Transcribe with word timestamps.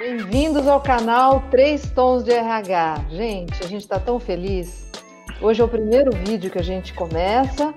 Bem-vindos 0.00 0.66
ao 0.66 0.80
canal 0.80 1.42
Três 1.50 1.90
Tons 1.90 2.24
de 2.24 2.30
RH. 2.30 3.04
Gente, 3.10 3.62
a 3.62 3.66
gente 3.66 3.82
está 3.82 4.00
tão 4.00 4.18
feliz. 4.18 4.90
Hoje 5.42 5.60
é 5.60 5.64
o 5.64 5.68
primeiro 5.68 6.10
vídeo 6.24 6.50
que 6.50 6.58
a 6.58 6.62
gente 6.62 6.94
começa. 6.94 7.74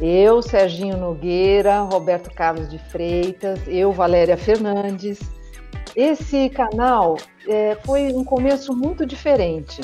Eu, 0.00 0.42
Serginho 0.42 0.96
Nogueira, 0.96 1.82
Roberto 1.82 2.28
Carlos 2.34 2.68
de 2.68 2.76
Freitas, 2.76 3.60
eu, 3.68 3.92
Valéria 3.92 4.36
Fernandes. 4.36 5.20
Esse 5.94 6.48
canal 6.48 7.16
é, 7.48 7.78
foi 7.84 8.12
um 8.14 8.24
começo 8.24 8.74
muito 8.74 9.06
diferente. 9.06 9.80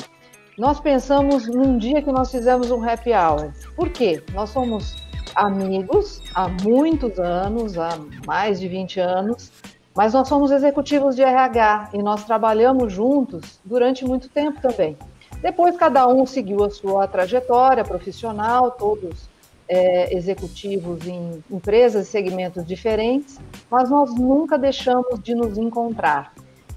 Nós 0.57 0.81
pensamos 0.81 1.47
num 1.47 1.77
dia 1.77 2.01
que 2.01 2.11
nós 2.11 2.29
fizemos 2.29 2.69
um 2.69 2.83
happy 2.83 3.13
hour. 3.13 3.53
Por 3.77 3.91
quê? 3.91 4.21
Nós 4.33 4.49
somos 4.49 5.07
amigos 5.35 6.21
há 6.35 6.49
muitos 6.49 7.17
anos, 7.17 7.77
há 7.77 7.97
mais 8.25 8.59
de 8.59 8.67
20 8.67 8.99
anos, 8.99 9.53
mas 9.97 10.13
nós 10.13 10.27
somos 10.27 10.51
executivos 10.51 11.15
de 11.15 11.23
RH 11.23 11.89
e 11.95 12.03
nós 12.03 12.23
trabalhamos 12.23 12.93
juntos 12.93 13.59
durante 13.65 14.05
muito 14.05 14.29
tempo 14.29 14.61
também. 14.61 14.95
Depois, 15.41 15.75
cada 15.75 16.07
um 16.07 16.23
seguiu 16.23 16.63
a 16.63 16.69
sua 16.69 17.07
trajetória 17.07 17.83
profissional, 17.83 18.69
todos 18.69 19.27
é, 19.67 20.15
executivos 20.15 21.07
em 21.07 21.43
empresas 21.49 22.07
e 22.07 22.11
segmentos 22.11 22.63
diferentes, 22.63 23.39
mas 23.71 23.89
nós 23.89 24.13
nunca 24.13 24.55
deixamos 24.55 25.19
de 25.23 25.33
nos 25.33 25.57
encontrar. 25.57 26.31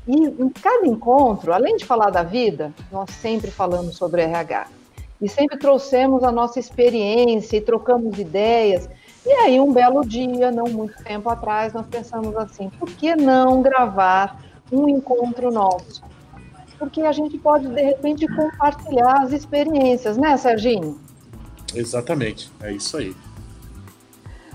E 0.09 0.15
em 0.15 0.49
cada 0.49 0.87
encontro, 0.87 1.53
além 1.53 1.77
de 1.77 1.85
falar 1.85 2.09
da 2.09 2.23
vida, 2.23 2.73
nós 2.91 3.11
sempre 3.11 3.51
falamos 3.51 3.97
sobre 3.97 4.23
RH. 4.23 4.67
E 5.21 5.29
sempre 5.29 5.59
trouxemos 5.59 6.25
a 6.25 6.33
nossa 6.33 6.59
experiência 6.59 7.59
e 7.59 7.61
trocamos 7.61 8.19
ideias. 8.19 8.89
E 9.25 9.31
aí, 9.33 9.61
um 9.61 9.73
belo 9.73 10.05
dia, 10.05 10.51
não 10.51 10.65
muito 10.65 11.03
tempo 11.05 11.29
atrás, 11.29 11.73
nós 11.73 11.87
pensamos 11.87 12.35
assim: 12.37 12.71
por 12.71 12.89
que 12.91 13.15
não 13.15 13.61
gravar 13.61 14.41
um 14.73 14.89
encontro 14.89 15.51
nosso? 15.51 16.03
Porque 16.79 17.03
a 17.03 17.13
gente 17.13 17.37
pode, 17.37 17.69
de 17.69 17.83
repente, 17.83 18.27
compartilhar 18.35 19.23
as 19.23 19.33
experiências, 19.33 20.17
né, 20.17 20.37
Serginho? 20.37 20.99
Exatamente, 21.75 22.51
é 22.63 22.73
isso 22.73 22.97
aí. 22.97 23.15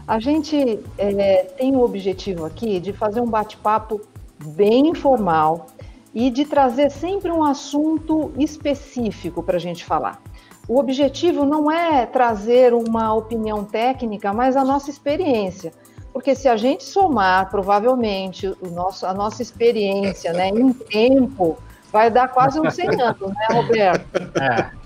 A 0.08 0.20
gente 0.20 0.80
é, 0.98 1.44
tem 1.58 1.76
o 1.76 1.82
objetivo 1.82 2.46
aqui 2.46 2.80
de 2.80 2.94
fazer 2.94 3.22
um 3.22 3.28
bate-papo 3.28 4.02
bem 4.44 4.90
informal 4.90 5.68
e 6.14 6.30
de 6.30 6.46
trazer 6.46 6.92
sempre 6.92 7.32
um 7.32 7.44
assunto 7.44 8.32
específico 8.38 9.44
para 9.44 9.58
a 9.58 9.60
gente 9.60 9.84
falar. 9.84 10.22
O 10.68 10.80
objetivo 10.80 11.46
não 11.46 11.72
é 11.72 12.06
trazer 12.06 12.74
uma 12.74 13.14
opinião 13.14 13.64
técnica, 13.64 14.34
mas 14.34 14.58
a 14.58 14.64
nossa 14.64 14.90
experiência. 14.90 15.72
Porque 16.12 16.34
se 16.34 16.48
a 16.48 16.56
gente 16.56 16.84
somar, 16.84 17.50
provavelmente, 17.50 18.48
o 18.62 18.68
nosso, 18.70 19.06
a 19.06 19.14
nossa 19.14 19.42
experiência 19.42 20.34
né, 20.34 20.50
em 20.50 20.72
tempo, 20.74 21.58
vai 21.92 22.10
dar 22.10 22.30
quase 22.30 22.60
uns 22.60 22.74
100 22.74 23.02
anos, 23.02 23.30
né, 23.30 23.48
Roberto? 23.52 24.06
É. 24.42 24.86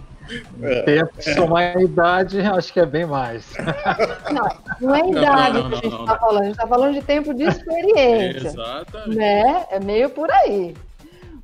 É. 0.61 0.81
Tempo, 0.83 1.11
somar 1.35 1.75
a 1.75 1.81
idade, 1.81 2.39
acho 2.41 2.71
que 2.71 2.79
é 2.79 2.85
bem 2.85 3.05
mais. 3.05 3.51
Não, 4.31 4.47
não 4.79 4.95
é 4.95 5.09
idade 5.09 5.57
não, 5.57 5.69
não, 5.69 5.79
que 5.79 5.87
a 5.87 5.89
gente 5.89 5.99
está 5.99 6.17
falando, 6.17 6.41
a 6.41 6.43
gente 6.43 6.53
está 6.53 6.67
falando 6.67 6.93
de 6.93 7.01
tempo 7.01 7.33
de 7.33 7.43
experiência. 7.43 8.47
Exatamente. 8.47 9.17
Né? 9.17 9.65
É 9.71 9.79
meio 9.79 10.09
por 10.09 10.29
aí. 10.29 10.75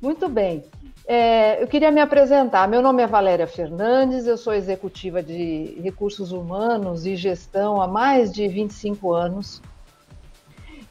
Muito 0.00 0.28
bem. 0.28 0.64
É, 1.06 1.62
eu 1.62 1.68
queria 1.68 1.92
me 1.92 2.00
apresentar. 2.00 2.68
Meu 2.68 2.82
nome 2.82 3.02
é 3.02 3.06
Valéria 3.06 3.46
Fernandes, 3.46 4.26
eu 4.26 4.36
sou 4.36 4.52
executiva 4.52 5.22
de 5.22 5.78
recursos 5.80 6.32
humanos 6.32 7.06
e 7.06 7.14
gestão 7.14 7.80
há 7.80 7.86
mais 7.86 8.32
de 8.32 8.48
25 8.48 9.12
anos. 9.12 9.62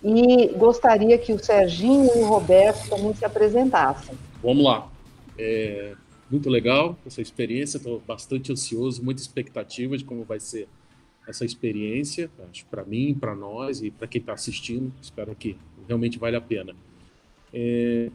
E 0.01 0.47
gostaria 0.55 1.17
que 1.17 1.33
o 1.33 1.43
Serginho 1.43 2.09
e 2.15 2.19
o 2.19 2.27
Roberto 2.27 2.89
também 2.89 3.13
se 3.13 3.25
apresentassem. 3.25 4.15
Vamos 4.41 4.63
lá. 4.63 4.87
É, 5.37 5.95
muito 6.31 6.49
legal 6.49 6.97
essa 7.05 7.21
experiência, 7.21 7.77
estou 7.77 8.01
bastante 8.07 8.53
ansioso, 8.53 9.03
muita 9.03 9.21
expectativa 9.21 9.97
de 9.97 10.05
como 10.05 10.23
vai 10.23 10.39
ser 10.39 10.69
essa 11.27 11.43
experiência, 11.43 12.29
acho 12.49 12.65
para 12.67 12.83
mim, 12.83 13.13
para 13.19 13.35
nós 13.35 13.81
e 13.81 13.91
para 13.91 14.07
quem 14.07 14.21
está 14.21 14.33
assistindo, 14.33 14.93
espero 15.01 15.35
que 15.35 15.57
realmente 15.87 16.19
vale 16.19 16.35
a 16.37 16.41
pena. 16.41 16.73
É, 17.53 18.09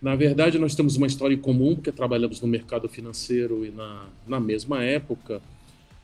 na 0.00 0.14
verdade, 0.14 0.58
nós 0.58 0.74
temos 0.74 0.96
uma 0.96 1.06
história 1.06 1.34
em 1.34 1.38
comum, 1.38 1.74
porque 1.74 1.90
trabalhamos 1.90 2.40
no 2.40 2.46
mercado 2.46 2.88
financeiro 2.88 3.64
e 3.64 3.70
na, 3.70 4.06
na 4.26 4.38
mesma 4.38 4.82
época, 4.84 5.42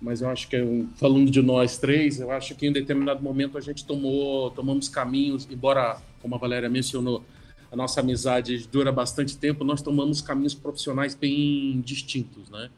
mas 0.01 0.21
eu 0.21 0.29
acho 0.29 0.49
que, 0.49 0.87
falando 0.97 1.31
de 1.31 1.41
nós 1.41 1.79
três, 1.79 2.21
eu 2.21 2.31
acho 2.31 2.55
que 2.55 2.67
em 2.67 2.73
determinado 2.73 3.23
momento 3.23 3.57
a 3.57 3.61
gente 3.61 3.87
tomou, 3.87 4.51
tomamos 4.51 4.89
caminhos, 4.89 5.49
embora, 5.51 5.99
como 6.21 6.35
a 6.35 6.39
Valéria 6.39 6.69
mencionou, 6.69 7.25
a 7.71 7.77
nossa 7.77 8.01
amizade 8.01 8.69
dura 8.71 8.93
bastante 8.93 9.37
tempo, 9.37 9.65
nós 9.65 9.81
tomamos 9.81 10.21
caminhos 10.21 10.55
profissionais 10.55 11.15
bem 11.15 11.81
distintos, 11.81 12.51
né? 12.51 12.71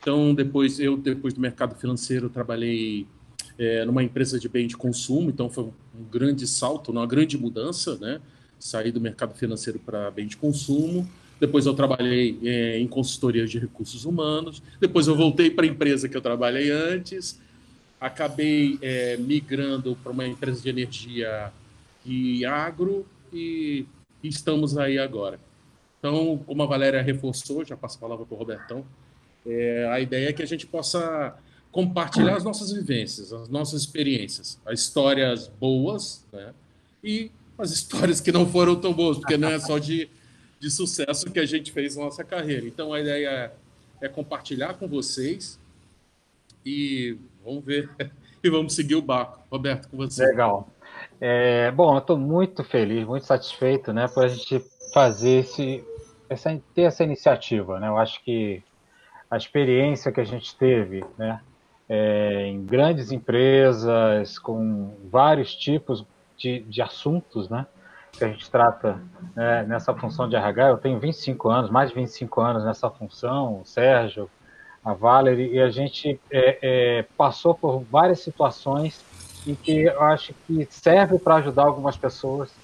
Então, 0.00 0.34
depois, 0.34 0.78
eu, 0.78 0.96
depois 0.96 1.32
do 1.32 1.40
mercado 1.40 1.74
financeiro, 1.74 2.28
trabalhei 2.28 3.06
é, 3.58 3.84
numa 3.84 4.02
empresa 4.02 4.38
de 4.38 4.48
bem 4.48 4.66
de 4.66 4.76
consumo, 4.76 5.30
então 5.30 5.48
foi 5.48 5.64
um 5.64 6.04
grande 6.10 6.46
salto, 6.46 6.92
uma 6.92 7.06
grande 7.06 7.38
mudança, 7.38 7.96
né? 7.96 8.20
Saí 8.64 8.90
do 8.90 8.98
mercado 8.98 9.34
financeiro 9.34 9.78
para 9.78 10.10
bem 10.10 10.26
de 10.26 10.38
consumo. 10.38 11.06
Depois 11.38 11.66
eu 11.66 11.74
trabalhei 11.74 12.38
é, 12.42 12.78
em 12.78 12.88
consultoria 12.88 13.46
de 13.46 13.58
recursos 13.58 14.06
humanos. 14.06 14.62
Depois 14.80 15.06
eu 15.06 15.14
voltei 15.14 15.50
para 15.50 15.66
a 15.66 15.68
empresa 15.68 16.08
que 16.08 16.16
eu 16.16 16.22
trabalhei 16.22 16.70
antes. 16.70 17.38
Acabei 18.00 18.78
é, 18.80 19.18
migrando 19.18 19.94
para 20.02 20.10
uma 20.10 20.26
empresa 20.26 20.62
de 20.62 20.70
energia 20.70 21.52
e 22.06 22.42
agro 22.46 23.06
e 23.30 23.84
estamos 24.22 24.78
aí 24.78 24.98
agora. 24.98 25.38
Então, 25.98 26.42
como 26.46 26.62
a 26.62 26.66
Valéria 26.66 27.02
reforçou, 27.02 27.66
já 27.66 27.76
passo 27.76 27.98
a 27.98 28.00
palavra 28.00 28.24
para 28.24 28.34
o 28.34 28.38
Robertão, 28.38 28.82
é, 29.46 29.86
a 29.92 30.00
ideia 30.00 30.30
é 30.30 30.32
que 30.32 30.42
a 30.42 30.46
gente 30.46 30.66
possa 30.66 31.36
compartilhar 31.70 32.36
as 32.36 32.44
nossas 32.44 32.72
vivências, 32.72 33.30
as 33.30 33.46
nossas 33.50 33.82
experiências, 33.82 34.58
as 34.64 34.80
histórias 34.80 35.48
boas 35.48 36.24
né, 36.32 36.54
e 37.02 37.30
as 37.58 37.70
histórias 37.70 38.20
que 38.20 38.32
não 38.32 38.46
foram 38.46 38.76
tão 38.76 38.92
boas, 38.92 39.18
porque 39.18 39.36
não 39.36 39.48
é 39.48 39.58
só 39.58 39.78
de, 39.78 40.08
de 40.58 40.70
sucesso 40.70 41.30
que 41.30 41.38
a 41.38 41.46
gente 41.46 41.72
fez 41.72 41.96
na 41.96 42.04
nossa 42.04 42.24
carreira. 42.24 42.66
Então, 42.66 42.92
a 42.92 43.00
ideia 43.00 43.52
é, 44.00 44.06
é 44.06 44.08
compartilhar 44.08 44.74
com 44.74 44.88
vocês 44.88 45.58
e 46.64 47.16
vamos 47.44 47.64
ver 47.64 47.88
e 48.42 48.50
vamos 48.50 48.74
seguir 48.74 48.96
o 48.96 49.02
barco. 49.02 49.40
Roberto, 49.50 49.88
com 49.88 49.96
você. 49.96 50.26
Legal. 50.26 50.68
É, 51.20 51.70
bom, 51.70 51.94
eu 51.94 51.98
estou 51.98 52.18
muito 52.18 52.64
feliz, 52.64 53.06
muito 53.06 53.26
satisfeito, 53.26 53.92
né, 53.92 54.08
por 54.08 54.24
a 54.24 54.28
gente 54.28 54.64
fazer 54.92 55.40
esse, 55.40 55.84
essa, 56.28 56.60
ter 56.74 56.82
essa 56.82 57.04
iniciativa, 57.04 57.80
né? 57.80 57.88
Eu 57.88 57.96
acho 57.96 58.22
que 58.22 58.62
a 59.30 59.36
experiência 59.36 60.12
que 60.12 60.20
a 60.20 60.24
gente 60.24 60.54
teve, 60.56 61.04
né, 61.16 61.40
é, 61.88 62.46
em 62.46 62.64
grandes 62.64 63.12
empresas 63.12 64.38
com 64.38 64.94
vários 65.10 65.54
tipos 65.54 66.04
de, 66.44 66.60
de 66.60 66.82
assuntos, 66.82 67.48
né, 67.48 67.66
que 68.12 68.22
a 68.22 68.28
gente 68.28 68.50
trata 68.50 69.00
né, 69.34 69.64
nessa 69.64 69.94
função 69.94 70.28
de 70.28 70.36
RH. 70.36 70.68
Eu 70.68 70.76
tenho 70.76 71.00
25 71.00 71.48
anos, 71.48 71.70
mais 71.70 71.88
de 71.88 71.94
25 71.94 72.40
anos 72.40 72.64
nessa 72.64 72.90
função, 72.90 73.60
o 73.62 73.64
Sérgio, 73.64 74.28
a 74.84 74.92
Valerie, 74.92 75.54
e 75.54 75.60
a 75.60 75.70
gente 75.70 76.20
é, 76.30 76.58
é, 76.60 77.02
passou 77.16 77.54
por 77.54 77.82
várias 77.90 78.20
situações 78.20 79.02
e 79.46 79.56
que 79.56 79.84
eu 79.84 80.02
acho 80.02 80.34
que 80.46 80.66
serve 80.70 81.18
para 81.18 81.36
ajudar 81.36 81.64
algumas 81.64 81.96
pessoas 81.96 82.54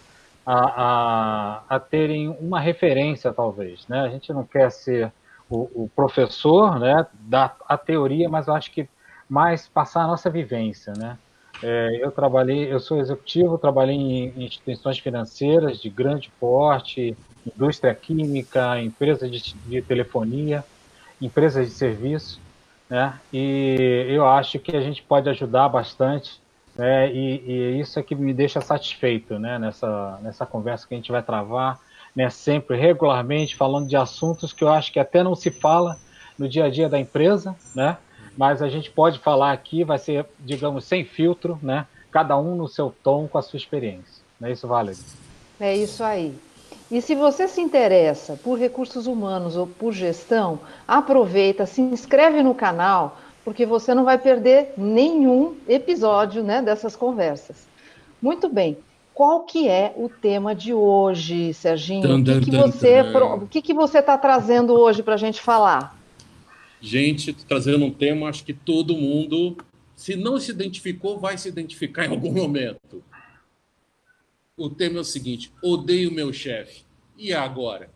a, 0.44 0.54
a, 0.54 1.62
a, 1.76 1.80
terem 1.80 2.28
uma 2.38 2.60
referência, 2.60 3.32
talvez. 3.32 3.88
Né? 3.88 4.00
A 4.00 4.08
gente 4.08 4.32
não 4.32 4.44
quer 4.44 4.70
ser 4.70 5.10
o, 5.48 5.84
o, 5.84 5.90
professor 5.96 6.78
né, 6.78 7.06
da 7.12 7.54
a 7.66 7.78
teoria, 7.78 8.28
mas 8.28 8.46
eu 8.46 8.54
acho 8.54 8.70
que 8.70 8.86
mais 9.28 9.66
passar 9.66 10.02
a 10.02 10.06
nossa 10.06 10.28
vivência. 10.28 10.92
Né? 10.92 11.18
É, 11.62 11.98
eu 12.00 12.10
trabalhei, 12.10 12.72
eu 12.72 12.80
sou 12.80 12.98
executivo, 12.98 13.58
trabalhei 13.58 13.96
em 13.96 14.44
instituições 14.44 14.98
financeiras 14.98 15.80
de 15.80 15.90
grande 15.90 16.30
porte, 16.40 17.16
indústria 17.46 17.94
química, 17.94 18.80
empresas 18.80 19.30
de, 19.30 19.54
de 19.54 19.82
telefonia, 19.82 20.64
empresas 21.20 21.66
de 21.66 21.72
serviço, 21.72 22.40
né? 22.88 23.18
E 23.32 24.06
eu 24.08 24.26
acho 24.26 24.58
que 24.58 24.76
a 24.76 24.80
gente 24.80 25.02
pode 25.02 25.28
ajudar 25.28 25.68
bastante 25.68 26.40
é, 26.78 27.10
e, 27.12 27.42
e, 27.46 27.80
isso 27.80 27.98
é 27.98 28.02
que 28.02 28.14
me 28.14 28.32
deixa 28.32 28.60
satisfeito 28.60 29.38
né, 29.38 29.58
nessa, 29.58 30.18
nessa 30.22 30.46
conversa 30.46 30.86
que 30.86 30.94
a 30.94 30.96
gente 30.96 31.12
vai 31.12 31.22
travar, 31.22 31.78
né, 32.16 32.30
sempre, 32.30 32.76
regularmente, 32.76 33.54
falando 33.54 33.86
de 33.86 33.96
assuntos 33.96 34.52
que 34.52 34.64
eu 34.64 34.70
acho 34.70 34.92
que 34.92 34.98
até 34.98 35.22
não 35.22 35.34
se 35.34 35.50
fala 35.50 35.98
no 36.38 36.48
dia 36.48 36.64
a 36.64 36.70
dia 36.70 36.88
da 36.88 36.98
empresa, 36.98 37.54
né, 37.74 37.98
mas 38.36 38.62
a 38.62 38.68
gente 38.68 38.90
pode 38.90 39.18
falar 39.18 39.52
aqui, 39.52 39.84
vai 39.84 39.98
ser, 39.98 40.26
digamos, 40.38 40.84
sem 40.84 41.04
filtro, 41.04 41.58
né, 41.62 41.86
cada 42.10 42.38
um 42.38 42.54
no 42.56 42.68
seu 42.68 42.94
tom, 43.02 43.28
com 43.28 43.38
a 43.38 43.42
sua 43.42 43.56
experiência. 43.56 44.22
Não 44.40 44.48
é 44.48 44.52
isso, 44.52 44.66
Valerie? 44.66 45.00
É 45.60 45.76
isso 45.76 46.02
aí. 46.02 46.34
E 46.90 47.00
se 47.00 47.14
você 47.14 47.46
se 47.46 47.60
interessa 47.60 48.38
por 48.42 48.58
recursos 48.58 49.06
humanos 49.06 49.56
ou 49.56 49.66
por 49.66 49.92
gestão, 49.92 50.58
aproveita, 50.88 51.64
se 51.64 51.80
inscreve 51.80 52.42
no 52.42 52.54
canal, 52.54 53.18
porque 53.44 53.64
você 53.64 53.94
não 53.94 54.04
vai 54.04 54.18
perder 54.18 54.74
nenhum 54.76 55.56
episódio 55.68 56.42
né, 56.42 56.60
dessas 56.60 56.96
conversas. 56.96 57.68
Muito 58.20 58.48
bem. 58.48 58.76
qual 59.14 59.40
que 59.40 59.68
é 59.68 59.92
o 59.96 60.08
tema 60.08 60.54
de 60.54 60.72
hoje, 60.72 61.52
Serginho? 61.52 62.08
Dun, 62.08 62.22
dun, 62.22 62.38
o 62.38 62.40
que, 62.40 62.50
que 62.50 62.56
você 62.56 63.00
o 63.02 63.46
que, 63.46 63.62
que 63.62 63.74
você 63.74 63.98
está 63.98 64.16
trazendo 64.16 64.72
hoje 64.72 65.02
para 65.02 65.14
a 65.14 65.18
gente 65.18 65.40
falar? 65.40 65.94
Gente, 66.80 67.32
trazendo 67.32 67.84
um 67.84 67.92
tema, 67.92 68.28
acho 68.28 68.44
que 68.44 68.54
todo 68.54 68.96
mundo, 68.96 69.56
se 69.94 70.16
não 70.16 70.40
se 70.40 70.50
identificou, 70.50 71.18
vai 71.18 71.36
se 71.36 71.48
identificar 71.48 72.06
em 72.06 72.10
algum 72.10 72.32
momento. 72.32 73.04
O 74.56 74.68
tema 74.68 74.98
é 74.98 75.00
o 75.00 75.04
seguinte: 75.04 75.52
odeio 75.62 76.10
meu 76.10 76.32
chefe. 76.32 76.84
E 77.16 77.32
agora? 77.32 77.90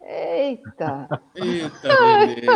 Eita! 0.00 1.08
Eita, 1.34 1.88
bebê! 2.26 2.46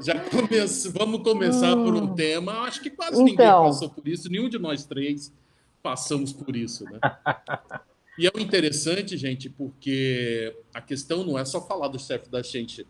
Já 0.00 0.18
começa, 0.30 0.90
vamos 0.90 1.22
começar 1.22 1.76
hum. 1.76 1.84
por 1.84 1.94
um 1.94 2.04
hum. 2.04 2.14
tema. 2.14 2.60
Acho 2.60 2.80
que 2.80 2.90
quase 2.90 3.14
então, 3.14 3.24
ninguém 3.24 3.46
passou 3.46 3.90
por 3.90 4.06
isso, 4.06 4.30
nenhum 4.30 4.48
de 4.48 4.58
nós 4.58 4.84
três 4.84 5.32
passamos 5.82 6.32
por 6.32 6.56
isso, 6.56 6.84
né? 6.84 6.98
E 8.18 8.26
é 8.26 8.30
o 8.34 8.40
interessante, 8.40 9.16
gente, 9.16 9.50
porque 9.50 10.56
a 10.72 10.80
questão 10.80 11.22
não 11.22 11.38
é 11.38 11.44
só 11.44 11.60
falar 11.60 11.88
do 11.88 11.98
chefe 11.98 12.30
da 12.30 12.42
gente, 12.42 12.86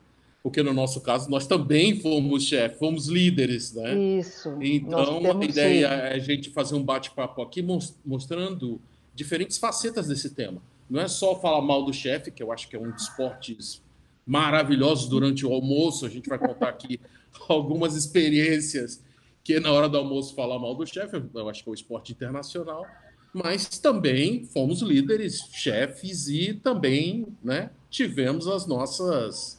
porque 0.47 0.63
no 0.63 0.73
nosso 0.73 1.01
caso 1.01 1.29
nós 1.29 1.45
também 1.45 1.99
fomos 1.99 2.45
chefe, 2.45 2.79
fomos 2.79 3.09
líderes, 3.09 3.75
né? 3.75 3.99
Isso. 3.99 4.57
Então 4.61 5.41
a 5.41 5.45
ideia 5.45 5.87
é 5.87 6.15
a 6.15 6.19
gente 6.21 6.51
fazer 6.51 6.77
um 6.77 6.85
bate-papo 6.85 7.43
aqui 7.43 7.61
mostrando 8.05 8.81
diferentes 9.13 9.59
facetas 9.59 10.07
desse 10.07 10.31
tema. 10.31 10.63
Não 10.89 11.01
é 11.01 11.09
só 11.09 11.35
falar 11.41 11.61
mal 11.63 11.85
do 11.85 11.93
chefe, 11.93 12.31
que 12.31 12.41
eu 12.41 12.53
acho 12.53 12.69
que 12.69 12.77
é 12.77 12.79
um 12.79 12.93
dos 12.93 13.03
esportes 13.03 13.83
maravilhosos 14.25 15.09
durante 15.09 15.45
o 15.45 15.53
almoço. 15.53 16.07
A 16.07 16.09
gente 16.09 16.29
vai 16.29 16.39
contar 16.39 16.69
aqui 16.69 17.01
algumas 17.49 17.97
experiências 17.97 19.03
que 19.43 19.59
na 19.59 19.73
hora 19.73 19.89
do 19.89 19.99
almoço 19.99 20.33
falar 20.37 20.61
mal 20.61 20.77
do 20.77 20.87
chefe, 20.87 21.21
eu 21.35 21.49
acho 21.49 21.65
que 21.65 21.69
é 21.69 21.73
o 21.73 21.75
esporte 21.75 22.13
internacional, 22.13 22.87
mas 23.35 23.67
também 23.81 24.45
fomos 24.45 24.81
líderes, 24.81 25.41
chefes 25.53 26.29
e 26.29 26.55
também 26.55 27.27
né, 27.43 27.71
tivemos 27.91 28.47
as 28.47 28.65
nossas 28.65 29.56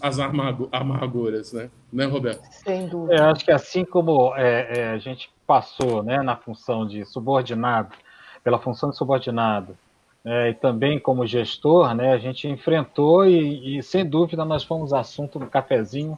as 0.00 0.18
amarguras, 0.18 1.52
né? 1.52 1.70
Né, 1.92 2.04
Roberto? 2.04 2.42
Sem 2.50 2.88
dúvida. 2.88 3.16
Eu 3.16 3.24
acho 3.26 3.44
que 3.44 3.50
assim 3.50 3.84
como 3.84 4.34
é, 4.36 4.78
é, 4.78 4.90
a 4.90 4.98
gente 4.98 5.30
passou 5.46 6.02
né, 6.02 6.22
na 6.22 6.36
função 6.36 6.86
de 6.86 7.04
subordinado, 7.04 7.94
pela 8.42 8.58
função 8.58 8.90
de 8.90 8.96
subordinado, 8.96 9.76
é, 10.24 10.50
e 10.50 10.54
também 10.54 10.98
como 10.98 11.26
gestor, 11.26 11.94
né, 11.94 12.12
a 12.12 12.18
gente 12.18 12.48
enfrentou 12.48 13.26
e, 13.26 13.78
e, 13.78 13.82
sem 13.82 14.08
dúvida 14.08 14.44
nós 14.44 14.62
fomos 14.62 14.92
assunto 14.92 15.38
do 15.38 15.46
cafezinho 15.46 16.16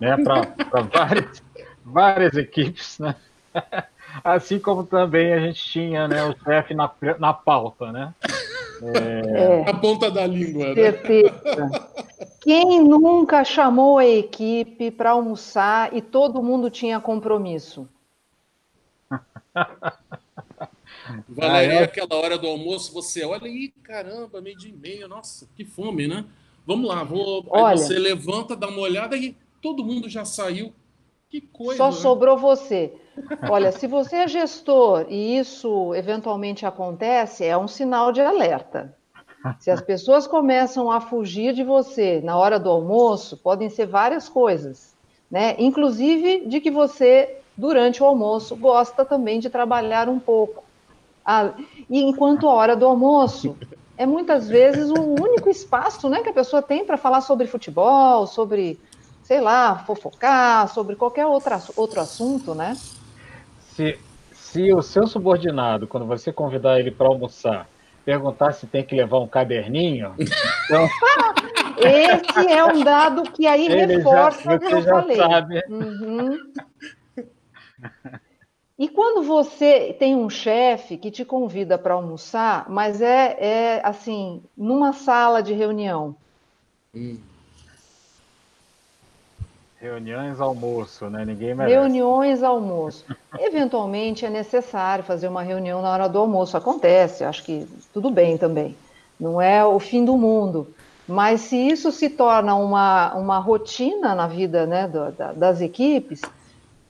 né, 0.00 0.16
para 0.16 0.82
várias, 0.92 1.42
várias 1.84 2.36
equipes, 2.36 2.98
né? 2.98 3.14
assim 4.22 4.58
como 4.58 4.84
também 4.84 5.32
a 5.32 5.40
gente 5.40 5.64
tinha 5.64 6.06
né, 6.06 6.24
o 6.24 6.36
chefe 6.44 6.74
na, 6.74 6.90
na 7.18 7.32
pauta, 7.32 7.90
né? 7.92 8.12
É... 8.94 9.70
A 9.70 9.74
ponta 9.74 10.10
da 10.10 10.26
língua. 10.26 10.74
Né? 10.74 10.92
Quem 12.40 12.82
nunca 12.82 13.44
chamou 13.44 13.98
a 13.98 14.06
equipe 14.06 14.90
para 14.90 15.10
almoçar 15.10 15.94
e 15.96 16.02
todo 16.02 16.42
mundo 16.42 16.68
tinha 16.70 17.00
compromisso? 17.00 17.88
Valéria, 21.28 21.78
ah, 21.78 21.82
é? 21.82 21.84
aquela 21.84 22.14
hora 22.16 22.38
do 22.38 22.46
almoço, 22.46 22.92
você 22.92 23.24
olha 23.24 23.46
e 23.46 23.68
caramba, 23.82 24.40
meio 24.40 24.56
de 24.56 24.72
meio, 24.72 25.06
nossa, 25.06 25.48
que 25.54 25.64
fome, 25.64 26.06
né? 26.06 26.24
Vamos 26.66 26.88
lá, 26.88 27.04
vou. 27.04 27.44
Olha, 27.48 27.68
Aí 27.68 27.78
você 27.78 27.98
levanta, 27.98 28.56
dá 28.56 28.68
uma 28.68 28.80
olhada 28.80 29.16
e 29.16 29.36
todo 29.60 29.84
mundo 29.84 30.08
já 30.08 30.24
saiu. 30.24 30.72
Que 31.34 31.40
coisa. 31.40 31.76
Só 31.76 31.86
né? 31.86 31.92
sobrou 31.96 32.38
você. 32.38 32.94
Olha, 33.50 33.72
se 33.72 33.88
você 33.88 34.18
é 34.18 34.28
gestor 34.28 35.06
e 35.08 35.36
isso 35.36 35.92
eventualmente 35.92 36.64
acontece, 36.64 37.44
é 37.44 37.58
um 37.58 37.66
sinal 37.66 38.12
de 38.12 38.20
alerta. 38.20 38.96
Se 39.58 39.68
as 39.68 39.80
pessoas 39.80 40.28
começam 40.28 40.88
a 40.92 41.00
fugir 41.00 41.52
de 41.52 41.64
você 41.64 42.20
na 42.22 42.38
hora 42.38 42.56
do 42.56 42.70
almoço, 42.70 43.36
podem 43.36 43.68
ser 43.68 43.86
várias 43.86 44.28
coisas, 44.28 44.94
né? 45.28 45.56
Inclusive 45.58 46.46
de 46.46 46.60
que 46.60 46.70
você, 46.70 47.38
durante 47.56 48.00
o 48.00 48.06
almoço, 48.06 48.54
gosta 48.54 49.04
também 49.04 49.40
de 49.40 49.50
trabalhar 49.50 50.08
um 50.08 50.20
pouco. 50.20 50.62
Ah, 51.26 51.52
e 51.90 52.00
enquanto 52.00 52.48
a 52.48 52.54
hora 52.54 52.76
do 52.76 52.86
almoço 52.86 53.56
é 53.98 54.06
muitas 54.06 54.48
vezes 54.48 54.88
o 54.88 55.00
único 55.00 55.50
espaço 55.50 56.08
né, 56.08 56.22
que 56.22 56.28
a 56.28 56.32
pessoa 56.32 56.62
tem 56.62 56.84
para 56.84 56.96
falar 56.96 57.22
sobre 57.22 57.48
futebol, 57.48 58.24
sobre, 58.24 58.78
sei 59.24 59.40
lá, 59.40 59.78
fofocar, 59.78 60.68
sobre 60.68 60.94
qualquer 60.94 61.26
outra, 61.26 61.60
outro 61.76 62.00
assunto, 62.00 62.54
né? 62.54 62.76
Se, 63.74 63.98
se 64.32 64.72
o 64.72 64.82
seu 64.82 65.06
subordinado, 65.06 65.88
quando 65.88 66.06
você 66.06 66.32
convidar 66.32 66.78
ele 66.78 66.90
para 66.90 67.08
almoçar, 67.08 67.66
perguntar 68.04 68.52
se 68.52 68.66
tem 68.66 68.84
que 68.84 68.94
levar 68.94 69.18
um 69.18 69.26
caderninho, 69.26 70.14
então... 70.64 70.88
Esse 71.76 72.52
é 72.52 72.64
um 72.64 72.84
dado 72.84 73.24
que 73.32 73.48
aí 73.48 73.66
ele 73.66 73.96
reforça 73.96 74.54
o 74.54 74.60
que 74.60 74.72
eu 74.72 74.82
falei. 74.82 75.16
Sabe. 75.16 75.60
Uhum. 75.68 76.38
E 78.78 78.88
quando 78.88 79.24
você 79.24 79.92
tem 79.98 80.14
um 80.14 80.30
chefe 80.30 80.96
que 80.96 81.10
te 81.10 81.24
convida 81.24 81.76
para 81.76 81.94
almoçar, 81.94 82.66
mas 82.68 83.02
é, 83.02 83.36
é 83.40 83.80
assim, 83.84 84.40
numa 84.56 84.92
sala 84.92 85.42
de 85.42 85.52
reunião. 85.52 86.14
Hum. 86.94 87.18
Reuniões 89.84 90.40
almoço, 90.40 91.10
né? 91.10 91.26
Ninguém 91.26 91.54
merece. 91.54 91.74
Reuniões 91.74 92.42
almoço. 92.42 93.04
Eventualmente 93.38 94.24
é 94.24 94.30
necessário 94.30 95.04
fazer 95.04 95.28
uma 95.28 95.42
reunião 95.42 95.82
na 95.82 95.90
hora 95.90 96.08
do 96.08 96.18
almoço. 96.18 96.56
Acontece, 96.56 97.22
acho 97.22 97.44
que 97.44 97.68
tudo 97.92 98.10
bem 98.10 98.38
também. 98.38 98.74
Não 99.20 99.38
é 99.38 99.62
o 99.62 99.78
fim 99.78 100.02
do 100.02 100.16
mundo. 100.16 100.74
Mas 101.06 101.42
se 101.42 101.56
isso 101.56 101.92
se 101.92 102.08
torna 102.08 102.54
uma, 102.54 103.14
uma 103.14 103.38
rotina 103.38 104.14
na 104.14 104.26
vida 104.26 104.66
né, 104.66 104.88
do, 104.88 105.12
da, 105.12 105.32
das 105.32 105.60
equipes, 105.60 106.22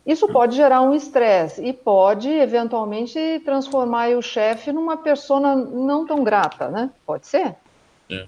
isso 0.07 0.29
pode 0.29 0.55
gerar 0.55 0.81
um 0.81 0.95
estresse 0.95 1.65
e 1.65 1.73
pode, 1.73 2.29
eventualmente, 2.29 3.43
transformar 3.45 4.11
o 4.11 4.23
chefe 4.23 4.71
numa 4.71 4.97
pessoa 4.97 5.41
não 5.57 6.07
tão 6.07 6.23
grata, 6.23 6.69
né? 6.69 6.91
Pode 7.05 7.27
ser? 7.27 7.57
É. 8.09 8.25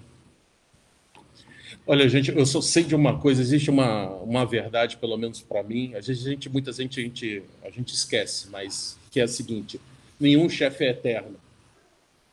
Olha, 1.88 2.08
gente, 2.08 2.36
eu 2.36 2.44
só 2.44 2.60
sei 2.60 2.82
de 2.82 2.96
uma 2.96 3.16
coisa, 3.16 3.40
existe 3.40 3.70
uma, 3.70 4.08
uma 4.16 4.44
verdade, 4.44 4.96
pelo 4.96 5.16
menos 5.16 5.40
para 5.40 5.62
mim, 5.62 5.94
a 5.94 6.00
gente, 6.00 6.48
muita 6.48 6.72
gente 6.72 6.98
a, 6.98 7.02
gente 7.04 7.42
a 7.62 7.70
gente 7.70 7.94
esquece, 7.94 8.50
mas 8.50 8.98
que 9.08 9.20
é 9.20 9.22
a 9.22 9.28
seguinte, 9.28 9.80
nenhum 10.18 10.48
chefe 10.48 10.84
é 10.84 10.90
eterno. 10.90 11.36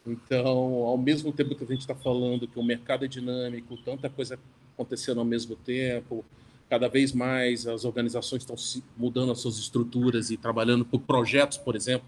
Então, 0.07 0.47
ao 0.47 0.97
mesmo 0.97 1.31
tempo 1.31 1.53
que 1.53 1.63
a 1.63 1.67
gente 1.67 1.81
está 1.81 1.93
falando 1.93 2.47
que 2.47 2.57
o 2.57 2.63
mercado 2.63 3.05
é 3.05 3.07
dinâmico, 3.07 3.77
tanta 3.77 4.09
coisa 4.09 4.39
acontecendo 4.73 5.19
ao 5.19 5.25
mesmo 5.25 5.55
tempo, 5.55 6.25
cada 6.67 6.87
vez 6.87 7.13
mais 7.13 7.67
as 7.67 7.85
organizações 7.85 8.41
estão 8.41 8.55
mudando 8.97 9.31
as 9.31 9.39
suas 9.39 9.59
estruturas 9.59 10.31
e 10.31 10.35
trabalhando 10.35 10.83
por 10.83 10.99
projetos, 11.01 11.59
por 11.59 11.75
exemplo. 11.75 12.07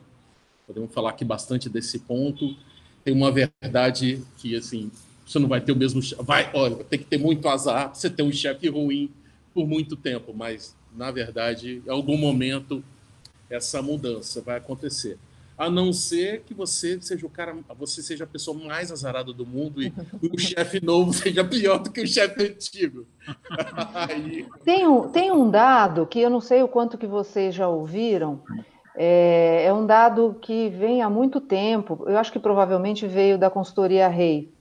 Podemos 0.65 0.91
falar 0.91 1.11
aqui 1.11 1.23
bastante 1.23 1.69
desse 1.69 1.99
ponto. 1.99 2.55
Tem 3.03 3.13
uma 3.13 3.31
verdade 3.31 4.23
que, 4.37 4.55
assim, 4.55 4.89
você 5.25 5.39
não 5.39 5.47
vai 5.47 5.61
ter 5.61 5.71
o 5.71 5.75
mesmo... 5.75 6.01
Vai, 6.19 6.49
olha, 6.53 6.83
tem 6.83 6.99
que 6.99 7.05
ter 7.05 7.17
muito 7.17 7.47
azar 7.47 7.93
você 7.93 8.09
ter 8.09 8.23
um 8.23 8.31
chefe 8.31 8.67
ruim 8.69 9.09
por 9.53 9.67
muito 9.67 9.95
tempo, 9.95 10.33
mas, 10.33 10.75
na 10.95 11.11
verdade, 11.11 11.81
em 11.85 11.89
algum 11.89 12.17
momento, 12.17 12.83
essa 13.49 13.81
mudança 13.81 14.41
vai 14.41 14.57
acontecer 14.57 15.17
a 15.57 15.69
não 15.69 15.93
ser 15.93 16.41
que 16.41 16.53
você 16.53 16.99
seja 17.01 17.25
o 17.25 17.29
cara, 17.29 17.55
você 17.77 18.01
seja 18.03 18.25
a 18.25 18.27
pessoa 18.27 18.57
mais 18.57 18.91
azarada 18.91 19.31
do 19.31 19.45
mundo 19.45 19.81
e 19.81 19.93
o 20.21 20.37
chefe 20.37 20.83
novo 20.83 21.13
seja 21.13 21.43
pior 21.43 21.79
do 21.79 21.91
que 21.91 22.01
o 22.01 22.07
chefe 22.07 22.43
antigo. 22.43 23.05
Aí... 23.93 24.45
tem, 24.63 24.85
um, 24.85 25.09
tem 25.09 25.31
um 25.31 25.49
dado 25.49 26.05
que 26.05 26.19
eu 26.19 26.29
não 26.29 26.41
sei 26.41 26.61
o 26.61 26.67
quanto 26.67 26.97
que 26.97 27.07
vocês 27.07 27.55
já 27.55 27.67
ouviram, 27.67 28.41
é, 28.97 29.65
é, 29.65 29.73
um 29.73 29.85
dado 29.85 30.37
que 30.41 30.69
vem 30.69 31.01
há 31.01 31.09
muito 31.09 31.39
tempo, 31.39 32.03
eu 32.07 32.17
acho 32.17 32.31
que 32.31 32.39
provavelmente 32.39 33.07
veio 33.07 33.37
da 33.37 33.49
consultoria 33.49 34.07
Rei, 34.07 34.53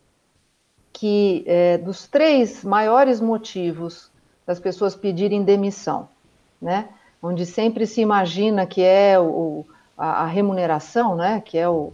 que 0.95 1.45
é, 1.47 1.77
dos 1.77 2.09
três 2.09 2.65
maiores 2.65 3.21
motivos 3.21 4.11
das 4.47 4.59
pessoas 4.59 4.97
pedirem 4.97 5.43
demissão, 5.43 6.09
né? 6.63 6.89
onde 7.23 7.45
sempre 7.45 7.87
se 7.87 8.01
imagina 8.01 8.67
que 8.67 8.83
é 8.83 9.21
o 9.21 9.67
a, 9.97 10.23
a 10.23 10.27
remuneração, 10.27 11.17
né, 11.17 11.43
que 11.45 11.57
é 11.57 11.69
o, 11.69 11.93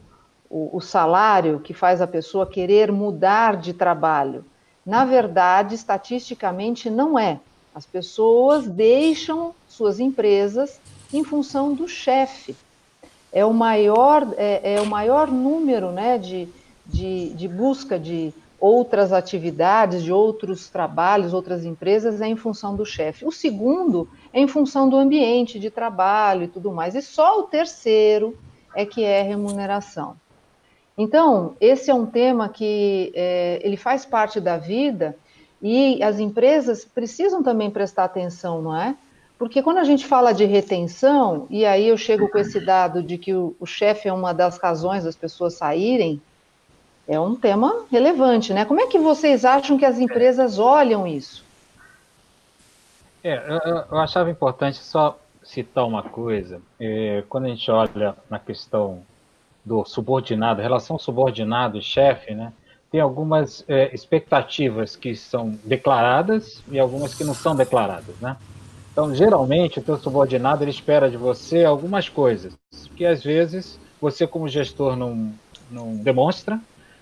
o, 0.48 0.76
o 0.76 0.80
salário 0.80 1.60
que 1.60 1.72
faz 1.74 2.00
a 2.00 2.06
pessoa 2.06 2.46
querer 2.46 2.90
mudar 2.90 3.56
de 3.56 3.72
trabalho. 3.72 4.44
Na 4.84 5.04
verdade, 5.04 5.74
estatisticamente, 5.74 6.88
não 6.88 7.18
é. 7.18 7.38
As 7.74 7.86
pessoas 7.86 8.66
deixam 8.66 9.54
suas 9.68 10.00
empresas 10.00 10.80
em 11.12 11.22
função 11.22 11.74
do 11.74 11.86
chefe. 11.86 12.56
É 13.32 13.44
o 13.44 13.52
maior, 13.52 14.26
é, 14.36 14.74
é, 14.74 14.80
o 14.80 14.86
maior 14.86 15.30
número 15.30 15.92
né, 15.92 16.18
de, 16.18 16.48
de, 16.86 17.30
de 17.34 17.46
busca 17.46 17.98
de 17.98 18.34
outras 18.60 19.12
atividades, 19.12 20.02
de 20.02 20.12
outros 20.12 20.68
trabalhos, 20.68 21.32
outras 21.32 21.64
empresas, 21.64 22.20
é 22.20 22.28
em 22.28 22.36
função 22.36 22.76
do 22.76 22.84
chefe. 22.84 23.24
O 23.24 23.32
segundo 23.32 24.08
é 24.32 24.40
em 24.40 24.46
função 24.46 24.88
do 24.88 24.96
ambiente 24.96 25.58
de 25.58 25.70
trabalho 25.70 26.44
e 26.44 26.48
tudo 26.48 26.70
mais. 26.70 26.94
E 26.94 27.00
só 27.00 27.40
o 27.40 27.44
terceiro, 27.44 28.36
é 28.74 28.84
que 28.84 29.02
é 29.02 29.22
remuneração. 29.22 30.16
Então, 30.96 31.56
esse 31.60 31.90
é 31.90 31.94
um 31.94 32.06
tema 32.06 32.48
que 32.48 33.10
é, 33.14 33.60
ele 33.62 33.76
faz 33.76 34.04
parte 34.04 34.40
da 34.40 34.56
vida 34.56 35.16
e 35.62 36.02
as 36.02 36.18
empresas 36.18 36.84
precisam 36.84 37.42
também 37.42 37.70
prestar 37.70 38.04
atenção, 38.04 38.60
não 38.60 38.76
é? 38.76 38.94
Porque 39.38 39.62
quando 39.62 39.78
a 39.78 39.84
gente 39.84 40.06
fala 40.06 40.32
de 40.32 40.44
retenção, 40.44 41.46
e 41.48 41.64
aí 41.64 41.88
eu 41.88 41.96
chego 41.96 42.28
com 42.28 42.38
esse 42.38 42.60
dado 42.60 43.02
de 43.02 43.16
que 43.16 43.32
o, 43.32 43.56
o 43.58 43.64
chefe 43.64 44.08
é 44.08 44.12
uma 44.12 44.34
das 44.34 44.58
razões 44.58 45.04
das 45.04 45.16
pessoas 45.16 45.54
saírem, 45.54 46.20
é 47.10 47.18
um 47.18 47.34
tema 47.34 47.86
relevante, 47.90 48.54
né? 48.54 48.64
Como 48.64 48.80
é 48.80 48.86
que 48.86 48.96
vocês 48.96 49.44
acham 49.44 49.76
que 49.76 49.84
as 49.84 49.98
empresas 49.98 50.60
olham 50.60 51.08
isso? 51.08 51.44
É, 53.24 53.34
eu, 53.66 53.84
eu 53.90 53.98
achava 53.98 54.30
importante 54.30 54.78
só 54.78 55.18
citar 55.42 55.84
uma 55.84 56.04
coisa. 56.04 56.62
É, 56.78 57.24
quando 57.28 57.46
a 57.46 57.48
gente 57.48 57.68
olha 57.68 58.14
na 58.30 58.38
questão 58.38 59.02
do 59.64 59.84
subordinado, 59.84 60.62
relação 60.62 61.00
subordinado 61.00 61.76
e 61.78 61.82
chefe, 61.82 62.32
né? 62.32 62.52
Tem 62.92 63.00
algumas 63.00 63.64
é, 63.66 63.92
expectativas 63.92 64.94
que 64.94 65.16
são 65.16 65.58
declaradas 65.64 66.62
e 66.70 66.78
algumas 66.78 67.12
que 67.12 67.24
não 67.24 67.34
são 67.34 67.56
declaradas, 67.56 68.14
né? 68.20 68.36
Então, 68.92 69.12
geralmente, 69.12 69.80
o 69.80 69.82
teu 69.82 69.96
subordinado 69.96 70.62
ele 70.62 70.70
espera 70.70 71.10
de 71.10 71.16
você 71.16 71.64
algumas 71.64 72.08
coisas 72.08 72.56
que 72.96 73.04
às 73.04 73.22
vezes 73.24 73.80
você 74.00 74.26
como 74.28 74.46
gestor 74.46 74.94
não, 74.94 75.32
não 75.70 75.96
demonstra, 75.96 76.60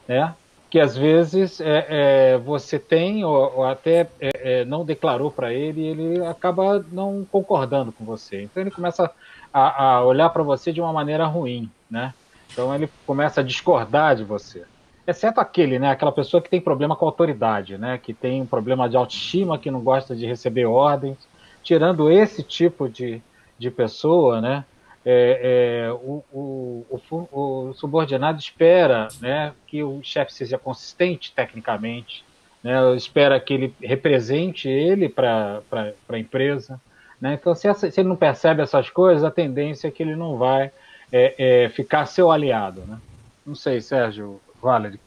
né? 0.09 0.35
Que 0.71 0.81
às 0.81 0.97
vezes 0.97 1.61
é, 1.61 1.87
é, 1.89 2.39
você 2.39 2.79
tem 2.79 3.25
ou, 3.25 3.59
ou 3.59 3.65
até 3.65 4.09
é, 4.21 4.31
é, 4.61 4.65
não 4.65 4.85
declarou 4.85 5.31
para 5.31 5.53
ele 5.53 5.83
e 5.83 5.87
ele 5.87 6.27
acaba 6.27 6.85
não 6.91 7.27
concordando 7.31 7.93
com 7.93 8.05
você. 8.05 8.43
Então 8.43 8.63
ele 8.63 8.71
começa 8.71 9.11
a, 9.53 9.85
a 9.85 10.05
olhar 10.05 10.31
para 10.31 10.43
você 10.43 10.73
de 10.73 10.81
uma 10.81 10.93
maneira 10.93 11.27
ruim, 11.27 11.71
né? 11.91 12.13
Então 12.53 12.75
ele 12.75 12.89
começa 13.07 13.41
a 13.41 13.45
discordar 13.45 14.17
de 14.17 14.25
você. 14.25 14.65
Exceto 15.07 15.41
aquele, 15.41 15.79
né? 15.79 15.91
Aquela 15.91 16.13
pessoa 16.13 16.43
que 16.43 16.51
tem 16.51 16.61
problema 16.61 16.95
com 16.95 17.07
autoridade, 17.07 17.79
né? 17.79 17.99
Que 17.99 18.13
tem 18.13 18.43
um 18.43 18.47
problema 18.47 18.89
de 18.89 18.97
autoestima, 18.97 19.59
que 19.59 19.71
não 19.71 19.81
gosta 19.81 20.15
de 20.15 20.27
receber 20.27 20.67
ordens. 20.67 21.17
Tirando 21.63 22.11
esse 22.11 22.43
tipo 22.43 22.89
de, 22.89 23.23
de 23.59 23.71
pessoa, 23.71 24.41
né? 24.41 24.65
É, 25.11 25.87
é, 25.87 25.91
o, 25.91 26.23
o, 26.31 26.85
o, 26.91 27.29
o, 27.33 27.73
subordinado 27.73 28.39
espera 28.39 29.09
né, 29.23 29.55
que 29.67 29.83
o 29.83 30.03
chefe 30.03 30.35
seja 30.35 30.59
consistente 30.59 31.33
tecnicamente, 31.35 32.23
né, 32.63 32.95
espera 32.95 33.41
que 33.41 33.55
ele 33.55 33.75
represente 33.81 34.69
ele 34.69 35.09
para 35.09 35.63
a 36.11 36.19
empresa. 36.19 36.79
Né? 37.19 37.39
Então, 37.41 37.55
se, 37.55 37.67
essa, 37.67 37.91
se, 37.91 37.99
ele 37.99 38.11
não 38.11 38.17
percebe 38.17 38.61
essas 38.61 38.91
coisas, 38.91 39.25
a 39.25 39.31
tendência 39.31 39.89
é 39.89 39.91
que 39.91 40.03
ele 40.03 40.15
não 40.15 40.37
vai 40.37 40.71
é, 41.11 41.35
é, 41.39 41.69
ficar 41.71 42.05
seu 42.05 42.31
aliado. 42.31 42.83
Né? 42.83 42.99
Não 43.47 43.55
sei, 43.55 43.81
Sérgio, 43.81 44.39
Valerie. 44.61 45.01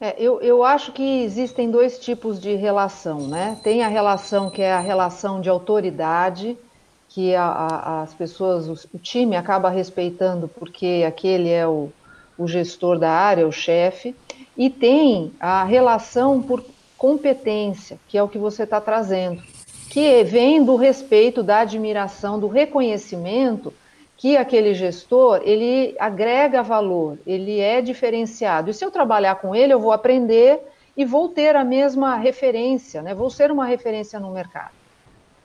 É, 0.00 0.16
eu, 0.18 0.40
eu 0.40 0.64
acho 0.64 0.90
que 0.90 1.22
existem 1.22 1.70
dois 1.70 1.96
tipos 1.96 2.40
de 2.40 2.56
relação, 2.56 3.28
né? 3.28 3.56
Tem 3.62 3.84
a 3.84 3.88
relação 3.88 4.50
que 4.50 4.60
é 4.60 4.72
a 4.72 4.80
relação 4.80 5.40
de 5.40 5.48
autoridade, 5.48 6.58
que 7.14 7.34
a, 7.34 7.44
a, 7.44 8.02
as 8.02 8.14
pessoas, 8.14 8.84
o, 8.92 8.98
time 8.98 9.36
acaba 9.36 9.68
respeitando 9.68 10.48
porque 10.48 11.04
aquele 11.06 11.50
é 11.50 11.66
o, 11.66 11.90
o 12.38 12.48
gestor 12.48 12.98
da 12.98 13.10
área, 13.10 13.46
o 13.46 13.52
chefe, 13.52 14.14
e 14.56 14.70
tem 14.70 15.32
a 15.38 15.64
relação 15.64 16.40
por 16.40 16.64
competência, 16.96 17.98
que 18.08 18.16
é 18.16 18.22
o 18.22 18.28
que 18.28 18.38
você 18.38 18.62
está 18.62 18.80
trazendo 18.80 19.42
que 19.92 20.24
vem 20.24 20.64
do 20.64 20.74
respeito, 20.74 21.42
da 21.42 21.58
admiração, 21.58 22.40
do 22.40 22.48
reconhecimento 22.48 23.74
que 24.16 24.38
aquele 24.38 24.72
gestor 24.72 25.42
ele 25.44 25.94
agrega 25.98 26.62
valor, 26.62 27.18
ele 27.26 27.60
é 27.60 27.82
diferenciado. 27.82 28.70
E 28.70 28.74
se 28.74 28.82
eu 28.82 28.90
trabalhar 28.90 29.34
com 29.34 29.54
ele, 29.54 29.70
eu 29.70 29.78
vou 29.78 29.92
aprender 29.92 30.60
e 30.96 31.04
vou 31.04 31.28
ter 31.28 31.56
a 31.56 31.62
mesma 31.62 32.16
referência, 32.16 33.02
né? 33.02 33.14
Vou 33.14 33.28
ser 33.28 33.50
uma 33.50 33.66
referência 33.66 34.18
no 34.18 34.30
mercado. 34.30 34.81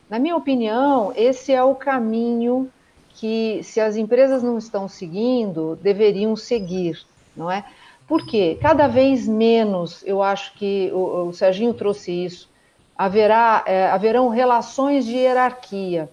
Na 0.09 0.19
minha 0.19 0.35
opinião, 0.35 1.11
esse 1.15 1.51
é 1.51 1.61
o 1.61 1.75
caminho 1.75 2.71
que, 3.09 3.61
se 3.63 3.81
as 3.81 3.97
empresas 3.97 4.41
não 4.41 4.57
estão 4.57 4.87
seguindo, 4.87 5.77
deveriam 5.81 6.35
seguir, 6.35 7.05
não 7.35 7.51
é? 7.51 7.65
Porque 8.07 8.57
cada 8.61 8.87
vez 8.87 9.27
menos, 9.27 10.01
eu 10.05 10.23
acho 10.23 10.53
que 10.53 10.89
o, 10.93 11.27
o 11.27 11.33
Serginho 11.33 11.73
trouxe 11.73 12.11
isso, 12.11 12.49
haverá, 12.97 13.63
é, 13.65 13.87
haverão 13.87 14.29
relações 14.29 15.05
de 15.05 15.15
hierarquia. 15.15 16.09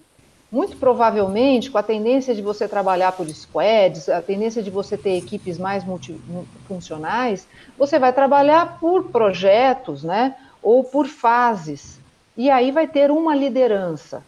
Muito 0.51 0.75
provavelmente, 0.77 1.71
com 1.71 1.77
a 1.77 1.83
tendência 1.83 2.35
de 2.35 2.41
você 2.41 2.67
trabalhar 2.67 3.13
por 3.13 3.27
squads, 3.29 4.09
a 4.09 4.21
tendência 4.21 4.61
de 4.61 4.69
você 4.69 4.97
ter 4.97 5.17
equipes 5.17 5.57
mais 5.57 5.83
multifuncionais, 5.85 7.47
você 7.77 7.97
vai 7.97 8.11
trabalhar 8.11 8.77
por 8.79 9.05
projetos, 9.05 10.03
né? 10.03 10.35
Ou 10.61 10.83
por 10.83 11.07
fases. 11.07 11.99
E 12.37 12.49
aí 12.49 12.71
vai 12.71 12.87
ter 12.87 13.11
uma 13.11 13.35
liderança 13.35 14.23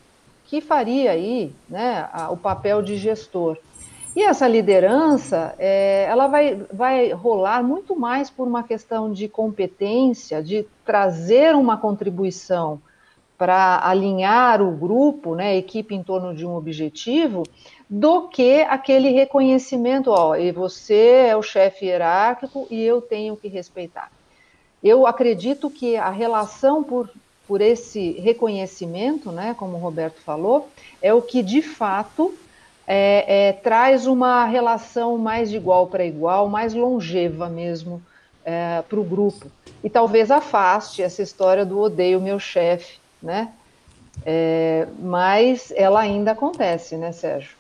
que 0.46 0.62
faria 0.62 1.12
aí, 1.12 1.54
né, 1.70 2.08
a, 2.12 2.32
o 2.32 2.38
papel 2.38 2.82
de 2.82 2.96
gestor. 2.96 3.58
E 4.16 4.24
essa 4.24 4.48
liderança, 4.48 5.54
é, 5.60 6.06
ela 6.10 6.28
vai, 6.28 6.56
vai 6.72 7.12
rolar 7.12 7.62
muito 7.62 7.96
mais 7.96 8.30
por 8.30 8.48
uma 8.48 8.64
questão 8.64 9.12
de 9.12 9.28
competência, 9.28 10.42
de 10.42 10.66
trazer 10.86 11.54
uma 11.54 11.78
contribuição 11.78 12.82
para 13.38 13.80
alinhar 13.84 14.62
o 14.62 14.72
grupo, 14.72 15.36
né, 15.36 15.50
a 15.50 15.56
equipe 15.56 15.94
em 15.94 16.02
torno 16.02 16.34
de 16.34 16.46
um 16.46 16.56
objetivo, 16.56 17.44
do 17.88 18.28
que 18.28 18.62
aquele 18.62 19.10
reconhecimento, 19.12 20.10
ó, 20.10 20.36
e 20.36 20.52
você 20.52 21.28
é 21.28 21.38
o 21.38 21.44
chefe 21.44 21.86
hierárquico 21.86 22.68
e 22.72 22.82
eu 22.84 23.02
tenho 23.02 23.38
que 23.38 23.48
respeitar. 23.48 24.12
Eu 24.84 25.06
acredito 25.06 25.70
que 25.70 25.96
a 25.96 26.10
relação 26.10 26.84
por, 26.84 27.10
por 27.48 27.62
esse 27.62 28.12
reconhecimento, 28.20 29.32
né, 29.32 29.56
como 29.58 29.78
o 29.78 29.80
Roberto 29.80 30.20
falou, 30.22 30.70
é 31.02 31.14
o 31.14 31.22
que 31.22 31.42
de 31.42 31.62
fato 31.62 32.34
é, 32.86 33.50
é, 33.50 33.54
traz 33.54 34.06
uma 34.06 34.46
relação 34.46 35.18
mais 35.18 35.50
de 35.50 35.58
igual 35.58 35.88
para 35.88 36.06
igual, 36.06 36.50
mais 36.50 36.74
longeva 36.74 37.50
mesmo 37.50 38.02
é, 38.46 38.82
para 38.88 39.00
o 39.00 39.04
grupo. 39.04 39.52
E 39.84 39.90
talvez 39.90 40.32
afaste 40.32 41.02
essa 41.02 41.22
história 41.22 41.66
do 41.66 41.80
odeio 41.80 42.22
meu 42.22 42.40
chefe, 42.40 42.98
né? 43.22 43.52
É, 44.26 44.88
mas 45.00 45.72
ela 45.76 46.00
ainda 46.00 46.32
acontece, 46.32 46.98
né, 46.98 47.12
Sérgio? 47.12 47.56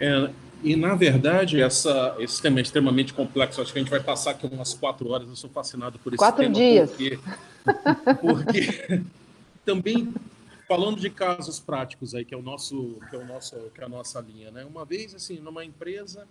É, 0.00 0.30
e, 0.62 0.76
na 0.76 0.94
verdade, 0.94 1.60
essa, 1.60 2.14
esse 2.18 2.40
tema 2.40 2.58
é 2.58 2.62
extremamente 2.62 3.12
complexo. 3.12 3.60
Acho 3.60 3.72
que 3.72 3.78
a 3.78 3.82
gente 3.82 3.90
vai 3.90 4.00
passar 4.00 4.30
aqui 4.30 4.46
umas 4.46 4.72
quatro 4.72 5.10
horas. 5.10 5.28
Eu 5.28 5.36
sou 5.36 5.50
fascinado 5.50 5.98
por 5.98 6.14
esse 6.14 6.18
quatro 6.18 6.42
tema. 6.42 6.54
Quatro 6.54 6.66
dias. 6.66 6.90
Porque, 6.90 7.18
porque 8.20 9.02
também 9.64 10.12
falando 10.66 11.00
de 11.00 11.10
casos 11.10 11.60
práticos 11.60 12.14
aí, 12.14 12.24
que 12.24 12.34
é 12.34 12.36
o 12.36 12.42
nosso, 12.42 12.98
que 13.10 13.16
é 13.16 13.18
o 13.18 13.26
nosso, 13.26 13.56
que 13.74 13.80
é 13.80 13.84
a 13.84 13.88
nossa 13.88 14.20
linha, 14.20 14.50
né? 14.50 14.64
Uma 14.64 14.84
vez, 14.84 15.14
assim, 15.14 15.38
numa 15.38 15.64
empresa, 15.64 16.26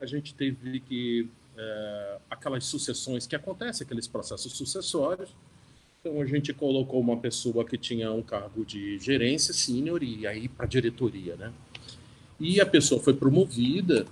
a 0.00 0.06
gente 0.06 0.34
teve 0.34 0.80
que 0.80 1.28
é, 1.56 2.18
aquelas 2.30 2.64
sucessões 2.64 3.26
que 3.26 3.36
acontecem, 3.36 3.84
aqueles 3.84 4.06
processos 4.06 4.52
sucessórios. 4.52 5.30
Então 6.00 6.20
a 6.20 6.24
gente 6.24 6.52
colocou 6.54 6.98
uma 7.00 7.16
pessoa 7.16 7.64
que 7.64 7.76
tinha 7.76 8.10
um 8.10 8.22
cargo 8.22 8.64
de 8.64 8.98
gerência 8.98 9.52
sênior 9.52 10.02
e 10.02 10.26
aí 10.26 10.48
para 10.48 10.66
diretoria, 10.66 11.36
né? 11.36 11.52
E 12.38 12.60
a 12.60 12.66
pessoa 12.66 13.02
foi 13.02 13.12
promovida 13.12 14.06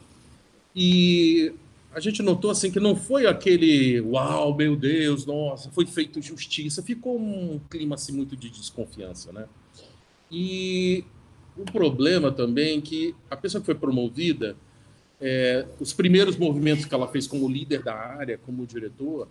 e 0.77 1.55
a 1.92 2.00
gente 2.00 2.23
notou 2.23 2.50
assim 2.50 2.71
que 2.71 2.78
não 2.78 2.95
foi 2.95 3.26
aquele 3.26 4.00
uau, 4.00 4.54
meu 4.54 4.76
Deus, 4.76 5.25
nossa, 5.25 5.71
foi 5.71 5.87
feito 5.87 6.21
justiça, 6.21 6.83
ficou 6.83 7.18
um 7.18 7.61
clima 7.71 7.95
assim 7.95 8.12
muito 8.12 8.37
de 8.37 8.50
desconfiança, 8.50 9.33
né? 9.33 9.47
E 10.30 11.04
o 11.57 11.64
problema 11.64 12.30
também 12.30 12.78
é 12.78 12.80
que 12.80 13.14
a 13.30 13.37
pessoa 13.37 13.61
que 13.61 13.66
foi 13.66 13.75
promovida, 13.75 14.57
é, 15.21 15.66
os 15.80 15.92
primeiros 15.92 16.37
movimentos 16.37 16.85
que 16.85 16.95
ela 16.95 17.09
fez 17.09 17.26
como 17.26 17.49
líder 17.49 17.83
da 17.83 17.95
área, 17.95 18.38
como 18.38 18.66
diretor, 18.66 19.26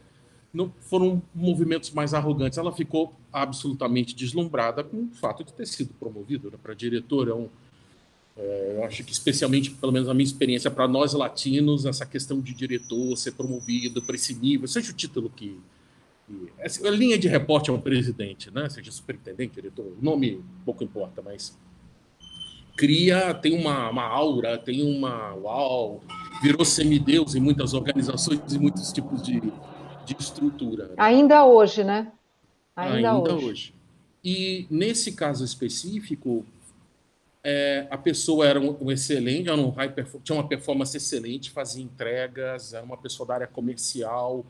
não 0.54 0.74
foram 0.82 1.22
movimentos 1.34 1.92
mais 1.92 2.14
arrogantes. 2.14 2.58
Ela 2.58 2.72
ficou 2.72 3.14
absolutamente 3.32 4.16
deslumbrada 4.16 4.84
com 4.84 5.04
o 5.04 5.10
fato 5.14 5.44
de 5.44 5.54
ter 5.54 5.68
sido 5.68 5.94
promovida 5.94 6.50
né? 6.50 6.58
para 6.62 6.74
diretora. 6.74 7.32
É 7.32 7.36
um, 7.36 7.50
é, 8.38 8.74
eu 8.75 8.84
acho 8.84 9.03
que, 9.03 9.12
especialmente, 9.12 9.72
pelo 9.72 9.91
menos 9.91 10.08
na 10.08 10.13
minha 10.13 10.25
experiência, 10.25 10.70
para 10.70 10.88
nós 10.88 11.13
latinos, 11.13 11.86
essa 11.86 12.06
questão 12.06 12.39
de 12.39 12.53
diretor 12.53 13.15
ser 13.17 13.32
promovido 13.32 14.01
para 14.01 14.15
esse 14.15 14.36
nível, 14.36 14.67
seja 14.67 14.91
o 14.91 14.96
título 14.96 15.32
que. 15.36 15.60
que 16.27 16.53
essa, 16.60 16.88
a 16.88 16.91
linha 16.91 17.17
de 17.17 17.27
reporte 17.27 17.72
é 17.72 17.74
um 17.74 17.82
presidente, 17.82 18.51
né? 18.51 18.70
seja 18.70 18.91
superintendente, 18.91 19.56
diretor, 19.56 19.86
o 19.86 19.98
nome 20.00 20.44
pouco 20.63 20.84
importa, 20.84 21.22
mas 21.22 21.58
cria, 22.77 23.34
tem 23.34 23.60
uma, 23.60 23.89
uma 23.89 24.03
aura, 24.03 24.56
tem 24.58 24.84
uma. 24.84 25.34
Uau! 25.34 26.03
Virou 26.44 26.63
semideus 26.63 27.34
em 27.34 27.39
muitas 27.39 27.74
organizações 27.74 28.53
e 28.53 28.60
muitos 28.60 28.94
tipos 28.94 29.24
de, 29.24 29.41
de 30.06 30.15
estrutura. 30.20 30.91
Ainda 30.96 31.44
hoje, 31.44 31.84
né? 31.84 32.12
Ainda, 32.75 33.13
Ainda 33.13 33.34
hoje. 33.34 33.46
hoje. 33.46 33.74
E 34.24 34.67
nesse 34.70 35.13
caso 35.13 35.44
específico, 35.44 36.46
é, 37.50 37.88
a 37.89 37.98
pessoa 37.98 38.46
era 38.46 38.60
um, 38.60 38.75
um 38.82 38.92
excelente, 38.92 39.48
era 39.48 39.58
um 39.58 39.70
high 39.70 39.94
tinha 40.22 40.38
uma 40.38 40.46
performance 40.46 40.98
excelente, 40.98 41.50
fazia 41.50 41.82
entregas, 41.82 42.74
era 42.74 42.84
uma 42.84 42.98
pessoa 42.98 43.25
da 43.25 43.36
área 43.36 43.48
comercial, 43.48 44.46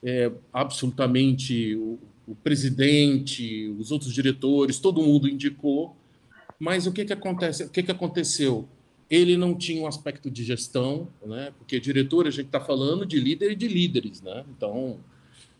é, 0.00 0.30
absolutamente 0.52 1.74
o, 1.74 1.98
o, 2.28 2.36
presidente, 2.36 3.74
os 3.76 3.90
outros 3.90 4.14
diretores, 4.14 4.78
todo 4.78 5.02
mundo 5.02 5.28
indicou. 5.28 5.96
Mas 6.56 6.86
o 6.86 6.92
que 6.92 7.04
que 7.04 7.12
acontece? 7.12 7.64
O 7.64 7.68
que 7.68 7.82
que 7.82 7.90
aconteceu? 7.90 8.68
Ele 9.10 9.36
não 9.36 9.52
tinha 9.52 9.82
um 9.82 9.88
aspecto 9.88 10.30
de 10.30 10.44
gestão, 10.44 11.08
né? 11.26 11.52
Porque 11.58 11.80
diretor 11.80 12.28
a 12.28 12.30
gente 12.30 12.46
está 12.46 12.60
falando 12.60 13.04
de 13.04 13.18
líder 13.18 13.50
e 13.50 13.56
de 13.56 13.66
líderes, 13.66 14.22
né? 14.22 14.44
Então 14.56 15.00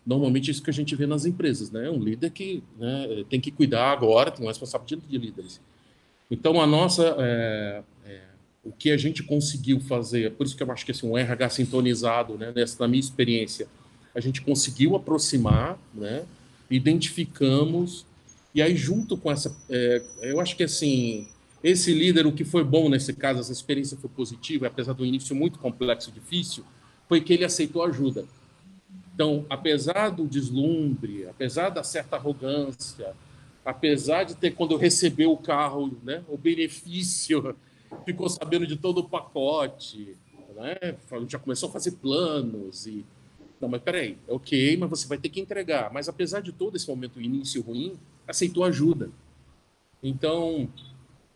normalmente 0.07 0.51
é 0.51 0.53
isso 0.53 0.63
que 0.63 0.71
a 0.71 0.73
gente 0.73 0.95
vê 0.95 1.05
nas 1.05 1.25
empresas, 1.25 1.73
né? 1.73 1.91
Um 1.91 1.99
líder 1.99 2.31
que 2.31 2.63
né, 2.79 3.25
tem 3.29 3.41
que 3.41 3.51
cuidar 3.51 3.91
agora, 3.91 4.31
tem 4.31 4.45
uma 4.45 4.53
responsabilidade 4.53 5.11
de 5.11 5.19
líderes. 5.19 5.61
Então 6.31 6.61
a 6.61 6.67
nossa 6.67 7.17
é, 7.19 7.83
é, 8.07 8.21
o 8.63 8.71
que 8.71 8.91
a 8.91 8.97
gente 8.97 9.23
conseguiu 9.23 9.81
fazer, 9.81 10.33
por 10.33 10.47
isso 10.47 10.57
que 10.57 10.63
eu 10.63 10.71
acho 10.71 10.85
que 10.85 10.93
assim, 10.93 11.09
um 11.09 11.19
RH 11.19 11.51
sintonizado, 11.51 12.39
né, 12.39 12.53
nessa 12.55 12.77
na 12.81 12.89
minha 12.89 13.01
experiência, 13.01 13.67
a 14.15 14.21
gente 14.21 14.41
conseguiu 14.43 14.95
aproximar, 14.95 15.79
né, 15.95 16.25
identificamos 16.71 18.07
e 18.55 18.63
aí 18.63 18.77
junto 18.77 19.17
com 19.17 19.31
essa, 19.31 19.57
é, 19.69 20.03
eu 20.23 20.41
acho 20.41 20.57
que 20.57 20.63
assim 20.63 21.27
esse 21.63 21.93
líder, 21.93 22.27
o 22.27 22.33
que 22.33 22.45
foi 22.45 22.65
bom 22.65 22.89
nesse 22.89 23.13
caso, 23.13 23.41
essa 23.41 23.53
experiência 23.53 23.97
foi 23.97 24.09
positiva, 24.09 24.67
apesar 24.67 24.95
do 24.95 25.05
início 25.05 25.37
muito 25.37 25.59
complexo 25.59 26.09
e 26.09 26.13
difícil, 26.13 26.65
foi 27.07 27.21
que 27.21 27.35
ele 27.35 27.45
aceitou 27.45 27.83
ajuda. 27.83 28.25
Então, 29.15 29.45
apesar 29.51 30.09
do 30.09 30.27
deslumbre, 30.27 31.27
apesar 31.29 31.69
da 31.69 31.83
certa 31.83 32.17
arrogância, 32.17 33.15
apesar 33.71 34.25
de 34.25 34.35
ter, 34.35 34.53
quando 34.53 34.73
eu 34.73 34.79
recebi 34.79 35.25
o 35.27 35.37
carro, 35.37 35.97
né, 36.03 36.25
o 36.29 36.37
benefício, 36.37 37.55
ficou 38.05 38.29
sabendo 38.29 38.67
de 38.67 38.77
todo 38.77 38.99
o 38.99 39.09
pacote, 39.09 40.17
né, 40.57 40.97
já 41.29 41.39
começou 41.39 41.69
a 41.69 41.73
fazer 41.73 41.93
planos 41.93 42.87
e 42.87 43.05
não, 43.61 43.69
mas 43.69 43.83
peraí, 43.83 44.17
é 44.27 44.33
ok, 44.33 44.77
mas 44.79 44.89
você 44.89 45.07
vai 45.07 45.19
ter 45.19 45.29
que 45.29 45.39
entregar. 45.39 45.93
Mas 45.93 46.09
apesar 46.09 46.41
de 46.41 46.51
todo 46.51 46.77
esse 46.77 46.89
momento 46.89 47.21
início 47.21 47.61
ruim, 47.61 47.99
aceitou 48.27 48.65
ajuda. 48.65 49.11
Então, 50.03 50.67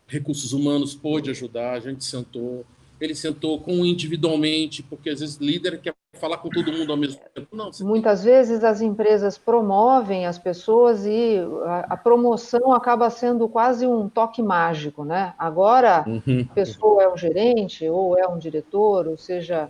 recursos 0.07 0.51
humanos 0.51 0.95
pôde 0.95 1.29
ajudar, 1.29 1.73
a 1.73 1.79
gente 1.79 2.03
sentou, 2.03 2.65
ele 2.99 3.13
sentou 3.13 3.61
com 3.61 3.85
individualmente, 3.85 4.81
porque 4.81 5.11
às 5.11 5.19
vezes 5.19 5.37
líder 5.37 5.79
quer 5.79 5.93
falar 6.25 6.37
com 6.37 6.49
todo 6.49 6.73
mundo 6.73 6.91
ao 6.91 6.97
mesmo 6.97 7.21
tempo. 7.33 7.47
Não, 7.55 7.69
Muitas 7.81 8.23
vezes 8.23 8.63
as 8.63 8.81
empresas 8.81 9.37
promovem 9.37 10.25
as 10.25 10.39
pessoas 10.39 11.05
e 11.05 11.37
a, 11.65 11.93
a, 11.93 11.97
promoção 11.97 12.73
acaba 12.73 13.11
sendo 13.11 13.47
quase 13.47 13.85
um 13.85 14.09
toque 14.09 14.41
mágico, 14.41 15.05
né? 15.05 15.35
Agora 15.37 16.03
uhum. 16.07 16.47
a 16.49 16.53
pessoa 16.53 17.03
é 17.03 17.07
um 17.07 17.15
gerente 17.15 17.87
ou 17.87 18.17
é 18.17 18.27
um 18.27 18.39
diretor, 18.39 19.07
ou 19.07 19.17
seja, 19.17 19.69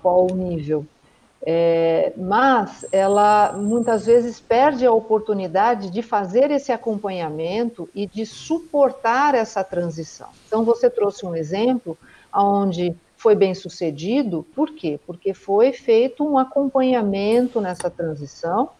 qual 0.00 0.30
o 0.30 0.34
nível. 0.34 0.86
É, 1.44 2.12
mas 2.16 2.84
ela 2.92 3.52
muitas 3.52 4.06
vezes 4.06 4.40
perde 4.40 4.84
a 4.86 4.92
oportunidade 4.92 5.90
de 5.90 6.02
fazer 6.02 6.50
esse 6.50 6.72
acompanhamento 6.72 7.88
e 7.94 8.06
de 8.06 8.26
suportar 8.26 9.34
essa 9.34 9.64
transição. 9.64 10.28
Então, 10.46 10.64
você 10.64 10.90
trouxe 10.90 11.24
um 11.24 11.34
exemplo 11.34 11.96
onde 12.34 12.94
foi 13.18 13.34
bem 13.34 13.52
sucedido, 13.52 14.46
por 14.54 14.70
quê? 14.70 14.98
Porque 15.04 15.34
foi 15.34 15.72
feito 15.72 16.24
um 16.24 16.38
acompanhamento 16.38 17.60
nessa 17.60 17.90
transição 17.90 18.70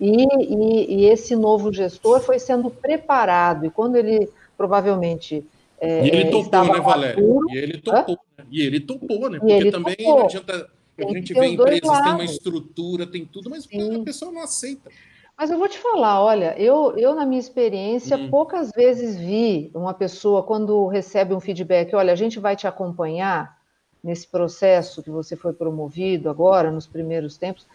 e, 0.00 0.22
e, 0.22 0.94
e 0.94 1.04
esse 1.06 1.36
novo 1.36 1.70
gestor 1.70 2.20
foi 2.20 2.38
sendo 2.38 2.70
preparado, 2.70 3.66
e 3.66 3.70
quando 3.70 3.96
ele 3.96 4.30
provavelmente. 4.56 5.44
É, 5.80 6.06
e 6.06 6.08
ele 6.08 6.30
topou, 6.30 6.64
né, 6.64 6.80
Valério? 6.80 7.40
e 7.50 7.56
ele 7.56 7.78
topou, 7.78 8.18
né? 8.38 8.44
E 8.50 8.60
ele 8.62 8.80
topou, 8.80 9.30
né? 9.30 9.38
Porque 9.38 9.70
também 9.70 9.96
topou. 9.96 10.18
não 10.18 10.24
adianta. 10.24 10.70
A 10.98 11.12
gente 11.14 11.32
vê 11.32 11.46
empresas, 11.46 12.02
tem 12.02 12.12
uma 12.12 12.24
estrutura, 12.24 13.06
tem 13.06 13.24
tudo, 13.24 13.48
mas 13.48 13.64
Sim. 13.64 14.02
a 14.02 14.04
pessoa 14.04 14.30
não 14.30 14.42
aceita. 14.42 14.90
Mas 15.36 15.50
eu 15.50 15.58
vou 15.58 15.66
te 15.66 15.78
falar, 15.78 16.22
olha, 16.22 16.54
eu, 16.58 16.94
eu 16.98 17.14
na 17.14 17.24
minha 17.24 17.40
experiência, 17.40 18.18
hum. 18.18 18.28
poucas 18.28 18.70
vezes 18.70 19.16
vi 19.16 19.70
uma 19.74 19.94
pessoa, 19.94 20.42
quando 20.42 20.86
recebe 20.86 21.32
um 21.32 21.40
feedback, 21.40 21.94
olha, 21.94 22.12
a 22.12 22.16
gente 22.16 22.38
vai 22.38 22.54
te 22.54 22.66
acompanhar 22.66 23.59
nesse 24.02 24.26
processo 24.26 25.02
que 25.02 25.10
você 25.10 25.36
foi 25.36 25.52
promovido 25.52 26.30
agora, 26.30 26.70
nos 26.70 26.86
primeiros 26.86 27.36
tempos, 27.36 27.66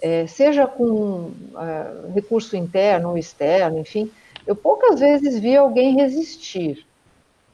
é, 0.00 0.26
seja 0.26 0.66
com 0.66 1.32
é, 1.56 2.12
recurso 2.14 2.56
interno 2.56 3.10
ou 3.10 3.18
externo, 3.18 3.78
enfim, 3.78 4.10
eu 4.46 4.56
poucas 4.56 5.00
vezes 5.00 5.38
vi 5.38 5.56
alguém 5.56 5.94
resistir, 5.94 6.86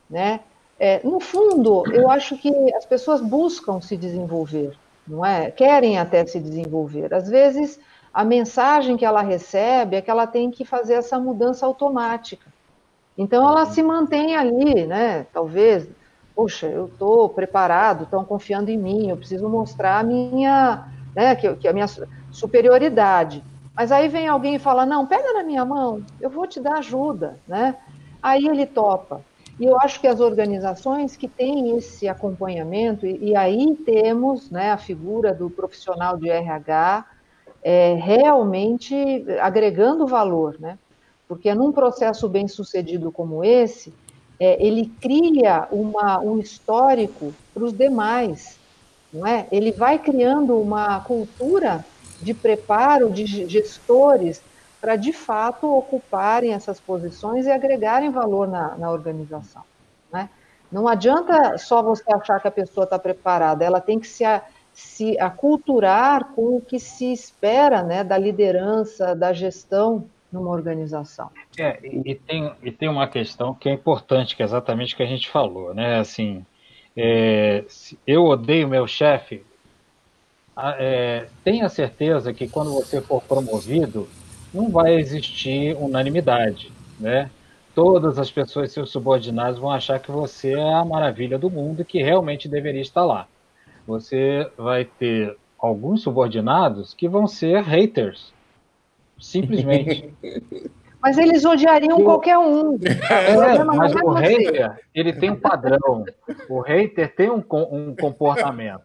né? 0.09 0.41
É, 0.81 1.01
no 1.03 1.19
fundo, 1.19 1.83
eu 1.93 2.09
acho 2.09 2.39
que 2.39 2.53
as 2.75 2.87
pessoas 2.87 3.21
buscam 3.21 3.81
se 3.81 3.97
desenvolver, 3.97 4.77
não 5.07 5.27
é? 5.27 5.51
Querem 5.51 5.99
até 5.99 6.25
se 6.25 6.39
desenvolver. 6.39 7.13
Às 7.13 7.29
vezes 7.29 7.81
a 8.15 8.25
mensagem 8.25 8.97
que 8.97 9.05
ela 9.05 9.21
recebe 9.21 9.97
é 9.97 10.01
que 10.01 10.11
ela 10.11 10.27
tem 10.27 10.51
que 10.51 10.65
fazer 10.65 10.95
essa 10.95 11.19
mudança 11.19 11.67
automática. 11.67 12.47
Então 13.17 13.47
ela 13.49 13.67
se 13.67 13.83
mantém 13.83 14.37
ali, 14.37 14.87
né? 14.87 15.27
Talvez, 15.33 15.89
poxa, 16.39 16.69
eu 16.69 16.87
estou 16.87 17.29
preparado, 17.29 18.05
estão 18.05 18.25
confiando 18.25 18.71
em 18.71 18.79
mim, 18.79 19.11
eu 19.11 19.17
preciso 19.17 19.49
mostrar 19.49 19.99
a 19.99 20.05
minha, 20.05 20.87
né, 21.13 21.35
que, 21.35 21.53
que 21.57 21.67
a 21.67 21.73
minha 21.73 21.87
superioridade. 22.31 23.43
Mas 23.75 23.91
aí 23.91 24.07
vem 24.07 24.29
alguém 24.29 24.55
e 24.55 24.59
fala, 24.61 24.87
não, 24.87 25.05
pega 25.05 25.33
na 25.33 25.43
minha 25.43 25.65
mão, 25.65 26.01
eu 26.21 26.31
vou 26.31 26.47
te 26.47 26.61
dar 26.61 26.75
ajuda, 26.75 27.41
né? 27.47 27.75
Aí 28.23 28.47
ele 28.47 28.67
topa. 28.67 29.21
E 29.59 29.65
eu 29.65 29.81
acho 29.81 30.01
que 30.01 30.07
as 30.07 30.21
organizações 30.21 31.17
que 31.17 31.27
têm 31.27 31.77
esse 31.77 32.07
acompanhamento, 32.07 33.05
e, 33.05 33.31
e 33.31 33.35
aí 33.35 33.75
temos 33.85 34.49
né, 34.49 34.71
a 34.71 34.79
figura 34.79 35.35
do 35.35 35.51
profissional 35.51 36.17
de 36.17 36.31
RH, 36.31 37.05
é, 37.65 37.95
realmente 37.95 38.95
agregando 39.41 40.07
valor, 40.07 40.55
né? 40.61 40.79
Porque 41.27 41.53
num 41.53 41.73
processo 41.73 42.29
bem 42.29 42.47
sucedido 42.47 43.11
como 43.11 43.43
esse, 43.43 43.93
é, 44.41 44.65
ele 44.65 44.93
cria 45.01 45.67
uma, 45.71 46.21
um 46.21 46.39
histórico 46.39 47.35
para 47.53 47.65
os 47.65 47.73
demais, 47.73 48.59
não 49.13 49.27
é? 49.27 49.47
Ele 49.51 49.73
vai 49.73 49.99
criando 49.99 50.59
uma 50.59 51.01
cultura 51.01 51.85
de 52.21 52.35
preparo 52.35 53.11
de 53.11 53.27
gestores 53.49 54.43
para 54.81 54.97
de 54.97 55.13
fato 55.13 55.73
ocuparem 55.73 56.53
essas 56.53 56.79
posições 56.79 57.47
e 57.47 57.51
agregarem 57.51 58.11
valor 58.11 58.47
na, 58.47 58.77
na 58.77 58.91
organização. 58.91 59.63
Né? 60.13 60.29
Não 60.71 60.87
adianta 60.87 61.59
só 61.59 61.83
você 61.83 62.05
achar 62.13 62.41
que 62.41 62.49
a 62.49 62.53
pessoa 62.53 62.85
está 62.85 62.99
preparada, 62.99 63.65
ela 63.65 63.81
tem 63.81 63.99
que 63.99 64.07
se 64.07 64.25
se 64.79 65.19
aculturar 65.19 66.27
com 66.37 66.57
o 66.57 66.61
que 66.61 66.79
se 66.79 67.13
espera 67.13 67.83
né, 67.83 68.05
da 68.05 68.17
liderança, 68.17 69.13
da 69.13 69.33
gestão 69.33 70.05
numa 70.33 70.51
organização. 70.51 71.31
É, 71.59 71.79
e, 71.83 72.15
tem, 72.15 72.53
e 72.63 72.71
tem 72.71 72.89
uma 72.89 73.09
questão 73.09 73.55
que 73.55 73.69
é 73.69 73.73
importante, 73.73 74.37
que 74.37 74.43
é 74.43 74.45
exatamente 74.45 74.95
o 74.95 74.97
que 74.97 75.03
a 75.03 75.07
gente 75.07 75.29
falou, 75.29 75.75
né? 75.75 75.99
Assim, 75.99 76.45
é, 76.97 77.65
eu 78.07 78.25
odeio 78.25 78.69
meu 78.69 78.87
chefe. 78.87 79.45
É, 80.57 81.27
tenha 81.45 81.69
certeza 81.69 82.35
que 82.35 82.49
quando 82.49 82.73
você 82.73 83.01
for 83.01 83.23
promovido, 83.23 84.09
não 84.53 84.71
vai 84.71 84.95
existir 84.95 85.77
unanimidade, 85.77 86.73
né? 86.99 87.31
Todas 87.75 88.19
as 88.19 88.31
pessoas, 88.31 88.73
seus 88.73 88.91
subordinados, 88.91 89.61
vão 89.61 89.71
achar 89.71 90.01
que 90.01 90.11
você 90.11 90.53
é 90.53 90.75
a 90.75 90.85
maravilha 90.85 91.39
do 91.39 91.49
mundo 91.49 91.83
e 91.83 91.85
que 91.85 92.03
realmente 92.03 92.49
deveria 92.49 92.83
estar 92.83 93.05
lá 93.05 93.29
você 93.89 94.47
vai 94.55 94.85
ter 94.85 95.35
alguns 95.59 96.03
subordinados 96.03 96.93
que 96.93 97.09
vão 97.09 97.27
ser 97.27 97.63
haters. 97.63 98.35
Simplesmente. 99.19 100.13
Mas 101.01 101.17
eles 101.17 101.45
odiariam 101.45 101.99
o... 101.99 102.05
qualquer 102.05 102.39
um. 102.39 102.77
É, 103.09 103.63
mas 103.63 103.95
o 103.95 104.11
hater, 104.11 104.81
ele 104.93 105.13
tem 105.13 105.31
um 105.31 105.39
padrão. 105.39 106.05
O 106.49 106.61
hater 106.61 107.15
tem 107.15 107.31
um, 107.31 107.43
um 107.71 107.95
comportamento. 107.95 108.83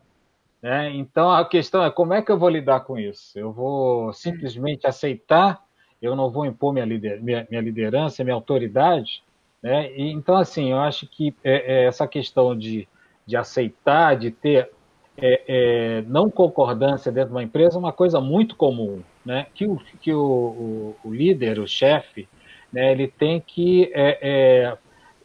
Né? 0.62 0.92
Então 0.92 1.32
a 1.32 1.44
questão 1.44 1.84
é 1.84 1.90
como 1.90 2.14
é 2.14 2.22
que 2.22 2.32
eu 2.32 2.38
vou 2.38 2.50
lidar 2.50 2.82
com 2.82 2.98
isso? 2.98 3.38
Eu 3.38 3.52
vou 3.52 4.14
simplesmente 4.14 4.86
aceitar, 4.86 5.62
eu 6.02 6.16
não 6.16 6.30
vou 6.30 6.46
impor 6.46 6.72
minha, 6.72 6.86
lider, 6.86 7.22
minha, 7.22 7.48
minha 7.50 7.62
liderança, 7.62 8.24
minha 8.24 8.36
autoridade. 8.36 9.24
Né? 9.62 9.92
E, 9.94 10.12
então, 10.12 10.36
assim, 10.36 10.72
eu 10.72 10.78
acho 10.78 11.08
que 11.08 11.36
é, 11.44 11.82
é 11.82 11.86
essa 11.86 12.08
questão 12.08 12.58
de, 12.58 12.88
de 13.26 13.36
aceitar, 13.36 14.16
de 14.16 14.30
ter 14.30 14.70
é, 15.18 15.42
é, 15.48 16.04
não 16.08 16.30
concordância 16.30 17.12
dentro 17.12 17.30
de 17.30 17.36
uma 17.36 17.44
empresa 17.44 17.78
é 17.78 17.80
uma 17.80 17.94
coisa 17.94 18.20
muito 18.20 18.56
comum, 18.56 19.02
né? 19.26 19.48
Que 19.54 19.66
o, 19.68 19.80
que 20.02 20.14
o, 20.14 20.96
o, 21.04 21.14
líder, 21.14 21.60
o 21.60 21.68
chefe, 21.68 22.28
né, 22.72 22.92
ele 22.92 23.08
tem 23.08 23.40
que 23.40 23.92
é, 23.94 24.18
é, 24.22 24.78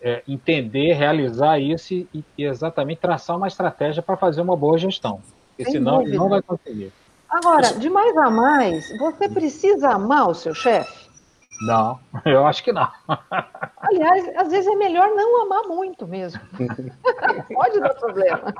é 0.02 0.22
entender, 0.28 0.92
realizar 0.92 1.58
isso 1.58 1.94
e, 1.94 2.06
e, 2.14 2.44
exatamente 2.44 2.98
traçar 2.98 3.36
uma 3.36 3.48
estratégia 3.48 4.02
para 4.02 4.16
fazer 4.16 4.42
uma 4.42 4.56
boa 4.56 4.76
gestão. 4.76 5.20
Porque 5.50 5.64
Sem 5.64 5.72
senão 5.74 5.98
dúvida. 5.98 6.10
ele 6.10 6.18
não 6.18 6.28
vai 6.28 6.42
conseguir. 6.42 6.92
Agora, 7.28 7.74
de 7.74 7.90
mais 7.90 8.16
a 8.16 8.30
mais, 8.30 8.98
você 8.98 9.28
precisa 9.28 9.90
amar 9.90 10.30
o 10.30 10.34
seu 10.34 10.54
chefe? 10.54 10.97
Não, 11.60 11.98
eu 12.24 12.46
acho 12.46 12.62
que 12.62 12.72
não. 12.72 12.88
Aliás, 13.78 14.28
às 14.36 14.48
vezes 14.48 14.66
é 14.66 14.76
melhor 14.76 15.08
não 15.10 15.42
amar 15.42 15.64
muito 15.64 16.06
mesmo. 16.06 16.40
Pode 17.52 17.80
dar 17.80 17.94
problema. 17.94 18.54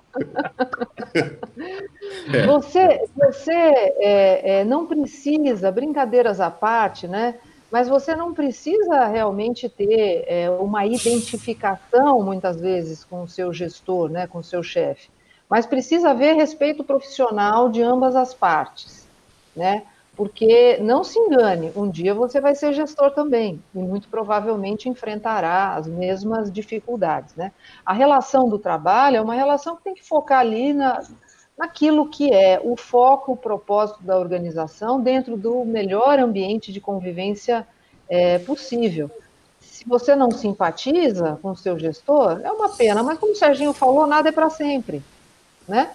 É. 2.32 2.46
Você, 2.46 3.08
você 3.16 3.52
é, 3.52 4.60
é, 4.60 4.64
não 4.64 4.86
precisa, 4.86 5.70
brincadeiras 5.70 6.40
à 6.40 6.50
parte, 6.50 7.06
né? 7.06 7.36
Mas 7.70 7.86
você 7.86 8.16
não 8.16 8.32
precisa 8.32 9.04
realmente 9.06 9.68
ter 9.68 10.24
é, 10.26 10.50
uma 10.50 10.86
identificação, 10.86 12.22
muitas 12.22 12.58
vezes, 12.58 13.04
com 13.04 13.22
o 13.22 13.28
seu 13.28 13.52
gestor, 13.52 14.08
né, 14.08 14.26
com 14.26 14.38
o 14.38 14.44
seu 14.44 14.62
chefe. 14.62 15.10
Mas 15.50 15.66
precisa 15.66 16.10
haver 16.10 16.34
respeito 16.34 16.82
profissional 16.82 17.68
de 17.68 17.82
ambas 17.82 18.16
as 18.16 18.32
partes, 18.32 19.06
né? 19.54 19.84
Porque 20.18 20.78
não 20.78 21.04
se 21.04 21.16
engane, 21.16 21.70
um 21.76 21.88
dia 21.88 22.12
você 22.12 22.40
vai 22.40 22.52
ser 22.52 22.72
gestor 22.72 23.12
também 23.12 23.62
e 23.72 23.78
muito 23.78 24.08
provavelmente 24.08 24.88
enfrentará 24.88 25.76
as 25.76 25.86
mesmas 25.86 26.50
dificuldades, 26.50 27.36
né? 27.36 27.52
A 27.86 27.92
relação 27.92 28.48
do 28.48 28.58
trabalho 28.58 29.16
é 29.16 29.20
uma 29.20 29.36
relação 29.36 29.76
que 29.76 29.84
tem 29.84 29.94
que 29.94 30.04
focar 30.04 30.40
ali 30.40 30.72
na, 30.72 31.00
naquilo 31.56 32.08
que 32.08 32.32
é 32.34 32.60
o 32.60 32.76
foco, 32.76 33.30
o 33.30 33.36
propósito 33.36 34.02
da 34.02 34.18
organização 34.18 35.00
dentro 35.00 35.36
do 35.36 35.64
melhor 35.64 36.18
ambiente 36.18 36.72
de 36.72 36.80
convivência 36.80 37.64
é, 38.08 38.40
possível. 38.40 39.08
Se 39.60 39.84
você 39.86 40.16
não 40.16 40.32
simpatiza 40.32 41.38
com 41.40 41.52
o 41.52 41.56
seu 41.56 41.78
gestor, 41.78 42.40
é 42.42 42.50
uma 42.50 42.70
pena, 42.70 43.04
mas 43.04 43.20
como 43.20 43.34
o 43.34 43.36
Serginho 43.36 43.72
falou, 43.72 44.04
nada 44.04 44.30
é 44.30 44.32
para 44.32 44.50
sempre, 44.50 45.00
né? 45.68 45.92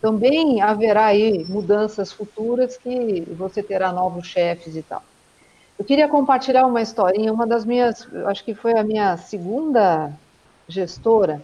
Também 0.00 0.60
haverá 0.60 1.06
aí 1.06 1.44
mudanças 1.48 2.12
futuras 2.12 2.76
que 2.76 3.22
você 3.36 3.62
terá 3.62 3.92
novos 3.92 4.26
chefes 4.26 4.76
e 4.76 4.82
tal. 4.82 5.02
Eu 5.78 5.84
queria 5.84 6.08
compartilhar 6.08 6.66
uma 6.66 6.80
historinha, 6.80 7.32
uma 7.32 7.46
das 7.46 7.64
minhas, 7.64 8.06
acho 8.26 8.44
que 8.44 8.54
foi 8.54 8.78
a 8.78 8.82
minha 8.82 9.16
segunda 9.16 10.10
gestora, 10.68 11.42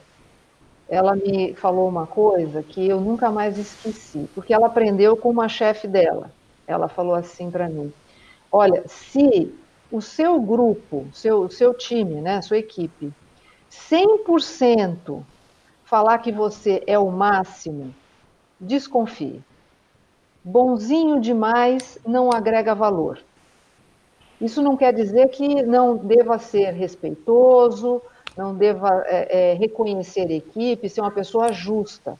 ela 0.88 1.14
me 1.14 1.55
falou 1.55 1.88
uma 1.88 2.07
coisa 2.07 2.62
que 2.62 2.87
eu 2.87 3.00
nunca 3.00 3.31
mais 3.31 3.59
esqueci, 3.59 4.28
porque 4.35 4.52
ela 4.52 4.66
aprendeu 4.66 5.16
com 5.16 5.31
uma 5.31 5.48
chefe 5.48 5.87
dela. 5.87 6.31
Ela 6.66 6.88
falou 6.88 7.14
assim 7.14 7.50
para 7.50 7.68
mim: 7.68 7.92
Olha, 8.50 8.85
se 8.87 9.52
o 9.90 10.00
seu 10.00 10.40
grupo, 10.40 11.07
seu 11.12 11.48
seu 11.50 11.74
time, 11.74 12.20
né, 12.20 12.42
sua 12.42 12.59
equipe, 12.59 13.12
100% 13.70 15.22
falar 15.85 16.18
que 16.18 16.33
você 16.33 16.83
é 16.87 16.98
o 16.98 17.11
máximo, 17.11 17.94
desconfie. 18.62 19.42
Bonzinho 20.44 21.20
demais 21.20 21.98
não 22.07 22.33
agrega 22.33 22.75
valor. 22.75 23.18
Isso 24.40 24.62
não 24.62 24.77
quer 24.77 24.92
dizer 24.92 25.29
que 25.29 25.62
não 25.62 25.96
deva 25.96 26.38
ser 26.38 26.72
respeitoso, 26.72 28.01
não 28.37 28.55
deva 28.55 29.03
é, 29.07 29.53
é, 29.53 29.55
reconhecer 29.55 30.31
equipe, 30.31 30.88
ser 30.88 31.01
uma 31.01 31.11
pessoa 31.11 31.53
justa. 31.53 32.18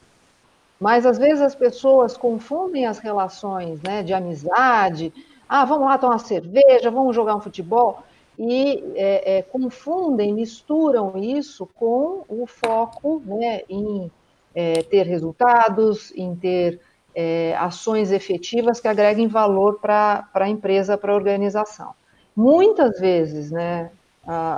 Mas 0.79 1.07
às 1.07 1.17
vezes 1.17 1.41
as 1.41 1.55
pessoas 1.55 2.17
confundem 2.17 2.87
as 2.87 2.99
relações 2.99 3.81
né, 3.83 4.03
de 4.03 4.13
amizade, 4.13 5.13
ah, 5.49 5.65
vamos 5.65 5.87
lá 5.87 5.99
tomar 5.99 6.15
uma 6.15 6.19
cerveja, 6.19 6.91
vamos 6.91 7.15
jogar 7.15 7.37
um 7.37 7.41
futebol, 7.41 8.03
e 8.39 8.83
é, 8.95 9.39
é 9.39 9.43
confundem, 9.43 10.33
misturam 10.33 11.17
isso 11.17 11.69
com 11.75 12.25
o 12.29 12.47
foco 12.47 13.23
né, 13.25 13.63
em 13.69 14.11
é, 14.55 14.83
ter 14.83 15.07
resultados, 15.07 16.13
em 16.17 16.35
ter 16.35 16.81
é, 17.15 17.55
ações 17.59 18.11
efetivas 18.11 18.81
que 18.81 18.89
agreguem 18.89 19.29
valor 19.29 19.79
para 19.81 20.29
a 20.35 20.49
empresa, 20.49 20.97
para 20.97 21.13
a 21.13 21.17
organização. 21.17 21.95
Muitas 22.35 22.99
vezes, 22.99 23.51
né, 23.51 23.91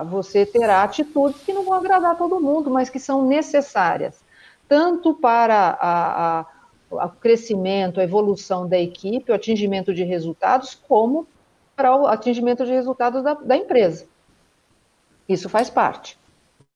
você 0.06 0.46
terá 0.46 0.82
atitudes 0.82 1.40
que 1.42 1.52
não 1.52 1.64
vão 1.64 1.74
agradar 1.74 2.12
a 2.12 2.14
todo 2.14 2.40
mundo, 2.40 2.70
mas 2.70 2.88
que 2.88 3.00
são 3.00 3.26
necessárias, 3.26 4.22
tanto 4.68 5.14
para 5.14 6.46
o 6.90 7.08
crescimento, 7.20 7.98
a 7.98 8.04
evolução 8.04 8.68
da 8.68 8.78
equipe, 8.78 9.32
o 9.32 9.34
atingimento 9.34 9.92
de 9.92 10.04
resultados, 10.04 10.78
como 10.86 11.26
para 11.74 11.96
o 11.96 12.06
atingimento 12.06 12.64
de 12.64 12.70
resultados 12.70 13.24
da, 13.24 13.34
da 13.34 13.56
empresa. 13.56 14.06
Isso 15.28 15.48
faz 15.48 15.68
parte. 15.68 16.16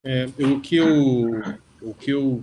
É, 0.03 0.27
o, 0.39 0.61
que 0.61 0.77
eu, 0.77 1.41
o 1.83 1.95
que 1.95 2.11
eu 2.11 2.43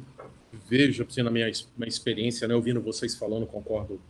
vejo 0.70 1.06
assim, 1.08 1.22
na 1.22 1.32
minha, 1.32 1.52
minha 1.78 1.88
experiência, 1.88 2.48
né, 2.48 2.56
ouvindo 2.56 2.82
vocês 2.82 3.16
falando, 3.16 3.46
concordo. 3.46 4.02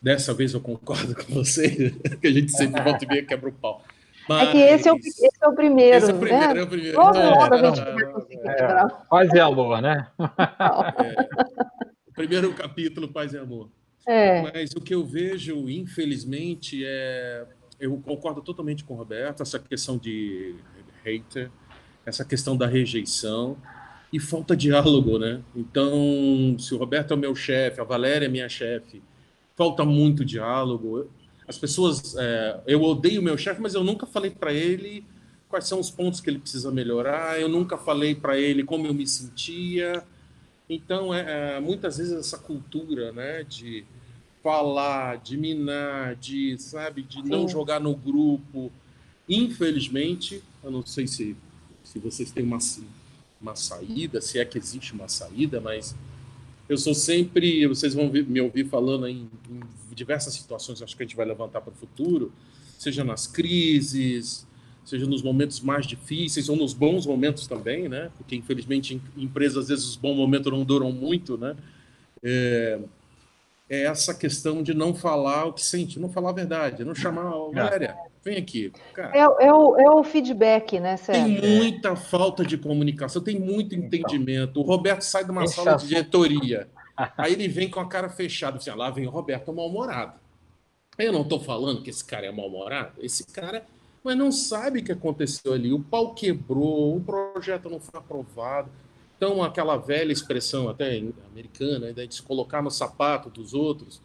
Dessa 0.00 0.34
vez 0.34 0.54
eu 0.54 0.60
concordo 0.60 1.14
com 1.14 1.34
vocês, 1.34 1.94
que 2.20 2.26
a 2.26 2.32
gente 2.32 2.52
sempre 2.52 2.82
volta 2.82 3.04
e 3.04 3.08
meia 3.08 3.24
quebra 3.24 3.48
o 3.48 3.52
pau. 3.52 3.82
Mas... 4.28 4.48
É 4.48 4.52
que 4.52 4.58
esse 4.58 4.88
é 4.88 4.92
o, 4.92 4.96
esse 4.96 5.38
é 5.40 5.48
o 5.48 5.54
primeiro. 5.54 5.96
Esse 5.96 6.10
é 6.10 6.14
o 6.14 6.18
primeiro, 6.18 6.54
né? 6.54 6.60
é 6.60 6.62
o 6.62 6.66
primeiro. 6.66 6.96
Todo 6.96 7.18
é, 7.18 7.30
mundo 7.30 7.54
a 7.54 7.58
gente 7.58 7.80
vai 7.80 8.12
conseguir 8.12 8.48
é, 8.48 8.88
Paz 9.08 9.32
e 9.32 9.40
amor, 9.40 9.80
né? 9.80 10.08
É, 10.18 12.08
o 12.08 12.12
primeiro 12.12 12.52
capítulo, 12.54 13.08
Paz 13.08 13.32
e 13.32 13.38
Amor. 13.38 13.70
É. 14.06 14.42
Mas 14.42 14.72
o 14.72 14.80
que 14.80 14.94
eu 14.94 15.04
vejo, 15.04 15.68
infelizmente, 15.68 16.82
é. 16.84 17.46
Eu 17.78 17.98
concordo 17.98 18.40
totalmente 18.40 18.82
com 18.84 18.94
o 18.94 18.96
Roberto, 18.96 19.42
essa 19.42 19.58
questão 19.58 19.98
de 19.98 20.56
hater, 21.04 21.50
essa 22.06 22.24
questão 22.24 22.56
da 22.56 22.66
rejeição 22.66 23.58
e 24.16 24.18
falta 24.18 24.56
diálogo, 24.56 25.18
né? 25.18 25.42
Então, 25.54 26.56
se 26.58 26.74
o 26.74 26.78
Roberto 26.78 27.10
é 27.10 27.14
o 27.14 27.18
meu 27.18 27.34
chefe, 27.36 27.82
a 27.82 27.84
Valéria 27.84 28.24
é 28.24 28.28
minha 28.30 28.48
chefe, 28.48 29.02
falta 29.54 29.84
muito 29.84 30.24
diálogo. 30.24 31.06
As 31.46 31.58
pessoas, 31.58 32.16
é, 32.16 32.60
eu 32.66 32.82
odeio 32.82 33.20
meu 33.20 33.36
chefe, 33.36 33.60
mas 33.60 33.74
eu 33.74 33.84
nunca 33.84 34.06
falei 34.06 34.30
para 34.30 34.54
ele 34.54 35.04
quais 35.50 35.66
são 35.66 35.78
os 35.78 35.90
pontos 35.90 36.22
que 36.22 36.30
ele 36.30 36.38
precisa 36.38 36.70
melhorar. 36.70 37.38
Eu 37.38 37.46
nunca 37.46 37.76
falei 37.76 38.14
para 38.14 38.38
ele 38.38 38.64
como 38.64 38.86
eu 38.86 38.94
me 38.94 39.06
sentia. 39.06 40.02
Então, 40.66 41.12
é, 41.12 41.56
é, 41.56 41.60
muitas 41.60 41.98
vezes 41.98 42.14
essa 42.14 42.38
cultura, 42.38 43.12
né, 43.12 43.44
de 43.44 43.84
falar, 44.42 45.18
de 45.18 45.36
minar, 45.36 46.16
de 46.16 46.56
sabe, 46.58 47.02
de 47.02 47.20
Sim. 47.20 47.28
não 47.28 47.46
jogar 47.46 47.80
no 47.80 47.94
grupo. 47.94 48.72
Infelizmente, 49.28 50.42
eu 50.64 50.70
não 50.70 50.86
sei 50.86 51.06
se 51.06 51.36
se 51.86 52.00
vocês 52.00 52.32
têm 52.32 52.44
uma 52.44 52.58
uma 53.40 53.54
saída, 53.54 54.20
se 54.20 54.38
é 54.38 54.44
que 54.44 54.58
existe 54.58 54.92
uma 54.92 55.08
saída, 55.08 55.60
mas 55.60 55.94
eu 56.68 56.76
sou 56.76 56.94
sempre, 56.94 57.66
vocês 57.66 57.94
vão 57.94 58.10
me 58.10 58.40
ouvir 58.40 58.66
falando 58.66 59.06
em, 59.06 59.28
em 59.50 59.94
diversas 59.94 60.34
situações, 60.34 60.82
acho 60.82 60.96
que 60.96 61.02
a 61.02 61.06
gente 61.06 61.16
vai 61.16 61.26
levantar 61.26 61.60
para 61.60 61.72
o 61.72 61.76
futuro, 61.76 62.32
seja 62.78 63.04
nas 63.04 63.26
crises, 63.26 64.46
seja 64.84 65.06
nos 65.06 65.22
momentos 65.22 65.60
mais 65.60 65.86
difíceis 65.86 66.48
ou 66.48 66.56
nos 66.56 66.72
bons 66.72 67.06
momentos 67.06 67.46
também, 67.46 67.88
né? 67.88 68.10
Porque 68.16 68.36
infelizmente 68.36 69.00
em 69.16 69.24
empresas 69.24 69.64
às 69.64 69.68
vezes 69.68 69.84
os 69.84 69.96
bons 69.96 70.16
momentos 70.16 70.50
não 70.52 70.64
duram 70.64 70.92
muito, 70.92 71.36
né? 71.36 71.56
É, 72.22 72.78
é 73.68 73.84
essa 73.84 74.14
questão 74.14 74.62
de 74.62 74.72
não 74.72 74.94
falar 74.94 75.46
o 75.46 75.52
que 75.52 75.62
sente, 75.62 75.98
não 75.98 76.08
falar 76.08 76.30
a 76.30 76.34
verdade, 76.34 76.84
não 76.84 76.94
chamar, 76.94 77.34
oh, 77.34 77.50
Valéria, 77.50 77.96
vem 78.24 78.38
aqui. 78.38 78.72
Cara, 78.94 79.12
é, 79.16 79.46
é, 79.46 79.52
o, 79.52 79.76
é 79.76 79.90
o 79.90 80.04
feedback, 80.04 80.78
né, 80.78 80.96
Sérgio? 80.96 81.40
Tem 81.40 81.56
muita 81.56 81.96
falta 81.96 82.44
de 82.44 82.56
comunicação, 82.56 83.22
tem 83.22 83.38
muito 83.38 83.74
então. 83.74 83.86
entendimento. 83.86 84.60
O 84.60 84.62
Roberto 84.62 85.02
sai 85.02 85.24
de 85.24 85.30
uma 85.30 85.46
sala 85.46 85.76
de 85.76 85.88
diretoria, 85.88 86.68
aí 87.18 87.32
ele 87.32 87.48
vem 87.48 87.68
com 87.68 87.80
a 87.80 87.88
cara 87.88 88.08
fechada, 88.08 88.58
assim, 88.58 88.70
ah, 88.70 88.74
lá 88.74 88.90
vem 88.90 89.06
o 89.06 89.10
Roberto 89.10 89.52
mal-humorado. 89.52 90.14
Eu 90.98 91.12
não 91.12 91.22
estou 91.22 91.40
falando 91.40 91.82
que 91.82 91.90
esse 91.90 92.04
cara 92.04 92.26
é 92.26 92.32
mal-humorado, 92.32 92.92
esse 93.00 93.26
cara 93.26 93.64
mas 94.06 94.16
não 94.16 94.30
sabe 94.30 94.78
o 94.78 94.84
que 94.84 94.92
aconteceu 94.92 95.52
ali. 95.52 95.72
O 95.72 95.80
pau 95.80 96.14
quebrou, 96.14 96.96
o 96.96 97.00
projeto 97.00 97.68
não 97.68 97.80
foi 97.80 97.98
aprovado. 97.98 98.70
Então, 99.16 99.42
aquela 99.42 99.76
velha 99.76 100.12
expressão 100.12 100.68
até 100.68 101.02
americana, 101.30 101.92
né, 101.92 102.06
de 102.06 102.14
se 102.14 102.22
colocar 102.22 102.62
no 102.62 102.70
sapato 102.70 103.30
dos 103.30 103.54
outros, 103.54 104.00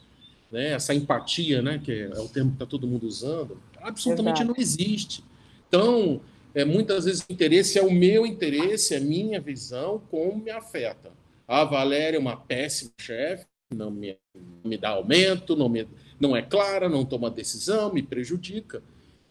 né, 0.50 0.70
essa 0.70 0.94
empatia, 0.94 1.62
né, 1.62 1.82
que 1.84 1.92
é 1.92 2.20
o 2.20 2.30
termo 2.30 2.52
que 2.52 2.56
está 2.56 2.66
todo 2.66 2.88
mundo 2.88 3.06
usando, 3.06 3.62
absolutamente 3.82 4.42
Exato. 4.42 4.54
não 4.54 4.62
existe. 4.62 5.24
Então, 5.68 6.22
é, 6.54 6.64
muitas 6.64 7.06
vezes 7.06 7.26
o 7.30 7.32
interesse 7.32 7.78
é 7.78 7.82
o 7.82 7.92
meu 7.92 8.26
interesse, 8.26 8.96
é 8.96 9.00
minha 9.00 9.40
visão, 9.40 10.02
como 10.10 10.44
me 10.44 10.52
afeta. 10.52 11.12
A 11.48 11.64
Valéria 11.66 12.18
é 12.18 12.20
uma 12.20 12.38
péssima 12.38 12.92
chefe, 13.00 13.46
não 13.74 13.92
me, 13.92 14.18
não 14.34 14.70
me 14.70 14.78
dá 14.78 14.90
aumento, 14.90 15.56
não, 15.56 15.70
me, 15.70 15.88
não 16.20 16.36
é 16.36 16.42
clara, 16.42 16.90
não 16.90 17.06
toma 17.06 17.30
decisão, 17.30 17.94
me 17.94 18.02
prejudica. 18.02 18.82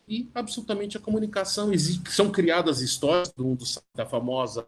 E 0.08 0.28
absolutamente 0.34 0.96
a 0.96 1.00
comunicação 1.00 1.72
existe. 1.72 2.10
São 2.10 2.30
criadas 2.30 2.80
histórias 2.80 3.32
do, 3.32 3.54
do, 3.54 3.64
da 3.94 4.04
famosa 4.04 4.66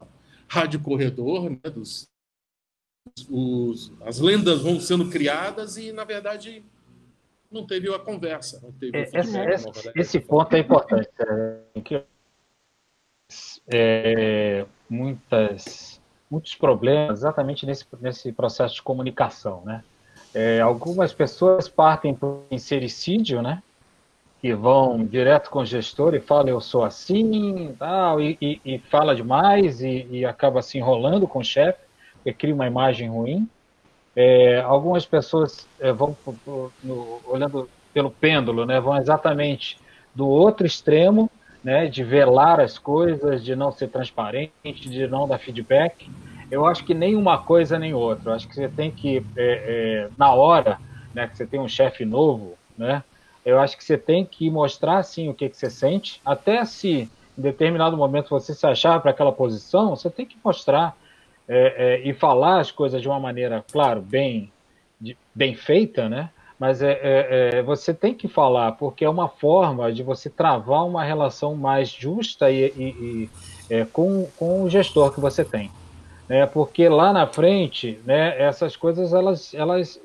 rádio 0.52 0.80
corredor, 0.80 1.48
né, 1.48 1.58
dos, 1.64 2.06
os, 3.30 3.90
as 4.02 4.18
lendas 4.18 4.60
vão 4.60 4.78
sendo 4.78 5.08
criadas 5.08 5.78
e, 5.78 5.92
na 5.92 6.04
verdade, 6.04 6.62
não 7.50 7.66
teve 7.66 7.92
a 7.92 7.98
conversa. 7.98 8.60
Não 8.62 8.70
teve 8.72 8.98
é, 8.98 9.02
esse, 9.02 9.38
esse, 9.38 9.92
esse, 9.96 10.20
ponto 10.20 10.54
é 10.54 10.58
importante. 10.58 11.08
É, 11.18 12.04
é, 13.72 14.66
muitas, 14.90 15.98
muitos 16.30 16.54
problemas 16.54 17.20
exatamente 17.20 17.64
nesse, 17.64 17.86
nesse 17.98 18.30
processo 18.30 18.74
de 18.74 18.82
comunicação. 18.82 19.64
Né? 19.64 19.82
É, 20.34 20.60
algumas 20.60 21.14
pessoas 21.14 21.66
partem 21.66 22.14
para 22.14 22.28
o 22.28 22.44
sincericídio, 22.50 23.40
né? 23.40 23.62
Que 24.42 24.52
vão 24.52 25.06
direto 25.06 25.48
com 25.48 25.60
o 25.60 25.64
gestor 25.64 26.16
e 26.16 26.20
falam 26.20 26.48
eu 26.48 26.60
sou 26.60 26.82
assim 26.82 27.72
tal, 27.78 28.20
e, 28.20 28.36
e, 28.42 28.60
e 28.64 28.78
fala 28.78 29.14
demais 29.14 29.80
e, 29.80 30.04
e, 30.10 30.24
acaba 30.24 30.60
se 30.60 30.76
enrolando 30.76 31.28
com 31.28 31.38
o 31.38 31.44
chefe, 31.44 31.78
e 32.26 32.32
cria 32.32 32.52
uma 32.52 32.66
imagem 32.66 33.08
ruim. 33.08 33.48
É, 34.16 34.60
algumas 34.60 35.06
pessoas 35.06 35.68
é, 35.78 35.92
vão 35.92 36.16
no, 36.82 37.20
olhando 37.24 37.70
pelo 37.94 38.10
pêndulo, 38.10 38.66
né, 38.66 38.80
vão 38.80 38.96
exatamente 38.96 39.78
do 40.12 40.26
outro 40.26 40.66
extremo, 40.66 41.30
né, 41.62 41.86
de 41.86 42.02
velar 42.02 42.58
as 42.58 42.76
coisas, 42.76 43.44
de 43.44 43.54
não 43.54 43.70
ser 43.70 43.88
transparente, 43.88 44.52
de 44.74 45.06
não 45.06 45.28
dar 45.28 45.38
feedback. 45.38 46.10
Eu 46.50 46.66
acho 46.66 46.84
que 46.84 46.94
nem 46.94 47.14
uma 47.14 47.38
coisa 47.38 47.78
nem 47.78 47.94
outra. 47.94 48.30
Eu 48.30 48.34
acho 48.34 48.48
que 48.48 48.54
você 48.56 48.68
tem 48.68 48.90
que, 48.90 49.24
é, 49.36 50.08
é 50.08 50.08
na 50.18 50.34
hora, 50.34 50.80
né, 51.14 51.28
que 51.28 51.36
você 51.36 51.46
tem 51.46 51.60
um 51.60 51.68
chefe 51.68 52.04
novo, 52.04 52.54
né, 52.76 53.04
eu 53.44 53.58
acho 53.58 53.76
que 53.76 53.84
você 53.84 53.98
tem 53.98 54.24
que 54.24 54.48
mostrar 54.50 55.02
sim 55.02 55.28
o 55.28 55.34
que, 55.34 55.48
que 55.48 55.56
você 55.56 55.68
sente, 55.68 56.20
até 56.24 56.64
se 56.64 57.10
em 57.36 57.42
determinado 57.42 57.96
momento 57.96 58.30
você 58.30 58.54
se 58.54 58.66
achar 58.66 59.00
para 59.00 59.10
aquela 59.10 59.32
posição, 59.32 59.90
você 59.90 60.10
tem 60.10 60.26
que 60.26 60.36
mostrar 60.44 60.96
é, 61.48 62.00
é, 62.04 62.08
e 62.08 62.12
falar 62.12 62.60
as 62.60 62.70
coisas 62.70 63.00
de 63.02 63.08
uma 63.08 63.18
maneira, 63.18 63.64
claro, 63.72 64.00
bem, 64.00 64.52
de, 65.00 65.16
bem 65.34 65.54
feita, 65.54 66.08
né? 66.08 66.30
Mas 66.58 66.80
é, 66.80 66.92
é, 66.92 67.50
é, 67.58 67.62
você 67.62 67.92
tem 67.92 68.14
que 68.14 68.28
falar, 68.28 68.72
porque 68.72 69.04
é 69.04 69.10
uma 69.10 69.28
forma 69.28 69.92
de 69.92 70.02
você 70.02 70.30
travar 70.30 70.86
uma 70.86 71.02
relação 71.02 71.56
mais 71.56 71.88
justa 71.88 72.50
e, 72.52 72.66
e, 72.76 72.84
e 72.84 73.30
é, 73.68 73.84
com, 73.84 74.28
com 74.36 74.62
o 74.62 74.70
gestor 74.70 75.12
que 75.12 75.18
você 75.18 75.44
tem. 75.44 75.72
Né? 76.28 76.46
Porque 76.46 76.88
lá 76.88 77.12
na 77.12 77.26
frente, 77.26 77.98
né, 78.04 78.40
essas 78.40 78.76
coisas 78.76 79.12
elas, 79.12 79.52
elas 79.54 80.00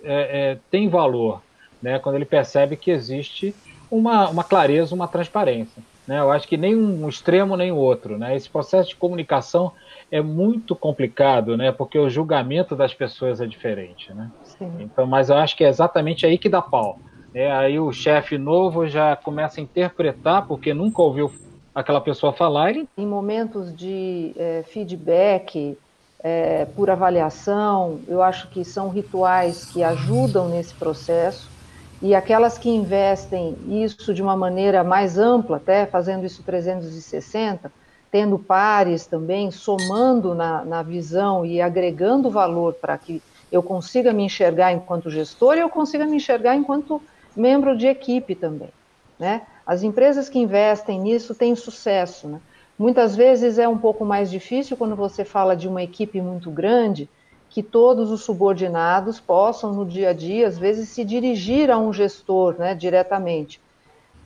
têm 0.72 0.90
valor 0.90 1.42
né, 1.82 2.00
quando 2.00 2.16
ele 2.16 2.26
percebe 2.26 2.76
que 2.76 2.92
existe 2.92 3.54
uma, 3.90 4.30
uma 4.30 4.44
clareza, 4.44 4.94
uma 4.94 5.08
transparência. 5.08 5.82
Né? 6.08 6.20
Eu 6.20 6.32
acho 6.32 6.48
que 6.48 6.58
nem 6.58 6.76
um 6.76 7.08
extremo 7.10 7.58
nem 7.58 7.72
o 7.72 7.76
outro. 7.76 8.18
Né? 8.18 8.36
Esse 8.36 8.50
processo 8.50 8.90
de 8.90 8.96
comunicação 8.96 9.72
é 10.12 10.22
muito 10.22 10.76
complicado, 10.76 11.58
né? 11.58 11.72
porque 11.72 12.00
o 12.00 12.10
julgamento 12.10 12.76
das 12.76 12.94
pessoas 12.94 13.42
é 13.42 13.46
diferente. 13.46 14.14
Né? 14.14 14.32
Então, 14.80 15.06
mas 15.06 15.30
eu 15.30 15.36
acho 15.36 15.56
que 15.56 15.64
é 15.64 15.70
exatamente 15.70 16.26
aí 16.26 16.38
que 16.38 16.50
dá 16.50 16.62
pau. 16.62 17.00
É, 17.34 17.52
aí 17.52 17.80
o 17.80 17.92
chefe 17.92 18.38
novo 18.38 18.88
já 18.88 19.16
começa 19.16 19.60
a 19.60 19.64
interpretar, 19.64 20.48
porque 20.48 20.74
nunca 20.74 21.02
ouviu 21.02 21.32
aquela 21.76 22.02
pessoa 22.02 22.34
falar. 22.34 22.72
Ele... 22.72 22.88
Em 22.98 23.06
momentos 23.06 23.76
de 23.76 24.34
é, 24.38 24.64
feedback, 24.64 25.78
é, 26.24 26.66
por 26.66 26.90
avaliação, 26.90 28.00
eu 28.08 28.24
acho 28.24 28.48
que 28.48 28.64
são 28.64 28.90
rituais 28.90 29.66
que 29.66 29.84
ajudam 29.84 30.50
nesse 30.50 30.74
processo 30.74 31.57
e 32.02 32.14
aquelas 32.14 32.58
que 32.58 32.70
investem 32.70 33.58
isso 33.84 34.14
de 34.14 34.22
uma 34.22 34.36
maneira 34.36 34.84
mais 34.84 35.18
ampla, 35.18 35.58
até 35.58 35.86
fazendo 35.86 36.26
isso 36.26 36.44
360, 36.44 37.72
tendo 38.12 38.38
pares 38.38 39.06
também, 39.06 39.50
somando 39.52 40.36
na, 40.36 40.64
na 40.64 40.84
visão 40.84 41.46
e 41.46 41.60
agregando 41.60 42.30
valor 42.30 42.74
para 42.74 42.98
que 42.98 43.22
eu 43.52 43.64
consiga 43.64 44.14
me 44.14 44.24
enxergar 44.24 44.74
enquanto 44.74 45.10
gestor 45.10 45.56
e 45.56 45.62
eu 45.62 45.70
consiga 45.70 46.06
me 46.06 46.18
enxergar 46.18 46.56
enquanto 46.56 47.02
membro 47.36 47.76
de 47.76 47.88
equipe 47.88 48.36
também. 48.36 48.70
Né? 49.18 49.42
As 49.66 49.84
empresas 49.84 50.30
que 50.30 50.40
investem 50.40 51.00
nisso 51.00 51.34
têm 51.34 51.56
sucesso. 51.56 52.28
Né? 52.28 52.40
Muitas 52.78 53.16
vezes 53.16 53.58
é 53.58 53.68
um 53.68 53.78
pouco 53.78 54.06
mais 54.06 54.30
difícil 54.30 54.78
quando 54.78 54.96
você 54.96 55.26
fala 55.26 55.56
de 55.56 55.68
uma 55.68 55.82
equipe 55.82 56.22
muito 56.22 56.52
grande, 56.52 57.10
que 57.58 57.64
todos 57.64 58.12
os 58.12 58.22
subordinados 58.22 59.20
possam, 59.20 59.74
no 59.74 59.84
dia 59.84 60.12
a 60.12 60.14
dia, 60.14 60.48
às 60.48 60.60
vezes, 60.60 60.90
se 60.90 61.04
dirigir 61.04 61.72
a 61.72 61.78
um 61.80 61.92
gestor 61.92 62.56
né, 62.56 62.76
diretamente. 62.76 63.60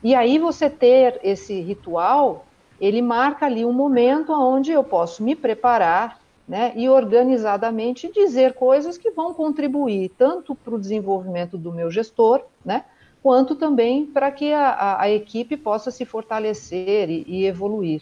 E 0.03 0.13
aí 0.13 0.37
você 0.37 0.69
ter 0.69 1.17
esse 1.23 1.61
ritual, 1.61 2.45
ele 2.77 3.01
marca 3.01 3.45
ali 3.45 3.63
um 3.63 3.71
momento 3.71 4.33
onde 4.33 4.73
eu 4.73 4.83
posso 4.83 5.23
me 5.23 5.33
preparar 5.33 6.19
né, 6.45 6.73
e 6.75 6.89
organizadamente 6.89 8.11
dizer 8.11 8.53
coisas 8.53 8.97
que 8.97 9.11
vão 9.11 9.33
contribuir 9.33 10.11
tanto 10.17 10.53
para 10.53 10.75
o 10.75 10.79
desenvolvimento 10.79 11.57
do 11.57 11.71
meu 11.71 11.89
gestor, 11.89 12.41
né, 12.65 12.83
quanto 13.23 13.55
também 13.55 14.05
para 14.05 14.29
que 14.29 14.51
a, 14.51 14.99
a, 14.99 15.09
equipe 15.09 15.55
possa 15.55 15.89
se 15.89 16.03
fortalecer 16.03 17.09
e, 17.09 17.23
e 17.25 17.45
evoluir. 17.45 18.01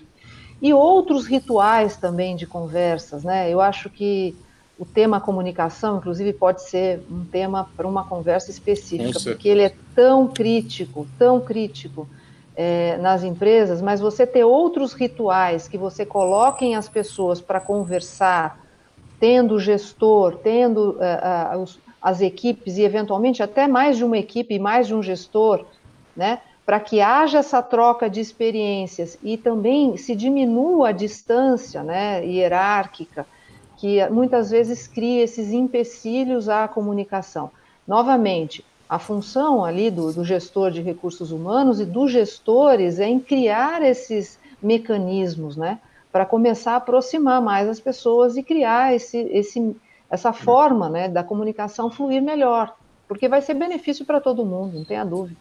E 0.60 0.74
outros 0.74 1.28
rituais 1.28 1.98
também 1.98 2.36
de 2.36 2.48
conversas, 2.48 3.24
né? 3.24 3.48
Eu 3.48 3.62
acho 3.62 3.92
que 3.92 4.36
o 4.80 4.86
tema 4.86 5.20
comunicação, 5.20 5.98
inclusive, 5.98 6.32
pode 6.32 6.64
ser 6.64 7.02
um 7.12 7.26
tema 7.26 7.70
para 7.76 7.86
uma 7.86 8.06
conversa 8.06 8.50
específica, 8.50 9.20
porque 9.20 9.50
ele 9.50 9.64
é 9.64 9.74
tão 9.94 10.26
crítico, 10.26 11.06
tão 11.20 11.42
crítico 11.42 12.08
é, 12.56 12.96
nas 12.98 13.22
empresas, 13.22 13.82
mas 13.82 14.00
você 14.00 14.26
ter 14.26 14.46
outros 14.46 14.94
rituais 14.94 15.68
que 15.68 15.78
você 15.78 16.06
coloquem 16.06 16.76
as 16.76 16.88
pessoas 16.88 17.42
para 17.42 17.60
conversar, 17.60 18.58
tendo 19.20 19.56
o 19.56 19.60
gestor, 19.60 20.38
tendo 20.38 20.92
uh, 20.92 21.58
uh, 21.58 21.62
os, 21.62 21.78
as 22.02 22.22
equipes 22.22 22.78
e, 22.78 22.82
eventualmente, 22.82 23.44
até 23.44 23.68
mais 23.68 23.98
de 23.98 24.06
uma 24.06 24.18
equipe 24.18 24.56
e 24.56 24.60
mais 24.60 24.88
de 24.88 24.96
um 24.96 25.04
gestor, 25.04 25.66
né? 26.16 26.40
para 26.66 26.80
que 26.80 27.02
haja 27.02 27.40
essa 27.40 27.62
troca 27.64 28.10
de 28.10 28.22
experiências 28.22 29.18
e 29.24 29.36
também 29.36 29.98
se 29.98 30.16
diminua 30.16 30.90
a 30.90 30.92
distância 30.92 31.82
né, 31.82 32.24
hierárquica, 32.24 33.26
que 33.80 34.06
muitas 34.10 34.52
vezes 34.52 34.88
cria 34.88 35.24
esses 35.24 35.54
empecilhos 35.54 36.50
à 36.50 36.68
comunicação. 36.68 37.50
Novamente, 37.88 38.64
a 38.90 39.00
função 39.00 39.64
ali 39.64 39.90
do, 39.90 40.12
do, 40.12 40.26
gestor 40.26 40.70
de 40.70 40.82
recursos 40.82 41.32
humanos 41.32 41.80
e 41.80 41.86
dos 41.86 42.12
gestores 42.12 43.00
é 43.00 43.08
em 43.08 43.20
criar 43.20 43.82
esses 43.82 44.38
mecanismos, 44.62 45.56
né, 45.56 45.80
para 46.12 46.26
começar 46.26 46.74
a 46.74 46.78
aproximar 46.78 47.42
mais 47.42 47.70
as 47.70 47.80
pessoas 47.80 48.36
e 48.36 48.44
criar 48.44 48.94
esse, 48.94 49.18
esse, 49.32 49.76
essa 50.10 50.34
forma, 50.34 50.90
né, 50.90 51.08
da 51.08 51.24
comunicação 51.24 51.90
fluir 51.90 52.22
melhor, 52.22 52.76
porque 53.08 53.30
vai 53.30 53.42
ser 53.42 53.54
benefício 53.54 54.04
para 54.04 54.20
todo 54.20 54.46
mundo, 54.46 54.78
não 54.78 54.84
tenha 54.84 55.06
dúvida. 55.06 55.40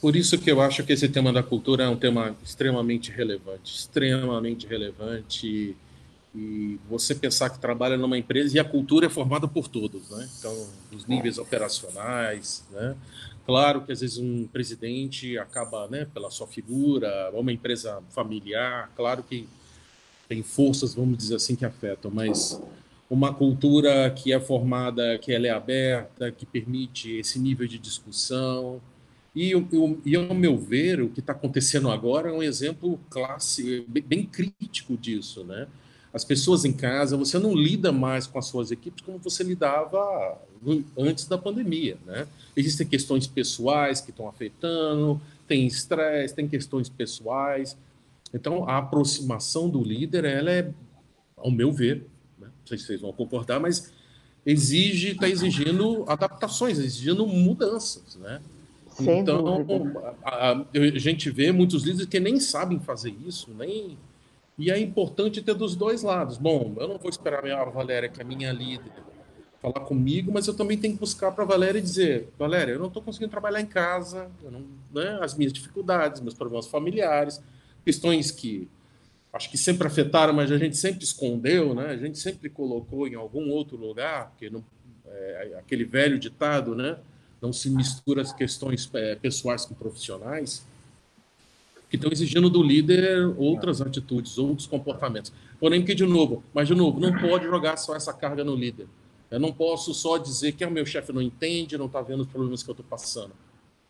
Por 0.00 0.16
isso 0.16 0.38
que 0.38 0.50
eu 0.50 0.60
acho 0.60 0.82
que 0.84 0.92
esse 0.92 1.08
tema 1.08 1.32
da 1.32 1.42
cultura 1.42 1.84
é 1.84 1.88
um 1.88 1.96
tema 1.96 2.34
extremamente 2.42 3.12
relevante, 3.12 3.74
extremamente 3.74 4.66
relevante 4.66 5.76
e 6.36 6.78
você 6.88 7.14
pensar 7.14 7.48
que 7.48 7.58
trabalha 7.58 7.96
numa 7.96 8.18
empresa 8.18 8.54
e 8.56 8.60
a 8.60 8.64
cultura 8.64 9.06
é 9.06 9.08
formada 9.08 9.48
por 9.48 9.68
todos, 9.68 10.10
né? 10.10 10.28
Então, 10.38 10.54
os 10.92 11.06
níveis 11.06 11.38
operacionais, 11.38 12.62
né? 12.70 12.94
Claro 13.46 13.82
que 13.82 13.92
às 13.92 14.00
vezes 14.00 14.18
um 14.18 14.46
presidente 14.46 15.38
acaba, 15.38 15.88
né, 15.88 16.04
pela 16.12 16.30
sua 16.30 16.46
figura, 16.46 17.30
uma 17.32 17.52
empresa 17.52 18.02
familiar, 18.10 18.90
claro 18.96 19.22
que 19.22 19.48
tem 20.28 20.42
forças, 20.42 20.94
vamos 20.94 21.16
dizer 21.16 21.36
assim, 21.36 21.54
que 21.54 21.64
afetam, 21.64 22.10
mas 22.10 22.60
uma 23.08 23.32
cultura 23.32 24.10
que 24.10 24.32
é 24.32 24.40
formada, 24.40 25.16
que 25.18 25.32
ela 25.32 25.46
é 25.46 25.50
aberta, 25.50 26.30
que 26.32 26.44
permite 26.44 27.12
esse 27.12 27.38
nível 27.38 27.66
de 27.66 27.78
discussão. 27.78 28.80
E, 29.34 29.52
e 30.04 30.16
ao 30.16 30.34
meu 30.34 30.58
ver, 30.58 31.00
o 31.00 31.08
que 31.08 31.20
está 31.20 31.32
acontecendo 31.32 31.88
agora 31.88 32.30
é 32.30 32.32
um 32.32 32.42
exemplo 32.42 32.98
clássico, 33.08 33.88
bem 33.88 34.24
crítico 34.24 34.96
disso, 34.96 35.44
né? 35.44 35.68
As 36.16 36.24
pessoas 36.24 36.64
em 36.64 36.72
casa, 36.72 37.14
você 37.14 37.38
não 37.38 37.54
lida 37.54 37.92
mais 37.92 38.26
com 38.26 38.38
as 38.38 38.46
suas 38.46 38.70
equipes 38.70 39.04
como 39.04 39.18
você 39.18 39.44
lidava 39.44 40.40
antes 40.96 41.26
da 41.26 41.36
pandemia, 41.36 41.98
né? 42.06 42.26
Existem 42.56 42.86
questões 42.86 43.26
pessoais 43.26 44.00
que 44.00 44.12
estão 44.12 44.26
afetando, 44.26 45.20
tem 45.46 45.66
estresse, 45.66 46.34
tem 46.34 46.48
questões 46.48 46.88
pessoais. 46.88 47.76
Então, 48.32 48.66
a 48.66 48.78
aproximação 48.78 49.68
do 49.68 49.84
líder, 49.84 50.24
ela 50.24 50.50
é, 50.50 50.72
ao 51.36 51.50
meu 51.50 51.70
ver, 51.70 52.06
né? 52.38 52.46
não 52.46 52.66
sei 52.66 52.78
se 52.78 52.86
vocês 52.86 53.00
vão 53.02 53.12
concordar, 53.12 53.60
mas 53.60 53.92
exige, 54.46 55.10
está 55.10 55.28
exigindo 55.28 56.02
adaptações, 56.08 56.78
exigindo 56.78 57.26
mudanças, 57.26 58.16
né? 58.16 58.40
Sem 58.96 59.18
então, 59.18 59.66
a, 60.24 60.30
a, 60.30 60.52
a, 60.52 60.98
gente 60.98 61.28
vê 61.30 61.52
muitos 61.52 61.82
líderes 61.82 62.06
que 62.06 62.18
nem 62.18 62.40
sabem 62.40 62.80
fazer 62.80 63.14
isso, 63.26 63.50
nem 63.50 63.98
e 64.58 64.70
é 64.70 64.78
importante 64.78 65.42
ter 65.42 65.54
dos 65.54 65.76
dois 65.76 66.02
lados. 66.02 66.38
Bom, 66.38 66.74
eu 66.78 66.88
não 66.88 66.98
vou 66.98 67.10
esperar 67.10 67.44
a 67.44 67.64
Valéria, 67.64 68.08
que 68.08 68.20
é 68.20 68.24
minha 68.24 68.52
líder, 68.52 68.92
falar 69.60 69.80
comigo, 69.80 70.32
mas 70.32 70.46
eu 70.46 70.54
também 70.54 70.78
tenho 70.78 70.94
que 70.94 71.00
buscar 71.00 71.32
para 71.32 71.44
a 71.44 71.46
Valéria 71.46 71.78
e 71.78 71.82
dizer: 71.82 72.28
Valéria, 72.38 72.72
eu 72.72 72.78
não 72.78 72.86
estou 72.86 73.02
conseguindo 73.02 73.30
trabalhar 73.30 73.60
em 73.60 73.66
casa, 73.66 74.30
não, 74.42 74.64
né, 74.92 75.18
as 75.20 75.34
minhas 75.34 75.52
dificuldades, 75.52 76.20
meus 76.20 76.34
problemas 76.34 76.66
familiares, 76.66 77.40
questões 77.84 78.30
que 78.30 78.68
acho 79.32 79.50
que 79.50 79.58
sempre 79.58 79.86
afetaram, 79.86 80.32
mas 80.32 80.50
a 80.50 80.56
gente 80.56 80.78
sempre 80.78 81.04
escondeu, 81.04 81.74
né? 81.74 81.88
A 81.88 81.96
gente 81.96 82.18
sempre 82.18 82.48
colocou 82.48 83.06
em 83.06 83.14
algum 83.14 83.50
outro 83.50 83.76
lugar, 83.76 84.30
porque 84.30 84.48
não, 84.48 84.64
é, 85.06 85.56
aquele 85.58 85.84
velho 85.84 86.18
ditado, 86.18 86.74
né? 86.74 86.98
Não 87.42 87.52
se 87.52 87.68
mistura 87.68 88.22
as 88.22 88.32
questões 88.32 88.88
é, 88.94 89.14
pessoais 89.14 89.66
com 89.66 89.74
profissionais 89.74 90.64
que 91.88 91.96
estão 91.96 92.10
exigindo 92.10 92.50
do 92.50 92.62
líder 92.62 93.32
outras 93.36 93.80
atitudes, 93.80 94.38
outros 94.38 94.66
comportamentos. 94.66 95.32
Porém, 95.60 95.84
que, 95.84 95.94
de 95.94 96.04
novo, 96.04 96.42
mas 96.52 96.66
de 96.68 96.74
novo, 96.74 96.98
não 96.98 97.16
pode 97.18 97.44
jogar 97.44 97.76
só 97.76 97.94
essa 97.94 98.12
carga 98.12 98.42
no 98.42 98.54
líder. 98.54 98.86
Eu 99.30 99.40
não 99.40 99.52
posso 99.52 99.92
só 99.94 100.18
dizer 100.18 100.52
que 100.52 100.64
o 100.64 100.70
meu 100.70 100.86
chefe 100.86 101.12
não 101.12 101.22
entende, 101.22 101.76
não 101.76 101.86
está 101.86 102.00
vendo 102.00 102.20
os 102.20 102.28
problemas 102.28 102.62
que 102.62 102.70
eu 102.70 102.72
estou 102.72 102.86
passando. 102.88 103.32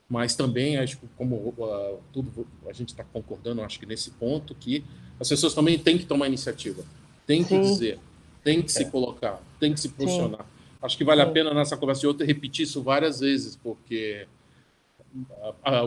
mas 0.08 0.36
também 0.36 0.76
acho 0.76 0.98
que 0.98 1.06
como 1.16 1.34
uh, 1.36 1.98
tudo 2.12 2.46
a 2.68 2.72
gente 2.72 2.90
está 2.90 3.02
concordando, 3.04 3.60
acho 3.62 3.78
que 3.78 3.86
nesse 3.86 4.10
ponto 4.12 4.54
que 4.54 4.84
as 5.18 5.28
pessoas 5.28 5.52
também 5.52 5.78
têm 5.78 5.98
que 5.98 6.06
tomar 6.06 6.28
iniciativa, 6.28 6.84
têm 7.26 7.42
que 7.42 7.48
Sim. 7.48 7.60
dizer, 7.60 7.98
têm 8.44 8.62
que 8.62 8.70
se 8.70 8.84
é. 8.84 8.90
colocar, 8.90 9.42
têm 9.58 9.72
que 9.72 9.80
se 9.80 9.88
posicionar. 9.88 10.42
Sim. 10.42 10.56
Acho 10.82 10.96
que 10.96 11.04
vale 11.04 11.22
Sim. 11.22 11.28
a 11.28 11.32
pena 11.32 11.54
nessa 11.54 11.76
conversa 11.76 12.02
de 12.02 12.06
outra 12.06 12.26
repetir 12.26 12.64
isso 12.64 12.82
várias 12.82 13.20
vezes, 13.20 13.56
porque 13.56 14.28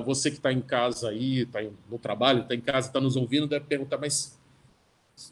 você 0.06 0.30
que 0.30 0.38
está 0.38 0.52
em 0.52 0.62
casa 0.62 1.10
aí, 1.10 1.42
está 1.42 1.60
no 1.90 1.98
trabalho, 2.00 2.42
está 2.42 2.56
em 2.56 2.62
casa, 2.62 2.88
está 2.88 3.00
nos 3.00 3.16
ouvindo, 3.16 3.48
deve 3.48 3.66
perguntar, 3.66 3.98
mas 3.98 4.40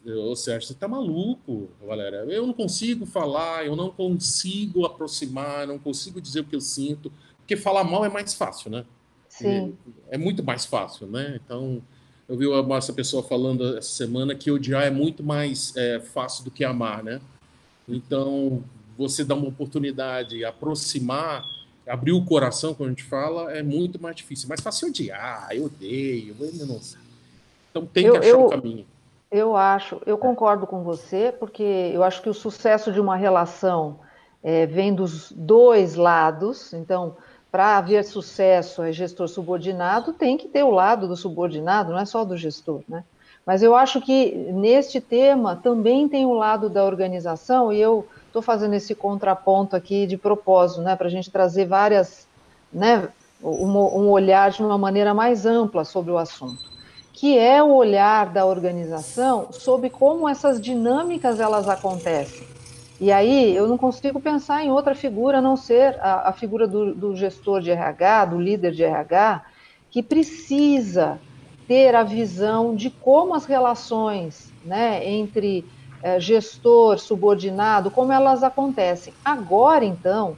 Ô 0.04 0.36
Sérgio, 0.36 0.68
você 0.68 0.74
tá 0.74 0.86
maluco, 0.86 1.70
galera. 1.86 2.18
Eu 2.28 2.46
não 2.46 2.52
consigo 2.52 3.06
falar, 3.06 3.64
eu 3.64 3.74
não 3.74 3.90
consigo 3.90 4.84
aproximar, 4.84 5.66
não 5.66 5.78
consigo 5.78 6.20
dizer 6.20 6.40
o 6.40 6.44
que 6.44 6.54
eu 6.54 6.60
sinto. 6.60 7.10
Porque 7.38 7.56
falar 7.56 7.84
mal 7.84 8.04
é 8.04 8.08
mais 8.10 8.34
fácil, 8.34 8.70
né? 8.70 8.84
Sim. 9.28 9.74
É, 10.10 10.16
é 10.16 10.18
muito 10.18 10.44
mais 10.44 10.66
fácil, 10.66 11.06
né? 11.06 11.40
Então, 11.42 11.82
eu 12.28 12.36
vi 12.36 12.46
essa 12.76 12.92
pessoa 12.92 13.22
falando 13.22 13.78
essa 13.78 13.88
semana 13.88 14.34
que 14.34 14.50
odiar 14.50 14.84
é 14.84 14.90
muito 14.90 15.22
mais 15.22 15.74
é, 15.74 16.00
fácil 16.00 16.44
do 16.44 16.50
que 16.50 16.64
amar, 16.64 17.02
né? 17.02 17.20
Então, 17.88 18.62
você 18.96 19.24
dá 19.24 19.34
uma 19.34 19.48
oportunidade, 19.48 20.44
aproximar, 20.44 21.42
abrir 21.88 22.12
o 22.12 22.24
coração, 22.24 22.74
quando 22.74 22.88
a 22.88 22.92
gente 22.92 23.04
fala, 23.04 23.52
é 23.52 23.62
muito 23.62 24.00
mais 24.00 24.16
difícil. 24.16 24.48
Mais 24.48 24.60
fácil 24.60 24.88
odiar, 24.88 25.48
eu 25.52 25.64
odeio, 25.64 26.36
eu 26.40 26.66
não 26.66 26.80
sei. 26.80 27.00
Então, 27.70 27.86
tem 27.86 28.04
que 28.04 28.10
eu, 28.10 28.16
achar 28.16 28.36
o 28.36 28.46
um 28.46 28.50
caminho. 28.50 28.86
Eu 29.30 29.56
acho, 29.56 30.00
eu 30.06 30.16
concordo 30.16 30.66
com 30.66 30.82
você, 30.82 31.34
porque 31.38 31.62
eu 31.62 32.02
acho 32.02 32.22
que 32.22 32.30
o 32.30 32.34
sucesso 32.34 32.92
de 32.92 33.00
uma 33.00 33.16
relação 33.16 33.98
é, 34.42 34.66
vem 34.66 34.94
dos 34.94 35.32
dois 35.32 35.94
lados. 35.94 36.72
Então, 36.72 37.16
para 37.50 37.76
haver 37.78 38.04
sucesso 38.04 38.82
é 38.82 38.92
gestor 38.92 39.28
subordinado, 39.28 40.12
tem 40.12 40.36
que 40.36 40.48
ter 40.48 40.62
o 40.62 40.70
lado 40.70 41.08
do 41.08 41.16
subordinado, 41.16 41.92
não 41.92 41.98
é 41.98 42.04
só 42.04 42.24
do 42.24 42.36
gestor, 42.36 42.82
né? 42.88 43.04
Mas 43.44 43.62
eu 43.62 43.74
acho 43.74 44.00
que 44.02 44.34
neste 44.52 45.00
tema 45.00 45.56
também 45.56 46.06
tem 46.06 46.26
o 46.26 46.34
lado 46.34 46.68
da 46.68 46.84
organização, 46.84 47.72
e 47.72 47.80
eu 47.80 48.06
estou 48.28 48.42
fazendo 48.42 48.74
esse 48.74 48.94
contraponto 48.94 49.74
aqui 49.74 50.06
de 50.06 50.16
propósito, 50.16 50.80
né, 50.80 50.96
para 50.96 51.08
a 51.08 51.10
gente 51.10 51.30
trazer 51.30 51.66
várias, 51.66 52.26
né, 52.72 53.08
um, 53.42 53.66
um 53.66 54.10
olhar 54.10 54.50
de 54.50 54.62
uma 54.62 54.78
maneira 54.78 55.12
mais 55.12 55.44
ampla 55.44 55.84
sobre 55.84 56.10
o 56.10 56.18
assunto 56.18 56.78
que 57.18 57.36
é 57.36 57.60
o 57.60 57.74
olhar 57.74 58.26
da 58.26 58.46
organização 58.46 59.48
sobre 59.50 59.90
como 59.90 60.28
essas 60.28 60.60
dinâmicas 60.60 61.40
elas 61.40 61.68
acontecem. 61.68 62.46
E 63.00 63.10
aí 63.10 63.56
eu 63.56 63.66
não 63.66 63.76
consigo 63.76 64.20
pensar 64.20 64.64
em 64.64 64.70
outra 64.70 64.94
figura 64.94 65.38
a 65.38 65.42
não 65.42 65.56
ser 65.56 65.98
a, 66.00 66.28
a 66.28 66.32
figura 66.32 66.68
do, 66.68 66.94
do, 66.94 67.16
gestor 67.16 67.60
de 67.60 67.72
RH, 67.72 68.26
do 68.26 68.40
líder 68.40 68.70
de 68.70 68.84
RH, 68.84 69.44
que 69.90 70.00
precisa 70.00 71.18
ter 71.66 71.92
a 71.96 72.04
visão 72.04 72.76
de 72.76 72.88
como 72.88 73.34
as 73.34 73.46
relações 73.46 74.52
né, 74.64 75.04
entre 75.04 75.64
gestor, 76.18 76.98
subordinado, 76.98 77.90
como 77.90 78.12
elas 78.12 78.42
acontecem. 78.42 79.12
Agora, 79.24 79.84
então, 79.84 80.36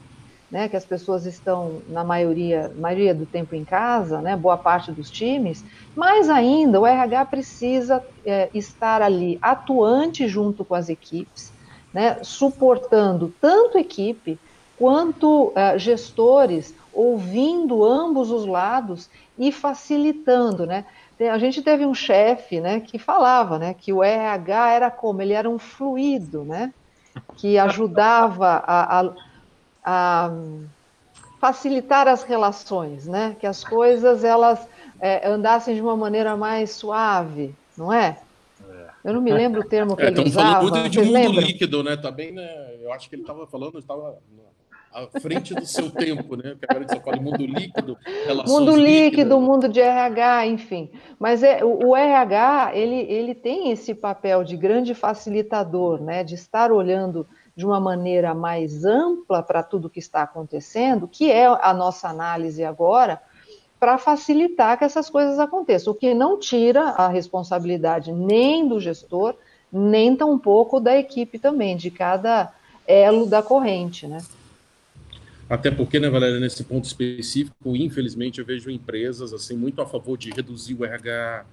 né, 0.51 0.68
que 0.68 0.77
as 0.77 0.85
pessoas 0.85 1.27
estão, 1.27 1.83
na 1.88 2.03
maioria, 2.03 2.73
maioria 2.77 3.14
do 3.14 3.25
tempo 3.25 3.55
em 3.55 3.64
casa, 3.64 4.20
né, 4.20 4.37
boa 4.37 4.59
parte 4.59 4.90
dos 4.90 5.09
times, 5.09 5.64
mas 5.94 6.29
ainda 6.29 6.81
o 6.81 6.87
RH 6.87 7.27
precisa 7.27 8.03
é, 8.25 8.51
estar 8.53 9.01
ali 9.01 9.38
atuante 9.40 10.27
junto 10.27 10.64
com 10.64 10.75
as 10.75 10.88
equipes, 10.88 11.53
né, 11.94 12.18
suportando 12.23 13.33
tanto 13.40 13.79
equipe 13.79 14.40
quanto 14.77 15.53
é, 15.55 15.79
gestores, 15.79 16.75
ouvindo 16.92 17.85
ambos 17.85 18.31
os 18.31 18.46
lados 18.46 19.09
e 19.38 19.53
facilitando, 19.53 20.66
né? 20.66 20.85
A 21.28 21.38
gente 21.38 21.61
teve 21.61 21.85
um 21.85 21.94
chefe, 21.94 22.61
né, 22.61 22.80
que 22.80 22.98
falava, 22.98 23.59
né, 23.59 23.74
que 23.74 23.92
o 23.92 24.02
RH 24.02 24.72
era 24.72 24.90
como 24.90 25.20
ele 25.20 25.35
era 25.35 25.48
um 25.48 25.59
fluido, 25.59 26.44
né, 26.44 26.72
que 27.37 27.59
ajudava 27.59 28.62
a, 28.66 29.00
a 29.00 29.12
a 29.85 30.30
facilitar 31.40 32.06
as 32.06 32.22
relações, 32.22 33.06
né? 33.06 33.37
Que 33.40 33.46
as 33.46 33.64
coisas 33.64 34.24
elas 34.24 34.66
é, 35.00 35.26
andassem 35.28 35.74
de 35.74 35.80
uma 35.80 35.96
maneira 35.96 36.37
mais 36.37 36.70
suave, 36.70 37.54
não 37.76 37.92
é? 37.92 38.18
é. 38.68 38.87
Eu 39.02 39.14
não 39.14 39.20
me 39.20 39.33
lembro 39.33 39.62
o 39.62 39.64
termo 39.64 39.96
que 39.96 40.02
é, 40.02 40.09
ele 40.09 40.22
usava. 40.22 40.64
Estamos 40.64 40.70
falando 40.70 40.83
muito 40.83 40.90
de 40.90 40.98
mundo 41.00 41.12
lembram? 41.12 41.42
líquido, 41.42 41.83
né? 41.83 41.96
Também, 41.96 42.35
tá 42.35 42.40
né? 42.42 42.76
Eu 42.83 42.92
acho 42.92 43.09
que 43.09 43.14
ele 43.14 43.22
estava 43.22 43.46
falando, 43.46 43.78
estava 43.78 44.18
à 44.92 45.20
frente 45.20 45.55
do 45.55 45.64
seu 45.64 45.90
tempo, 45.90 46.37
né? 46.37 46.57
Porque 46.59 46.66
agora 46.68 46.87
você 46.88 47.00
fala 47.00 47.16
mundo 47.16 47.46
líquido, 47.46 47.96
mundo 48.46 48.76
líquido, 48.76 48.76
líquido, 48.76 49.40
mundo 49.40 49.68
de 49.68 49.81
RH, 49.81 50.46
enfim. 50.46 50.90
Mas 51.18 51.42
é, 51.42 51.64
o, 51.64 51.88
o, 51.88 51.96
RH 51.96 52.72
ele, 52.74 52.96
ele 53.09 53.35
tem 53.35 53.70
esse 53.70 53.94
papel 53.94 54.42
de 54.42 54.57
grande 54.57 54.94
facilitador, 54.94 56.03
né? 56.03 56.24
De 56.24 56.35
estar 56.35 56.72
olhando 56.72 57.26
de 57.55 57.64
uma 57.64 57.79
maneira 57.79 58.35
mais 58.35 58.85
ampla 58.85 59.42
para 59.42 59.62
tudo 59.62 59.90
que 59.90 59.98
está 59.98 60.22
acontecendo, 60.22 61.07
que 61.07 61.31
é 61.31 61.46
a 61.46 61.72
nossa 61.72 62.09
análise 62.09 62.64
agora, 62.64 63.20
para 63.79 63.96
facilitar 63.96 64.76
que 64.79 64.85
essas 64.85 65.09
coisas 65.09 65.38
aconteçam, 65.38 65.92
o 65.92 65.96
que 65.96 66.12
não 66.14 66.38
tira 66.38 66.83
a 66.90 67.09
responsabilidade 67.09 68.12
nem 68.12 68.66
do 68.66 68.81
gestor, 68.81 69.35
nem 69.72 70.16
tampouco 70.16 70.81
da 70.81 70.96
equipe 70.96 71.38
também, 71.38 71.76
de 71.76 71.90
cada 71.90 72.53
elo 72.87 73.24
da 73.24 73.42
corrente, 73.42 74.07
né? 74.07 74.18
Até 75.50 75.68
porque, 75.68 75.98
né, 75.98 76.08
Valéria, 76.08 76.38
nesse 76.38 76.62
ponto 76.62 76.84
específico, 76.84 77.74
infelizmente 77.74 78.38
eu 78.38 78.46
vejo 78.46 78.70
empresas 78.70 79.32
assim 79.32 79.56
muito 79.56 79.82
a 79.82 79.86
favor 79.86 80.16
de 80.16 80.30
reduzir 80.30 80.74
o 80.74 80.84
RH, 80.84 81.44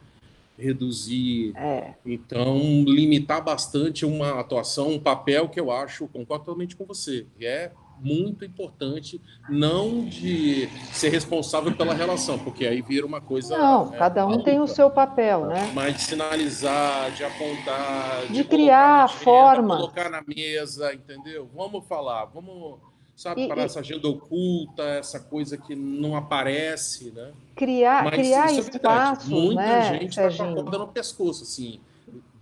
reduzir. 0.55 1.51
É. 1.57 1.95
Então, 2.05 2.59
limitar 2.85 3.43
bastante 3.43 4.05
uma 4.05 4.39
atuação, 4.39 4.91
um 4.91 4.99
papel 4.99 5.49
que 5.49 5.59
eu 5.59 5.71
acho, 5.71 6.07
concordo 6.09 6.45
totalmente 6.45 6.75
com 6.75 6.85
você, 6.85 7.25
que 7.39 7.45
é 7.47 7.71
muito 7.99 8.45
importante 8.45 9.19
não 9.49 10.05
de 10.05 10.69
ser 10.93 11.09
responsável 11.09 11.75
pela 11.75 11.95
relação, 11.95 12.37
porque 12.37 12.67
aí 12.67 12.83
vira 12.83 13.03
uma 13.03 13.19
coisa. 13.19 13.57
Não, 13.57 13.91
é, 13.95 13.97
cada 13.97 14.27
um 14.27 14.29
maluca, 14.29 14.45
tem 14.45 14.59
o 14.59 14.67
seu 14.67 14.91
papel, 14.91 15.47
né? 15.47 15.71
Mas 15.73 15.95
de 15.95 16.01
sinalizar, 16.03 17.09
de 17.13 17.23
apontar, 17.23 18.27
de, 18.27 18.33
de 18.33 18.43
criar 18.43 19.05
a 19.05 19.07
forma. 19.07 19.77
Colocar 19.77 20.07
na 20.11 20.21
mesa, 20.21 20.93
entendeu? 20.93 21.49
Vamos 21.51 21.83
falar, 21.87 22.25
vamos 22.25 22.77
sabe, 23.17 23.45
e, 23.45 23.47
para 23.47 23.63
e... 23.63 23.65
essa 23.65 23.79
agenda 23.79 24.07
oculta, 24.07 24.83
essa 24.83 25.19
coisa 25.19 25.57
que 25.57 25.75
não 25.75 26.15
aparece, 26.15 27.11
né? 27.11 27.31
Criar, 27.55 28.03
Mas 28.05 28.13
criar 28.13 28.51
isso 28.51 28.69
é 28.69 28.75
espaço, 28.75 29.29
Muita 29.31 29.61
né, 29.61 29.99
gente 29.99 30.09
está 30.09 30.29
com 30.31 30.43
a 30.43 30.53
corda 30.53 30.77
no 30.77 30.87
pescoço, 30.87 31.43
assim. 31.43 31.81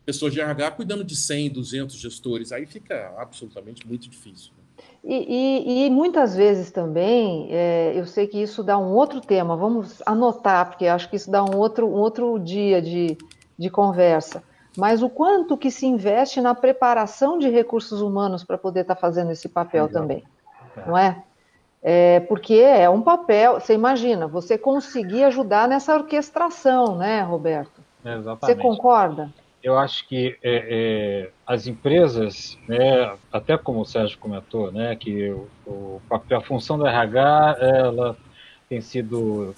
Pessoas 0.05 0.33
de 0.33 0.41
RH 0.41 0.71
cuidando 0.71 1.03
de 1.03 1.15
100, 1.15 1.49
200 1.51 1.95
gestores, 1.95 2.51
aí 2.51 2.65
fica 2.65 3.15
absolutamente 3.17 3.87
muito 3.87 4.07
difícil. 4.07 4.51
Né? 4.55 4.83
E, 5.03 5.15
e, 5.15 5.85
e, 5.85 5.89
muitas 5.89 6.35
vezes 6.35 6.71
também, 6.71 7.47
é, 7.49 7.93
eu 7.95 8.05
sei 8.05 8.27
que 8.27 8.39
isso 8.39 8.61
dá 8.61 8.77
um 8.77 8.93
outro 8.93 9.21
tema, 9.21 9.55
vamos 9.55 10.03
anotar, 10.05 10.67
porque 10.67 10.87
acho 10.87 11.09
que 11.09 11.15
isso 11.15 11.31
dá 11.31 11.43
um 11.43 11.55
outro, 11.55 11.87
um 11.87 11.95
outro 11.97 12.37
dia 12.37 12.81
de, 12.81 13.17
de 13.57 13.69
conversa. 13.69 14.43
Mas 14.77 15.01
o 15.01 15.09
quanto 15.09 15.57
que 15.57 15.71
se 15.71 15.85
investe 15.85 16.41
na 16.41 16.53
preparação 16.53 17.39
de 17.39 17.49
recursos 17.49 18.01
humanos 18.01 18.43
para 18.43 18.57
poder 18.57 18.81
estar 18.81 18.95
tá 18.95 19.01
fazendo 19.01 19.31
esse 19.31 19.47
papel 19.47 19.85
Legal. 19.85 20.01
também 20.01 20.23
não 20.85 20.97
é? 20.97 21.23
é? 21.81 22.19
Porque 22.21 22.55
é 22.55 22.89
um 22.89 23.01
papel, 23.01 23.59
você 23.59 23.73
imagina, 23.73 24.27
você 24.27 24.57
conseguir 24.57 25.23
ajudar 25.23 25.67
nessa 25.67 25.93
orquestração, 25.93 26.97
né, 26.97 27.21
Roberto? 27.21 27.81
Exatamente. 28.03 28.45
Você 28.45 28.55
concorda? 28.55 29.29
Eu 29.65 29.79
acho 29.79 30.07
que 30.07 30.37
é, 30.43 31.23
é, 31.23 31.29
as 31.45 31.65
empresas, 31.65 32.55
né, 32.67 33.15
até 33.33 33.57
como 33.57 33.81
o 33.81 33.85
Sérgio 33.85 34.19
comentou, 34.19 34.71
né, 34.71 34.95
que 34.95 35.31
o, 35.31 35.47
o 35.65 36.01
papel, 36.07 36.37
a 36.37 36.41
função 36.41 36.77
do 36.77 36.85
RH, 36.85 37.57
ela 37.59 38.15
tem 38.69 38.79
sido, 38.79 39.55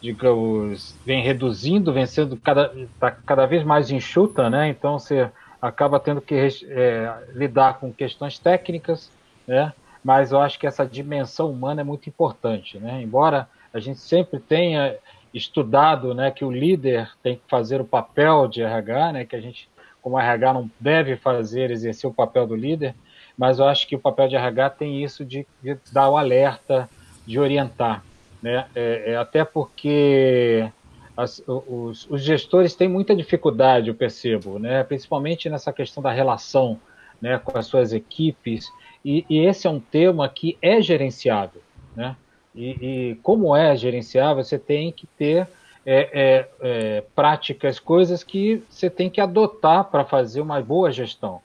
digamos, 0.00 0.94
vem 1.04 1.20
reduzindo, 1.20 1.92
vem 1.92 2.06
sendo 2.06 2.36
cada, 2.36 2.72
tá 3.00 3.10
cada 3.10 3.44
vez 3.44 3.64
mais 3.64 3.90
enxuta, 3.90 4.48
né, 4.48 4.68
então 4.68 5.00
você 5.00 5.28
acaba 5.60 5.98
tendo 5.98 6.20
que 6.20 6.36
é, 6.68 7.12
lidar 7.34 7.80
com 7.80 7.92
questões 7.92 8.38
técnicas, 8.38 9.10
né, 9.48 9.72
mas 10.02 10.32
eu 10.32 10.40
acho 10.40 10.58
que 10.58 10.66
essa 10.66 10.86
dimensão 10.86 11.50
humana 11.50 11.80
é 11.80 11.84
muito 11.84 12.08
importante, 12.08 12.78
né? 12.78 13.02
Embora 13.02 13.48
a 13.72 13.78
gente 13.78 14.00
sempre 14.00 14.38
tenha 14.40 14.96
estudado, 15.32 16.14
né, 16.14 16.30
que 16.30 16.44
o 16.44 16.50
líder 16.50 17.10
tem 17.22 17.36
que 17.36 17.42
fazer 17.48 17.80
o 17.80 17.84
papel 17.84 18.48
de 18.48 18.62
RH, 18.62 19.12
né, 19.12 19.24
que 19.24 19.36
a 19.36 19.40
gente, 19.40 19.68
como 20.02 20.18
RH, 20.18 20.52
não 20.52 20.70
deve 20.78 21.16
fazer, 21.16 21.70
exercer 21.70 22.10
o 22.10 22.14
papel 22.14 22.46
do 22.46 22.56
líder, 22.56 22.94
mas 23.38 23.58
eu 23.58 23.66
acho 23.66 23.86
que 23.86 23.94
o 23.94 23.98
papel 23.98 24.28
de 24.28 24.36
RH 24.36 24.70
tem 24.70 25.02
isso 25.02 25.24
de, 25.24 25.46
de 25.62 25.76
dar 25.92 26.10
o 26.10 26.16
alerta, 26.16 26.90
de 27.26 27.38
orientar, 27.38 28.02
né? 28.42 28.66
É, 28.74 29.12
é, 29.12 29.16
até 29.16 29.44
porque 29.44 30.68
as, 31.16 31.42
os, 31.46 32.06
os, 32.10 32.22
gestores 32.22 32.74
têm 32.74 32.88
muita 32.88 33.14
dificuldade, 33.14 33.88
eu 33.88 33.94
percebo, 33.94 34.58
né? 34.58 34.82
Principalmente 34.82 35.48
nessa 35.48 35.72
questão 35.72 36.02
da 36.02 36.10
relação, 36.10 36.78
né, 37.20 37.38
com 37.38 37.56
as 37.56 37.66
suas 37.66 37.92
equipes 37.92 38.70
e, 39.04 39.24
e, 39.28 39.38
esse 39.46 39.66
é 39.66 39.70
um 39.70 39.80
tema 39.80 40.28
que 40.28 40.58
é 40.60 40.80
gerenciável, 40.82 41.62
né? 41.96 42.16
E, 42.54 43.10
e 43.10 43.14
como 43.22 43.56
é 43.56 43.76
gerenciável, 43.76 44.42
você 44.42 44.58
tem 44.58 44.92
que 44.92 45.06
ter 45.06 45.48
é, 45.86 46.10
é, 46.12 46.48
é, 46.60 47.04
práticas, 47.14 47.78
coisas 47.78 48.22
que 48.22 48.62
você 48.68 48.90
tem 48.90 49.08
que 49.08 49.20
adotar 49.20 49.84
para 49.84 50.04
fazer 50.04 50.40
uma 50.40 50.60
boa 50.60 50.90
gestão. 50.90 51.40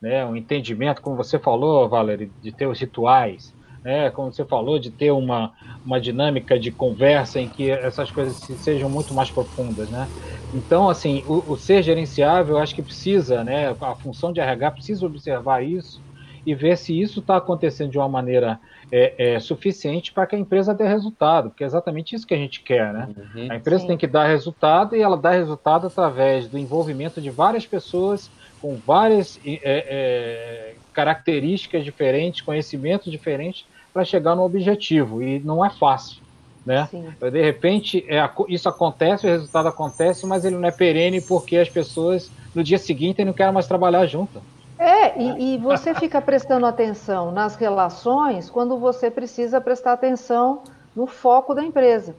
Né? 0.00 0.22
Entendimento, 0.36 1.00
como 1.00 1.16
você 1.16 1.38
falou, 1.38 1.88
Valerie, 1.88 2.30
de 2.42 2.52
ter 2.52 2.66
os 2.66 2.78
rituais, 2.78 3.54
né? 3.88 4.10
como 4.10 4.30
você 4.30 4.44
falou, 4.44 4.78
de 4.78 4.90
ter 4.90 5.10
uma, 5.10 5.50
uma 5.84 5.98
dinâmica 5.98 6.58
de 6.58 6.70
conversa 6.70 7.40
em 7.40 7.48
que 7.48 7.70
essas 7.70 8.10
coisas 8.10 8.36
sejam 8.36 8.90
muito 8.90 9.14
mais 9.14 9.30
profundas. 9.30 9.88
Né? 9.88 10.06
Então, 10.52 10.90
assim, 10.90 11.24
o, 11.26 11.52
o 11.52 11.56
ser 11.56 11.82
gerenciável, 11.82 12.56
eu 12.56 12.62
acho 12.62 12.74
que 12.74 12.82
precisa, 12.82 13.42
né? 13.42 13.74
a 13.80 13.94
função 13.94 14.30
de 14.30 14.40
RH 14.40 14.72
precisa 14.72 15.06
observar 15.06 15.64
isso 15.64 16.02
e 16.44 16.54
ver 16.54 16.76
se 16.76 17.00
isso 17.00 17.20
está 17.20 17.38
acontecendo 17.38 17.90
de 17.90 17.96
uma 17.96 18.08
maneira 18.10 18.60
é, 18.92 19.34
é 19.34 19.40
suficiente 19.40 20.12
para 20.12 20.26
que 20.26 20.36
a 20.36 20.38
empresa 20.38 20.74
dê 20.74 20.86
resultado, 20.86 21.48
porque 21.48 21.64
é 21.64 21.66
exatamente 21.66 22.14
isso 22.14 22.26
que 22.26 22.34
a 22.34 22.38
gente 22.38 22.60
quer, 22.60 22.92
né? 22.92 23.08
Uhum, 23.34 23.48
a 23.50 23.56
empresa 23.56 23.82
sim. 23.82 23.86
tem 23.88 23.96
que 23.96 24.06
dar 24.06 24.26
resultado 24.26 24.96
e 24.96 25.00
ela 25.00 25.16
dá 25.16 25.30
resultado 25.30 25.86
através 25.86 26.46
do 26.46 26.56
envolvimento 26.56 27.20
de 27.20 27.28
várias 27.28 27.66
pessoas 27.66 28.30
com 28.62 28.76
várias 28.76 29.38
é, 29.44 29.60
é, 29.62 30.74
características 30.92 31.84
diferentes, 31.84 32.40
conhecimentos 32.40 33.10
diferentes 33.10 33.66
para 33.98 34.04
chegar 34.04 34.36
no 34.36 34.44
objetivo 34.44 35.20
e 35.20 35.40
não 35.40 35.64
é 35.64 35.70
fácil. 35.70 36.22
Né? 36.64 36.88
De 37.20 37.42
repente, 37.42 38.04
é, 38.08 38.30
isso 38.48 38.68
acontece, 38.68 39.26
o 39.26 39.28
resultado 39.28 39.66
acontece, 39.66 40.24
mas 40.24 40.44
ele 40.44 40.54
não 40.56 40.68
é 40.68 40.70
perene 40.70 41.20
porque 41.20 41.56
as 41.56 41.68
pessoas 41.68 42.30
no 42.54 42.62
dia 42.62 42.78
seguinte 42.78 43.24
não 43.24 43.32
querem 43.32 43.52
mais 43.52 43.66
trabalhar 43.66 44.06
junto. 44.06 44.40
É, 44.78 45.20
e, 45.20 45.54
e, 45.54 45.58
você 45.58 45.92
fica 45.94 46.20
prestando 46.20 46.64
atenção 46.64 47.32
nas 47.32 47.56
relações 47.56 48.48
quando 48.48 48.78
você 48.78 49.10
precisa 49.10 49.60
prestar 49.60 49.94
atenção 49.94 50.62
no 50.94 51.08
foco 51.08 51.52
da 51.52 51.64
empresa. 51.64 52.14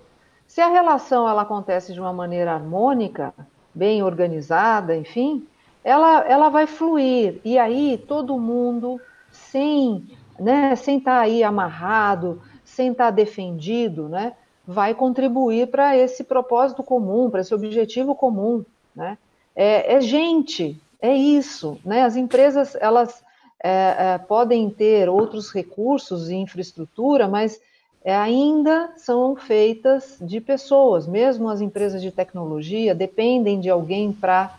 Se 0.45 0.59
a 0.59 0.67
relação 0.67 1.29
ela 1.29 1.43
acontece 1.43 1.93
de 1.93 2.01
uma 2.01 2.11
maneira 2.11 2.51
harmônica, 2.51 3.33
bem 3.73 4.03
organizada, 4.03 4.97
enfim, 4.97 5.47
ela, 5.81 6.25
ela 6.27 6.49
vai 6.49 6.67
fluir. 6.67 7.39
E 7.45 7.57
aí 7.57 8.03
todo 8.05 8.37
mundo, 8.37 8.99
sem 9.31 10.18
né, 10.39 10.75
sem 10.75 10.97
estar 10.97 11.17
tá 11.17 11.21
aí 11.21 11.43
amarrado, 11.43 12.41
sem 12.63 12.91
estar 12.91 13.05
tá 13.05 13.11
defendido, 13.11 14.07
né, 14.07 14.33
vai 14.65 14.93
contribuir 14.93 15.67
para 15.67 15.97
esse 15.97 16.23
propósito 16.23 16.83
comum, 16.83 17.29
para 17.29 17.41
esse 17.41 17.53
objetivo 17.53 18.13
comum. 18.13 18.63
Né? 18.95 19.17
É, 19.55 19.95
é 19.95 20.01
gente, 20.01 20.79
é 21.01 21.15
isso, 21.15 21.79
né? 21.83 22.03
As 22.03 22.15
empresas 22.15 22.75
elas 22.75 23.23
é, 23.63 23.95
é, 23.97 24.17
podem 24.17 24.69
ter 24.69 25.09
outros 25.09 25.51
recursos 25.51 26.29
e 26.29 26.35
infraestrutura, 26.35 27.27
mas 27.27 27.59
é, 28.03 28.15
ainda 28.15 28.93
são 28.97 29.35
feitas 29.35 30.17
de 30.21 30.39
pessoas. 30.39 31.07
Mesmo 31.07 31.49
as 31.49 31.61
empresas 31.61 32.01
de 32.01 32.11
tecnologia 32.11 32.93
dependem 32.93 33.59
de 33.59 33.69
alguém 33.69 34.11
para 34.11 34.55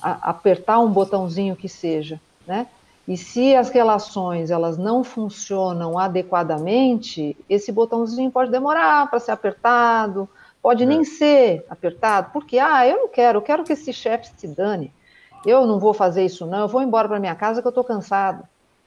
apertar 0.00 0.80
um 0.80 0.90
botãozinho 0.90 1.54
que 1.54 1.68
seja, 1.68 2.20
né? 2.46 2.66
E 3.06 3.16
se 3.16 3.54
as 3.56 3.68
relações 3.70 4.50
elas 4.50 4.78
não 4.78 5.02
funcionam 5.02 5.98
adequadamente, 5.98 7.36
esse 7.48 7.72
botãozinho 7.72 8.30
pode 8.30 8.50
demorar 8.50 9.10
para 9.10 9.18
ser 9.18 9.32
apertado, 9.32 10.28
pode 10.62 10.84
é. 10.84 10.86
nem 10.86 11.04
ser 11.04 11.66
apertado, 11.68 12.30
porque 12.32 12.58
ah, 12.58 12.86
eu 12.86 12.98
não 12.98 13.08
quero, 13.08 13.38
eu 13.38 13.42
quero 13.42 13.64
que 13.64 13.72
esse 13.72 13.92
chefe 13.92 14.30
se 14.36 14.46
dane. 14.46 14.92
Eu 15.44 15.66
não 15.66 15.80
vou 15.80 15.92
fazer 15.92 16.24
isso, 16.24 16.46
não. 16.46 16.60
Eu 16.60 16.68
vou 16.68 16.80
embora 16.80 17.08
para 17.08 17.18
minha 17.18 17.34
casa 17.34 17.60
que 17.60 17.66
eu 17.66 17.70
estou 17.70 17.82
cansado. 17.82 18.44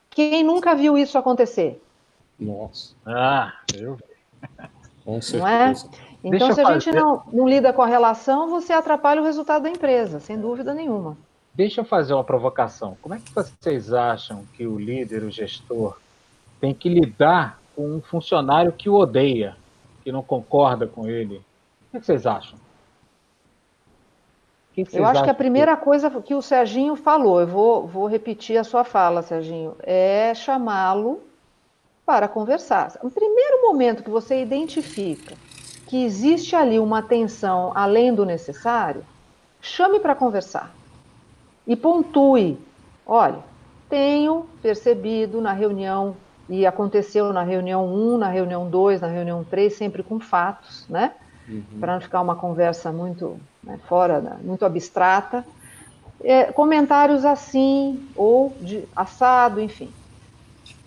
Quem 0.10 0.42
nunca 0.42 0.74
viu 0.74 0.98
isso 0.98 1.18
acontecer? 1.18 1.84
Nossa. 2.40 2.96
Ah, 3.06 3.54
eu. 3.76 3.98
Com 5.04 5.22
certeza. 5.22 5.44
Não 5.44 5.48
é? 5.48 5.74
Então, 6.24 6.48
Deixa 6.48 6.54
se 6.54 6.62
a 6.62 6.74
gente 6.74 6.92
não, 6.92 7.22
não 7.32 7.48
lida 7.48 7.72
com 7.72 7.84
a 7.84 7.86
relação, 7.86 8.50
você 8.50 8.74
atrapalha 8.74 9.22
o 9.22 9.26
resultado 9.26 9.64
da 9.64 9.70
empresa, 9.70 10.20
sem 10.20 10.40
dúvida 10.40 10.74
nenhuma. 10.74 11.16
Deixa 11.56 11.80
eu 11.80 11.86
fazer 11.86 12.14
uma 12.14 12.24
provocação. 12.24 12.98
Como 13.02 13.16
é 13.16 13.20
que 13.20 13.34
vocês 13.34 13.94
acham 13.94 14.46
que 14.54 14.68
o 14.68 14.78
líder, 14.78 15.24
o 15.24 15.32
gestor, 15.32 15.98
tem 16.60 16.74
que 16.74 16.90
lidar 16.90 17.60
com 17.74 17.96
um 17.96 18.02
funcionário 18.02 18.74
que 18.74 18.90
o 18.90 18.96
odeia, 18.96 19.56
que 20.04 20.12
não 20.12 20.22
concorda 20.22 20.86
com 20.86 21.08
ele? 21.08 21.42
O 21.94 22.00
que 22.00 22.06
vocês 22.06 22.26
acham? 22.26 22.60
Que 24.74 24.84
que 24.84 24.98
eu 24.98 25.06
acho 25.06 25.24
que 25.24 25.30
a 25.30 25.34
primeira 25.34 25.78
que... 25.78 25.84
coisa 25.86 26.12
que 26.22 26.36
o 26.36 26.42
Serginho 26.42 26.98
falou, 26.98 27.40
eu 27.40 27.48
vou, 27.48 27.88
vou 27.88 28.06
repetir 28.06 28.58
a 28.58 28.64
sua 28.66 28.84
fala, 28.84 29.22
Serginho, 29.22 29.78
é 29.82 30.34
chamá-lo 30.36 31.22
para 32.06 32.28
conversar. 32.28 33.00
No 33.02 33.10
primeiro 33.10 33.62
momento 33.62 34.04
que 34.04 34.10
você 34.10 34.42
identifica 34.42 35.36
que 35.88 36.04
existe 36.04 36.54
ali 36.54 36.80
uma 36.80 37.02
tensão 37.02 37.72
além 37.74 38.14
do 38.14 38.26
necessário, 38.26 39.06
chame 39.62 40.02
para 40.02 40.14
conversar 40.14 40.76
e 41.68 41.76
pontue. 41.76 42.58
Olha, 43.06 43.40
tenho 43.90 44.46
percebido 44.62 45.42
na 45.42 45.54
reunião, 45.54 46.16
e 46.50 46.66
aconteceu 46.66 47.34
na 47.34 47.44
reunião 47.44 47.86
1, 47.86 48.18
na 48.18 48.30
reunião 48.30 48.70
2, 48.70 49.02
na 49.02 49.08
reunião 49.08 49.44
3, 49.44 49.74
sempre 49.74 50.04
com 50.04 50.20
fatos, 50.20 50.88
né? 50.88 51.14
Uhum. 51.48 51.80
Para 51.80 51.94
não 51.94 52.02
ficar 52.02 52.22
uma 52.22 52.36
conversa 52.36 52.92
muito 52.92 53.40
né, 53.64 53.80
fora, 53.88 54.40
muito 54.44 54.66
abstrata. 54.66 55.46
É, 56.24 56.46
comentários 56.52 57.26
assim, 57.26 58.10
ou 58.16 58.58
de 58.62 58.88
assado, 58.96 59.60
enfim. 59.60 59.90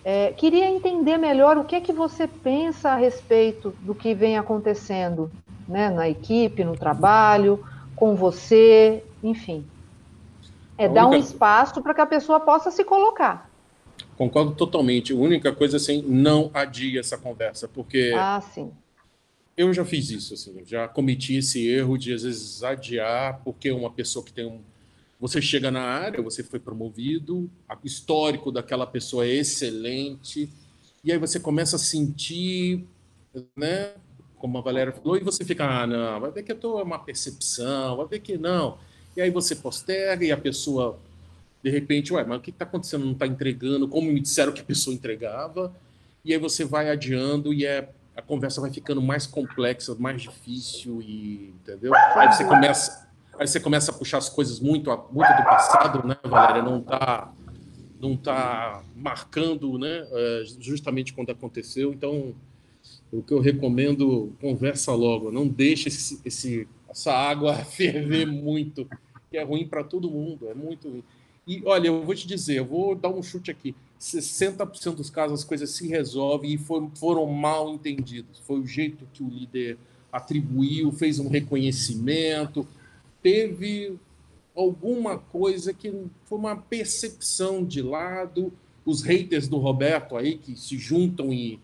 É, 0.03 0.31
queria 0.31 0.65
entender 0.65 1.17
melhor 1.17 1.57
o 1.57 1.65
que 1.65 1.75
é 1.75 1.81
que 1.81 1.93
você 1.93 2.27
pensa 2.27 2.91
a 2.91 2.95
respeito 2.95 3.73
do 3.79 3.93
que 3.93 4.13
vem 4.13 4.37
acontecendo 4.37 5.29
né, 5.67 5.89
na 5.89 6.09
equipe, 6.09 6.63
no 6.63 6.75
trabalho, 6.75 7.59
com 7.95 8.15
você, 8.15 9.03
enfim. 9.21 9.65
É 10.79 10.89
dar 10.89 11.07
um 11.07 11.15
espaço 11.15 11.81
para 11.81 11.93
que 11.93 12.01
a 12.01 12.05
pessoa 12.05 12.39
possa 12.39 12.71
se 12.71 12.83
colocar. 12.83 13.49
Concordo 14.17 14.53
totalmente. 14.55 15.13
A 15.13 15.15
única 15.15 15.53
coisa 15.53 15.77
assim, 15.77 16.01
não 16.01 16.49
adie 16.53 16.97
essa 16.97 17.17
conversa, 17.17 17.67
porque 17.67 18.13
ah, 18.15 18.41
sim 18.41 18.71
eu 19.59 19.73
já 19.73 19.83
fiz 19.83 20.09
isso, 20.09 20.33
assim, 20.33 20.63
já 20.65 20.87
cometi 20.87 21.35
esse 21.35 21.67
erro 21.67 21.97
de 21.97 22.13
às 22.13 22.23
vezes 22.23 22.63
adiar, 22.63 23.41
porque 23.43 23.69
uma 23.69 23.89
pessoa 23.89 24.23
que 24.23 24.31
tem 24.31 24.45
um. 24.45 24.61
Você 25.19 25.41
chega 25.41 25.69
na 25.69 25.81
área, 25.81 26.23
você 26.23 26.41
foi 26.41 26.61
promovido, 26.61 27.51
o 27.69 27.85
histórico 27.85 28.53
daquela 28.53 28.87
pessoa 28.87 29.25
é 29.25 29.35
excelente, 29.35 30.49
e 31.03 31.11
aí 31.11 31.17
você 31.17 31.41
começa 31.41 31.75
a 31.75 31.79
sentir, 31.79 32.85
né? 33.53 33.91
Como 34.37 34.57
a 34.57 34.61
Valéria 34.61 34.93
falou, 34.93 35.17
e 35.17 35.23
você 35.25 35.43
fica, 35.43 35.65
ah, 35.65 35.85
não, 35.85 36.21
vai 36.21 36.31
ver 36.31 36.43
que 36.43 36.53
eu 36.53 36.57
tô 36.57 36.81
uma 36.81 36.97
percepção, 36.97 37.97
vai 37.97 38.07
ver 38.07 38.19
que 38.19 38.37
não. 38.37 38.77
E 39.19 39.21
aí 39.21 39.29
você 39.29 39.53
posterga 39.53 40.23
e 40.23 40.31
a 40.31 40.37
pessoa, 40.37 40.97
de 41.61 41.69
repente, 41.69 42.13
ué, 42.13 42.23
mas 42.23 42.37
o 42.37 42.41
que 42.41 42.51
está 42.51 42.63
acontecendo? 42.63 43.03
Não 43.03 43.11
está 43.11 43.27
entregando, 43.27 43.85
como 43.85 44.09
me 44.09 44.21
disseram 44.21 44.53
que 44.53 44.61
a 44.61 44.63
pessoa 44.63 44.93
entregava, 44.93 45.75
e 46.23 46.31
aí 46.31 46.39
você 46.39 46.63
vai 46.63 46.89
adiando 46.89 47.53
e 47.53 47.65
é 47.65 47.89
a 48.15 48.21
conversa 48.21 48.61
vai 48.61 48.71
ficando 48.71 49.01
mais 49.01 49.27
complexa, 49.27 49.93
mais 49.99 50.21
difícil 50.21 51.01
e 51.01 51.53
entendeu? 51.61 51.93
Aí 52.15 52.31
você 52.31 52.45
começa, 52.45 53.09
aí 53.37 53.45
você 53.45 53.59
começa 53.59 53.91
a 53.91 53.93
puxar 53.93 54.19
as 54.19 54.29
coisas 54.29 54.61
muito, 54.61 54.89
muito 55.11 55.35
do 55.35 55.43
passado, 55.43 56.07
né, 56.07 56.15
Valéria? 56.23 56.61
Não 56.61 56.81
tá, 56.81 57.33
não 57.99 58.15
tá 58.15 58.81
marcando, 58.95 59.77
né? 59.77 60.07
É, 60.09 60.43
justamente 60.61 61.11
quando 61.11 61.29
aconteceu. 61.29 61.91
Então, 61.91 62.33
o 63.11 63.21
que 63.21 63.33
eu 63.33 63.41
recomendo, 63.41 64.33
conversa 64.39 64.93
logo. 64.93 65.29
Não 65.29 65.45
deixe 65.45 65.89
esse, 65.89 66.21
esse, 66.23 66.67
essa 66.89 67.11
água 67.11 67.53
ferver 67.65 68.25
muito, 68.25 68.87
que 69.29 69.37
é 69.37 69.43
ruim 69.43 69.67
para 69.67 69.83
todo 69.83 70.09
mundo. 70.09 70.47
É 70.49 70.53
muito 70.53 70.89
ruim. 70.89 71.03
E 71.47 71.63
olha, 71.65 71.87
eu 71.87 72.03
vou 72.03 72.13
te 72.13 72.27
dizer, 72.27 72.57
eu 72.59 72.65
vou 72.65 72.95
dar 72.95 73.09
um 73.09 73.23
chute 73.23 73.49
aqui. 73.49 73.75
60% 73.99 74.95
dos 74.95 75.09
casos 75.09 75.39
as 75.39 75.43
coisas 75.43 75.71
se 75.71 75.87
resolvem 75.87 76.53
e 76.53 76.57
foram, 76.57 76.89
foram 76.91 77.25
mal 77.25 77.73
entendidas. 77.73 78.37
Foi 78.39 78.59
o 78.59 78.67
jeito 78.67 79.07
que 79.11 79.23
o 79.23 79.27
líder 79.27 79.77
atribuiu, 80.11 80.91
fez 80.91 81.19
um 81.19 81.27
reconhecimento, 81.27 82.67
teve 83.21 83.97
alguma 84.55 85.17
coisa 85.17 85.73
que 85.73 85.91
foi 86.25 86.37
uma 86.37 86.55
percepção 86.55 87.63
de 87.65 87.81
lado. 87.81 88.53
Os 88.85 89.01
haters 89.01 89.47
do 89.47 89.57
Roberto 89.57 90.15
aí 90.15 90.37
que 90.37 90.55
se 90.55 90.77
juntam 90.77 91.33
e 91.33 91.59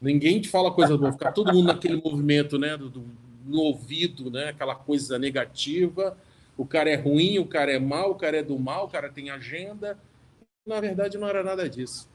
ninguém 0.00 0.40
te 0.40 0.48
fala 0.48 0.72
coisa 0.72 0.96
boa, 0.96 1.12
ficar 1.12 1.32
todo 1.32 1.52
mundo 1.52 1.66
naquele 1.66 2.00
movimento, 2.02 2.58
né, 2.58 2.76
do, 2.76 3.04
no 3.46 3.60
ouvido, 3.60 4.30
né, 4.30 4.48
aquela 4.48 4.74
coisa 4.74 5.18
negativa 5.18 6.16
o 6.56 6.66
cara 6.66 6.90
é 6.90 6.96
ruim, 6.96 7.38
o 7.38 7.46
cara 7.46 7.72
é 7.72 7.78
mal, 7.78 8.10
o 8.10 8.14
cara 8.14 8.38
é 8.38 8.42
do 8.42 8.58
mal, 8.58 8.84
o 8.84 8.88
cara 8.88 9.10
tem 9.10 9.30
agenda. 9.30 9.98
Na 10.66 10.80
verdade, 10.80 11.18
não 11.18 11.28
era 11.28 11.42
nada 11.42 11.68
disso. 11.68 12.08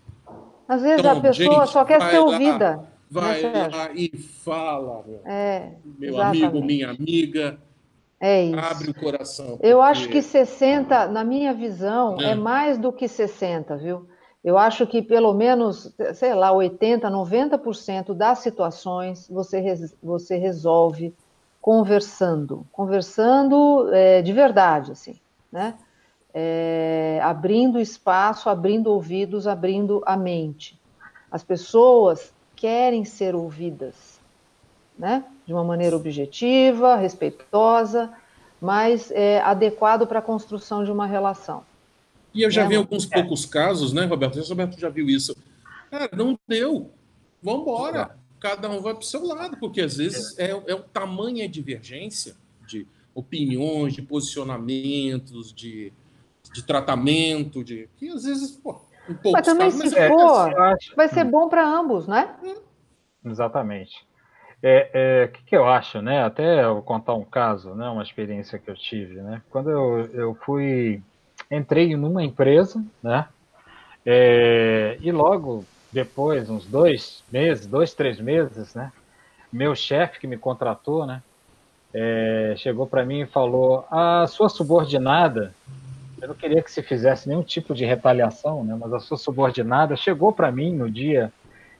Às 0.67 0.81
vezes 0.81 0.99
então, 0.99 1.17
a 1.17 1.21
pessoa 1.21 1.59
gente, 1.59 1.71
só 1.71 1.85
quer 1.85 2.01
ser 2.01 2.19
ouvida. 2.19 2.75
Lá, 2.75 2.88
vai 3.09 3.41
né, 3.41 3.67
lá 3.67 3.91
e 3.93 4.17
fala, 4.17 5.03
meu, 5.05 5.21
é, 5.25 5.71
meu 5.97 6.21
amigo, 6.21 6.61
minha 6.61 6.89
amiga. 6.89 7.57
É 8.19 8.45
isso. 8.45 8.59
Abre 8.59 8.89
o 8.89 8.93
coração. 8.93 9.51
Porque... 9.51 9.67
Eu 9.67 9.81
acho 9.81 10.09
que 10.09 10.21
60, 10.21 11.07
na 11.07 11.23
minha 11.23 11.53
visão, 11.53 12.19
é. 12.19 12.31
é 12.31 12.35
mais 12.35 12.77
do 12.77 12.91
que 12.91 13.07
60, 13.07 13.77
viu? 13.77 14.07
Eu 14.43 14.57
acho 14.57 14.88
que 14.88 15.01
pelo 15.01 15.33
menos, 15.33 15.93
sei 16.13 16.33
lá, 16.33 16.51
80, 16.51 17.09
90% 17.09 18.13
das 18.13 18.39
situações 18.39 19.27
você, 19.29 19.61
você 20.01 20.38
resolve 20.38 21.13
conversando, 21.68 22.65
conversando 22.72 23.89
é, 23.93 24.22
de 24.22 24.32
verdade, 24.32 24.93
assim, 24.93 25.18
né? 25.51 25.76
É, 26.34 27.20
abrindo 27.22 27.78
espaço, 27.78 28.49
abrindo 28.49 28.88
ouvidos, 28.88 29.45
abrindo 29.45 30.01
a 30.05 30.15
mente. 30.15 30.80
As 31.30 31.43
pessoas 31.43 32.32
querem 32.55 33.03
ser 33.03 33.36
ouvidas, 33.36 34.18
né? 34.97 35.26
De 35.45 35.51
uma 35.51 35.63
maneira 35.65 35.93
objetiva, 35.93 36.95
respeitosa, 36.95 38.13
mas 38.61 39.11
é, 39.11 39.41
adequado 39.41 40.07
para 40.07 40.20
a 40.20 40.22
construção 40.22 40.86
de 40.86 40.91
uma 40.91 41.05
relação. 41.05 41.65
E 42.34 42.43
eu 42.43 42.49
já 42.49 42.63
né? 42.63 42.70
vi 42.70 42.76
alguns 42.78 43.11
é. 43.11 43.13
poucos 43.13 43.45
casos, 43.45 43.91
né, 43.91 44.05
Roberto? 44.05 44.39
O 44.39 44.47
Roberto 44.47 44.80
já 44.80 44.88
viu 44.88 45.09
isso. 45.09 45.36
Cara, 45.91 46.09
não 46.13 46.39
deu. 46.47 46.89
Vamos 47.43 47.63
embora. 47.63 48.18
Cada 48.39 48.69
um 48.69 48.81
vai 48.81 48.93
para 48.93 49.01
o 49.01 49.05
seu 49.05 49.25
lado, 49.25 49.57
porque 49.57 49.81
às 49.81 49.97
vezes 49.97 50.38
é, 50.38 50.51
é 50.51 50.75
o 50.75 50.81
tamanho 50.81 51.43
a 51.43 51.47
divergência 51.47 52.35
de 52.67 52.88
opiniões, 53.13 53.93
de 53.93 54.01
posicionamentos, 54.01 55.51
de, 55.51 55.91
de 56.53 56.63
tratamento, 56.63 57.63
de 57.63 57.89
que 57.97 58.09
às 58.09 58.23
vezes, 58.23 58.51
pô, 58.51 58.79
um 59.09 59.15
pouco. 59.15 59.31
Mas 59.31 59.45
também 59.45 59.71
casos, 59.71 59.89
se 59.89 59.99
mas 59.99 60.07
for, 60.07 60.51
é, 60.51 60.75
vai 60.95 61.07
ser 61.07 61.23
bom 61.23 61.49
para 61.49 61.67
ambos, 61.67 62.07
né? 62.07 62.35
Exatamente. 63.25 64.05
É, 64.61 64.89
é, 64.93 65.25
o 65.25 65.31
que, 65.31 65.43
que, 65.43 65.55
eu 65.55 65.67
acho, 65.67 66.01
né? 66.01 66.23
Até 66.23 66.63
eu 66.63 66.75
vou 66.75 66.83
contar 66.83 67.13
um 67.13 67.23
caso, 67.23 67.75
né? 67.75 67.88
Uma 67.89 68.03
experiência 68.03 68.57
que 68.57 68.69
eu 68.69 68.75
tive, 68.75 69.21
né? 69.21 69.41
Quando 69.49 69.69
eu, 69.69 70.05
eu 70.13 70.35
fui 70.45 71.01
entrei 71.49 71.95
numa 71.95 72.23
empresa, 72.23 72.83
né? 73.01 73.27
É, 74.05 74.97
e 75.01 75.11
logo 75.11 75.63
depois, 75.97 76.47
uns 76.47 76.63
dois 76.63 77.23
meses, 77.31 77.65
dois, 77.65 77.91
três 77.91 78.19
meses, 78.19 78.75
né? 78.75 78.91
Meu 79.51 79.73
chefe 79.75 80.19
que 80.19 80.27
me 80.27 80.37
contratou, 80.37 81.07
né? 81.07 81.23
É, 81.91 82.53
chegou 82.55 82.85
para 82.85 83.03
mim 83.03 83.21
e 83.21 83.25
falou: 83.25 83.87
a 83.89 84.27
sua 84.27 84.47
subordinada, 84.47 85.55
eu 86.21 86.27
não 86.27 86.35
queria 86.35 86.61
que 86.61 86.71
se 86.71 86.83
fizesse 86.83 87.27
nenhum 87.27 87.41
tipo 87.41 87.73
de 87.73 87.83
retaliação, 87.83 88.63
né? 88.63 88.77
Mas 88.79 88.93
a 88.93 88.99
sua 88.99 89.17
subordinada 89.17 89.95
chegou 89.95 90.31
para 90.31 90.51
mim 90.51 90.71
no 90.71 90.87
dia 90.87 91.33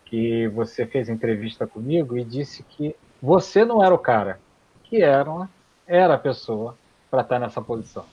que 0.06 0.48
você 0.48 0.84
fez 0.88 1.10
entrevista 1.10 1.68
comigo 1.68 2.18
e 2.18 2.24
disse 2.24 2.64
que 2.64 2.96
você 3.22 3.64
não 3.64 3.84
era 3.84 3.94
o 3.94 4.00
cara, 4.00 4.40
que 4.86 5.04
era, 5.04 5.48
era 5.86 6.16
a 6.16 6.20
pessoa 6.20 6.76
para 7.12 7.22
estar 7.22 7.38
nessa 7.38 7.62
posição. 7.62 8.06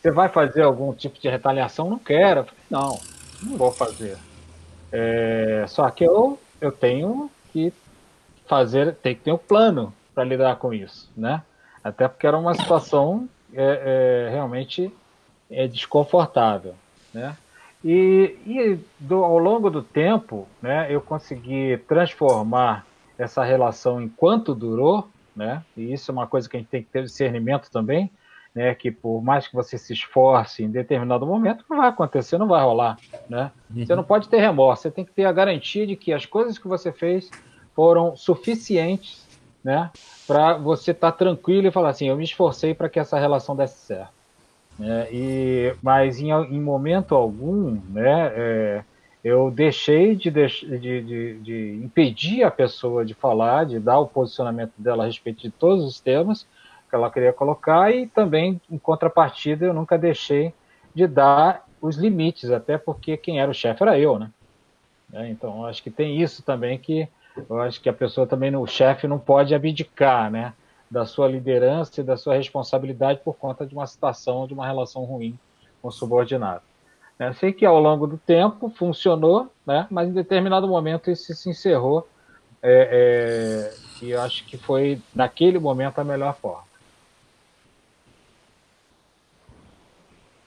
Você 0.00 0.10
vai 0.10 0.30
fazer 0.30 0.62
algum 0.62 0.94
tipo 0.94 1.20
de 1.20 1.28
retaliação? 1.28 1.90
Não 1.90 1.98
quero. 1.98 2.46
Não, 2.70 2.98
não 3.42 3.56
vou 3.58 3.72
fazer. 3.72 4.16
É, 4.96 5.64
só 5.66 5.90
que 5.90 6.04
eu, 6.04 6.38
eu 6.60 6.70
tenho 6.70 7.28
que 7.52 7.72
fazer, 8.46 8.94
tem 8.94 9.12
que 9.16 9.22
ter 9.22 9.32
um 9.32 9.38
plano 9.38 9.92
para 10.14 10.22
lidar 10.22 10.54
com 10.56 10.72
isso, 10.72 11.10
né? 11.16 11.42
Até 11.82 12.06
porque 12.06 12.28
era 12.28 12.38
uma 12.38 12.54
situação 12.54 13.28
é, 13.52 14.28
é, 14.28 14.30
realmente 14.30 14.92
é 15.50 15.66
desconfortável, 15.66 16.76
né? 17.12 17.36
E, 17.84 18.38
e 18.46 18.78
do, 19.00 19.24
ao 19.24 19.36
longo 19.36 19.68
do 19.68 19.82
tempo, 19.82 20.46
né, 20.62 20.86
eu 20.88 21.00
consegui 21.00 21.76
transformar 21.88 22.86
essa 23.18 23.42
relação 23.42 24.00
enquanto 24.00 24.54
durou, 24.54 25.08
né? 25.34 25.64
E 25.76 25.92
isso 25.92 26.08
é 26.08 26.12
uma 26.12 26.28
coisa 26.28 26.48
que 26.48 26.56
a 26.56 26.60
gente 26.60 26.68
tem 26.68 26.82
que 26.84 26.90
ter 26.90 27.02
discernimento 27.02 27.68
também 27.68 28.08
né, 28.54 28.74
que 28.74 28.90
por 28.90 29.20
mais 29.22 29.48
que 29.48 29.54
você 29.54 29.76
se 29.76 29.92
esforce 29.92 30.62
em 30.62 30.70
determinado 30.70 31.26
momento, 31.26 31.64
não 31.68 31.78
vai 31.78 31.88
acontecer, 31.88 32.38
não 32.38 32.46
vai 32.46 32.62
rolar, 32.62 32.96
né? 33.28 33.50
Uhum. 33.74 33.84
Você 33.84 33.94
não 33.96 34.04
pode 34.04 34.28
ter 34.28 34.38
remorso, 34.38 34.82
você 34.82 34.90
tem 34.90 35.04
que 35.04 35.12
ter 35.12 35.24
a 35.24 35.32
garantia 35.32 35.86
de 35.86 35.96
que 35.96 36.12
as 36.12 36.24
coisas 36.24 36.56
que 36.56 36.68
você 36.68 36.92
fez 36.92 37.30
foram 37.74 38.14
suficientes, 38.16 39.26
né, 39.62 39.90
para 40.26 40.56
você 40.56 40.92
estar 40.92 41.10
tá 41.10 41.18
tranquilo 41.18 41.66
e 41.66 41.72
falar 41.72 41.88
assim, 41.88 42.08
eu 42.08 42.16
me 42.16 42.24
esforcei 42.24 42.74
para 42.74 42.88
que 42.88 43.00
essa 43.00 43.18
relação 43.18 43.56
desse 43.56 43.78
certo. 43.78 44.12
É, 44.80 45.08
e, 45.12 45.74
mas 45.82 46.20
em, 46.20 46.30
em, 46.30 46.60
momento 46.60 47.14
algum, 47.14 47.80
né, 47.88 48.32
é, 48.34 48.84
eu 49.22 49.50
deixei 49.50 50.14
de, 50.14 50.30
de, 50.30 50.78
de, 50.78 51.38
de 51.40 51.80
impedir 51.82 52.42
a 52.42 52.50
pessoa 52.50 53.04
de 53.04 53.14
falar, 53.14 53.64
de 53.64 53.78
dar 53.78 53.98
o 53.98 54.06
posicionamento 54.06 54.72
dela 54.76 55.04
a 55.04 55.06
respeito 55.06 55.42
de 55.42 55.50
todos 55.50 55.84
os 55.84 56.00
temas, 56.00 56.46
que 56.94 56.96
ela 56.96 57.10
queria 57.10 57.32
colocar 57.32 57.92
e 57.92 58.06
também, 58.06 58.60
em 58.70 58.78
contrapartida, 58.78 59.66
eu 59.66 59.74
nunca 59.74 59.98
deixei 59.98 60.54
de 60.94 61.08
dar 61.08 61.66
os 61.80 61.96
limites, 61.96 62.52
até 62.52 62.78
porque 62.78 63.16
quem 63.16 63.40
era 63.40 63.50
o 63.50 63.54
chefe 63.54 63.82
era 63.82 63.98
eu, 63.98 64.16
né? 64.16 64.30
É, 65.12 65.28
então, 65.28 65.66
acho 65.66 65.82
que 65.82 65.90
tem 65.90 66.22
isso 66.22 66.42
também 66.44 66.78
que 66.78 67.08
eu 67.50 67.60
acho 67.60 67.80
que 67.80 67.88
a 67.88 67.92
pessoa 67.92 68.28
também, 68.28 68.54
o 68.54 68.64
chefe 68.64 69.08
não 69.08 69.18
pode 69.18 69.52
abdicar, 69.56 70.30
né? 70.30 70.52
Da 70.88 71.04
sua 71.04 71.26
liderança 71.26 72.00
e 72.00 72.04
da 72.04 72.16
sua 72.16 72.36
responsabilidade 72.36 73.20
por 73.24 73.34
conta 73.34 73.66
de 73.66 73.74
uma 73.74 73.88
situação, 73.88 74.46
de 74.46 74.54
uma 74.54 74.64
relação 74.64 75.02
ruim 75.02 75.36
com 75.82 75.88
o 75.88 75.92
subordinado. 75.92 76.62
É, 77.18 77.32
sei 77.32 77.52
que 77.52 77.66
ao 77.66 77.80
longo 77.80 78.06
do 78.06 78.18
tempo 78.18 78.70
funcionou, 78.70 79.50
né? 79.66 79.88
Mas 79.90 80.08
em 80.08 80.12
determinado 80.12 80.68
momento 80.68 81.10
isso 81.10 81.34
se 81.34 81.50
encerrou 81.50 82.06
é, 82.62 83.72
é, 83.72 84.04
e 84.04 84.10
eu 84.10 84.20
acho 84.22 84.44
que 84.46 84.56
foi 84.56 85.00
naquele 85.14 85.58
momento 85.58 85.98
a 85.98 86.04
melhor 86.04 86.34
forma. 86.36 86.73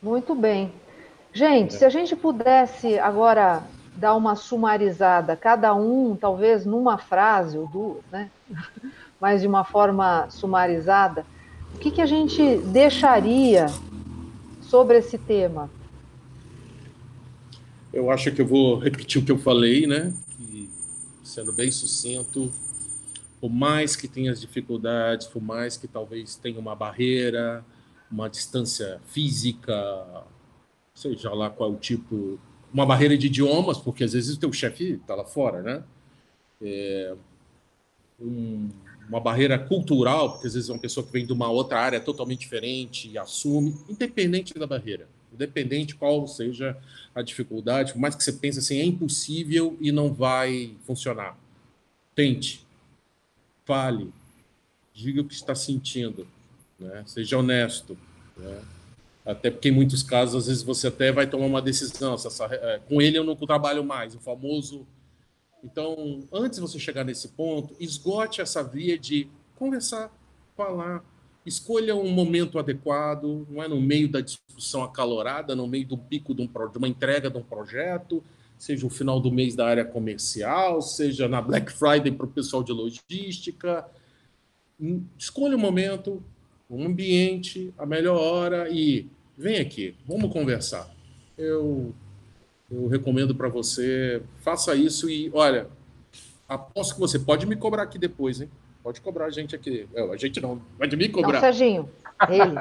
Muito 0.01 0.35
bem. 0.35 0.71
Gente, 1.33 1.73
se 1.73 1.85
a 1.85 1.89
gente 1.89 2.15
pudesse 2.15 2.97
agora 2.99 3.63
dar 3.95 4.15
uma 4.15 4.35
sumarizada, 4.35 5.35
cada 5.35 5.73
um, 5.73 6.15
talvez 6.15 6.65
numa 6.65 6.97
frase 6.97 7.57
ou 7.57 7.67
duas, 7.67 8.03
né? 8.11 8.29
Mas 9.19 9.41
de 9.41 9.47
uma 9.47 9.63
forma 9.63 10.29
sumarizada, 10.29 11.25
o 11.73 11.79
que, 11.79 11.89
que 11.89 12.01
a 12.01 12.05
gente 12.05 12.57
deixaria 12.57 13.65
sobre 14.61 14.97
esse 14.97 15.17
tema? 15.17 15.69
Eu 17.91 18.11
acho 18.11 18.31
que 18.31 18.41
eu 18.41 18.45
vou 18.45 18.77
repetir 18.77 19.21
o 19.21 19.25
que 19.25 19.31
eu 19.31 19.39
falei, 19.39 19.87
né? 19.87 20.13
Que, 20.37 20.69
sendo 21.23 21.51
bem 21.51 21.71
sucinto, 21.71 22.51
por 23.41 23.49
mais 23.49 23.95
que 23.95 24.07
tenha 24.07 24.31
as 24.31 24.39
dificuldades, 24.39 25.25
por 25.25 25.41
mais 25.41 25.77
que 25.77 25.87
talvez 25.87 26.35
tenha 26.35 26.59
uma 26.59 26.75
barreira, 26.75 27.65
uma 28.11 28.29
distância 28.29 29.01
física, 29.07 30.25
seja 30.93 31.33
lá 31.33 31.49
qual 31.49 31.71
o 31.71 31.77
tipo, 31.77 32.39
uma 32.73 32.85
barreira 32.85 33.17
de 33.17 33.27
idiomas, 33.27 33.77
porque 33.77 34.03
às 34.03 34.13
vezes 34.13 34.35
o 34.35 34.39
teu 34.39 34.51
chefe 34.51 34.93
está 34.93 35.15
lá 35.15 35.25
fora, 35.25 35.61
né? 35.61 35.83
É, 36.61 37.15
um, 38.19 38.69
uma 39.07 39.19
barreira 39.19 39.57
cultural, 39.57 40.33
porque 40.33 40.47
às 40.47 40.53
vezes 40.53 40.69
é 40.69 40.73
uma 40.73 40.79
pessoa 40.79 41.05
que 41.05 41.11
vem 41.11 41.25
de 41.25 41.33
uma 41.33 41.49
outra 41.49 41.79
área 41.79 41.99
totalmente 41.99 42.39
diferente 42.39 43.09
e 43.09 43.17
assume, 43.17 43.75
independente 43.89 44.53
da 44.53 44.67
barreira, 44.67 45.07
independente 45.31 45.95
qual 45.95 46.27
seja 46.27 46.77
a 47.15 47.21
dificuldade, 47.21 47.93
por 47.93 47.99
mais 47.99 48.15
que 48.15 48.23
você 48.23 48.33
pense 48.33 48.59
assim, 48.59 48.79
é 48.79 48.83
impossível 48.83 49.77
e 49.79 49.91
não 49.91 50.13
vai 50.13 50.75
funcionar. 50.85 51.37
Tente, 52.13 52.65
fale, 53.65 54.11
diga 54.93 55.21
o 55.21 55.25
que 55.25 55.33
está 55.33 55.53
sentindo, 55.55 56.27
né? 56.79 57.03
Seja 57.05 57.37
honesto. 57.37 57.97
Né? 58.35 58.61
Até 59.25 59.51
porque 59.51 59.69
em 59.69 59.73
muitos 59.73 60.01
casos, 60.03 60.35
às 60.35 60.47
vezes, 60.47 60.63
você 60.63 60.87
até 60.87 61.11
vai 61.11 61.27
tomar 61.27 61.45
uma 61.45 61.61
decisão. 61.61 62.13
Essa, 62.13 62.45
é, 62.45 62.79
com 62.87 63.01
ele 63.01 63.17
eu 63.17 63.23
não 63.23 63.35
trabalho 63.35 63.83
mais, 63.83 64.15
o 64.15 64.19
famoso. 64.19 64.87
Então, 65.63 66.23
antes 66.31 66.59
de 66.59 66.61
você 66.61 66.79
chegar 66.79 67.03
nesse 67.03 67.29
ponto, 67.29 67.75
esgote 67.79 68.41
essa 68.41 68.63
via 68.63 68.97
de 68.97 69.27
conversar, 69.55 70.11
falar, 70.55 71.03
escolha 71.45 71.95
um 71.95 72.09
momento 72.09 72.59
adequado, 72.59 73.45
não 73.49 73.63
é 73.63 73.67
no 73.67 73.81
meio 73.81 74.07
da 74.09 74.21
discussão 74.21 74.83
acalorada, 74.83 75.55
no 75.55 75.67
meio 75.67 75.87
do 75.87 75.97
pico 75.97 76.33
de, 76.33 76.41
um, 76.41 76.69
de 76.69 76.77
uma 76.77 76.87
entrega 76.87 77.29
de 77.29 77.37
um 77.37 77.43
projeto, 77.43 78.23
seja 78.57 78.85
o 78.85 78.89
final 78.89 79.19
do 79.19 79.31
mês 79.31 79.55
da 79.55 79.67
área 79.67 79.85
comercial, 79.85 80.81
seja 80.81 81.27
na 81.27 81.41
Black 81.41 81.71
Friday 81.71 82.11
para 82.11 82.25
o 82.25 82.29
pessoal 82.29 82.63
de 82.63 82.71
logística. 82.71 83.85
Hum, 84.79 85.03
escolha 85.17 85.55
o 85.55 85.59
um 85.59 85.61
momento, 85.61 86.23
um 86.69 86.85
ambiente, 86.85 87.73
a 87.77 87.85
melhor 87.85 88.19
hora 88.19 88.69
e 88.69 89.07
vem 89.37 89.59
aqui, 89.59 89.95
vamos 90.05 90.31
conversar. 90.31 90.89
Eu, 91.37 91.93
eu 92.69 92.87
recomendo 92.87 93.35
para 93.35 93.47
você, 93.47 94.21
faça 94.39 94.75
isso 94.75 95.09
e 95.09 95.29
olha, 95.33 95.67
aposto 96.47 96.95
que 96.95 96.99
você 96.99 97.19
pode 97.19 97.45
me 97.45 97.55
cobrar 97.55 97.83
aqui 97.83 97.97
depois, 97.97 98.41
hein? 98.41 98.49
Pode 98.83 99.01
cobrar 99.01 99.25
a 99.25 99.29
gente 99.29 99.55
aqui. 99.55 99.87
a 100.11 100.17
gente 100.17 100.39
não, 100.39 100.61
pode 100.77 100.95
me 100.95 101.09
cobrar. 101.09 101.33
Não, 101.33 101.39
Serginho, 101.41 101.89
ele. 102.29 102.55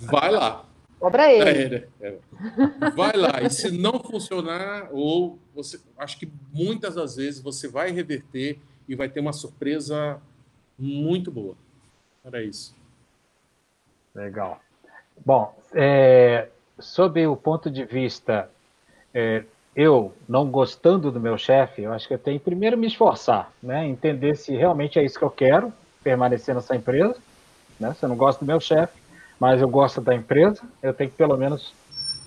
Vai 0.10 0.30
lá. 0.30 0.64
Cobra 0.98 1.30
ele. 1.30 1.86
É, 2.00 2.08
é. 2.08 2.90
Vai 2.96 3.14
lá. 3.14 3.42
E 3.42 3.50
se 3.50 3.70
não 3.70 4.00
funcionar, 4.00 4.88
ou 4.90 5.38
você. 5.54 5.78
Acho 5.98 6.18
que 6.18 6.26
muitas 6.50 6.94
das 6.94 7.16
vezes 7.16 7.42
você 7.42 7.68
vai 7.68 7.90
reverter 7.90 8.58
e 8.88 8.94
vai 8.96 9.08
ter 9.10 9.20
uma 9.20 9.34
surpresa 9.34 10.18
muito 10.78 11.30
boa. 11.30 11.54
Era 12.24 12.42
isso. 12.42 12.74
Legal. 14.14 14.60
Bom, 15.24 15.54
é, 15.72 16.48
sob 16.78 17.26
o 17.26 17.36
ponto 17.36 17.70
de 17.70 17.84
vista 17.84 18.48
é, 19.12 19.44
eu 19.74 20.14
não 20.28 20.48
gostando 20.48 21.10
do 21.10 21.20
meu 21.20 21.36
chefe, 21.36 21.82
eu 21.82 21.92
acho 21.92 22.06
que 22.06 22.14
eu 22.14 22.18
tenho 22.18 22.38
primeiro 22.38 22.78
me 22.78 22.86
esforçar, 22.86 23.50
né? 23.62 23.86
Entender 23.86 24.36
se 24.36 24.54
realmente 24.54 24.98
é 24.98 25.04
isso 25.04 25.18
que 25.18 25.24
eu 25.24 25.30
quero, 25.30 25.72
permanecer 26.02 26.54
nessa 26.54 26.76
empresa, 26.76 27.16
né? 27.78 27.92
Se 27.94 28.04
eu 28.04 28.08
não 28.08 28.16
gosto 28.16 28.40
do 28.40 28.46
meu 28.46 28.60
chefe, 28.60 28.92
mas 29.38 29.60
eu 29.60 29.68
gosto 29.68 30.00
da 30.00 30.14
empresa, 30.14 30.62
eu 30.80 30.94
tenho 30.94 31.10
que 31.10 31.16
pelo 31.16 31.36
menos 31.36 31.74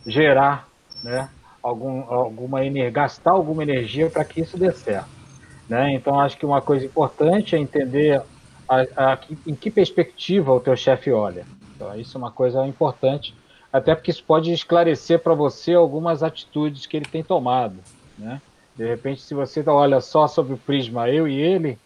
gerar, 0.05 0.67
né? 1.03 1.29
Algum, 1.63 2.01
alguma 2.11 2.65
energia, 2.65 2.91
gastar 2.91 3.31
alguma 3.31 3.63
energia 3.63 4.09
para 4.09 4.25
que 4.25 4.41
isso 4.41 4.57
dê 4.57 4.71
certo, 4.73 5.09
né? 5.69 5.93
Então 5.93 6.19
acho 6.19 6.37
que 6.37 6.45
uma 6.45 6.61
coisa 6.61 6.85
importante 6.85 7.55
é 7.55 7.59
entender 7.59 8.21
a, 8.67 8.81
a, 9.13 9.19
em 9.45 9.55
que 9.55 9.71
perspectiva 9.71 10.51
o 10.51 10.59
teu 10.59 10.75
chefe 10.75 11.11
olha. 11.11 11.45
Então, 11.77 11.97
isso 11.97 12.17
é 12.17 12.19
uma 12.19 12.31
coisa 12.31 12.65
importante 12.65 13.33
até 13.71 13.93
porque 13.93 14.11
isso 14.11 14.23
pode 14.23 14.51
esclarecer 14.51 15.19
para 15.19 15.33
você 15.33 15.73
algumas 15.73 16.23
atitudes 16.23 16.85
que 16.85 16.97
ele 16.97 17.05
tem 17.05 17.23
tomado, 17.23 17.75
né? 18.17 18.41
De 18.75 18.85
repente, 18.85 19.21
se 19.21 19.33
você 19.33 19.63
olha 19.67 20.01
só 20.01 20.27
sobre 20.27 20.53
o 20.53 20.57
prisma 20.57 21.09
eu 21.09 21.27
e 21.27 21.39
ele, 21.39 21.79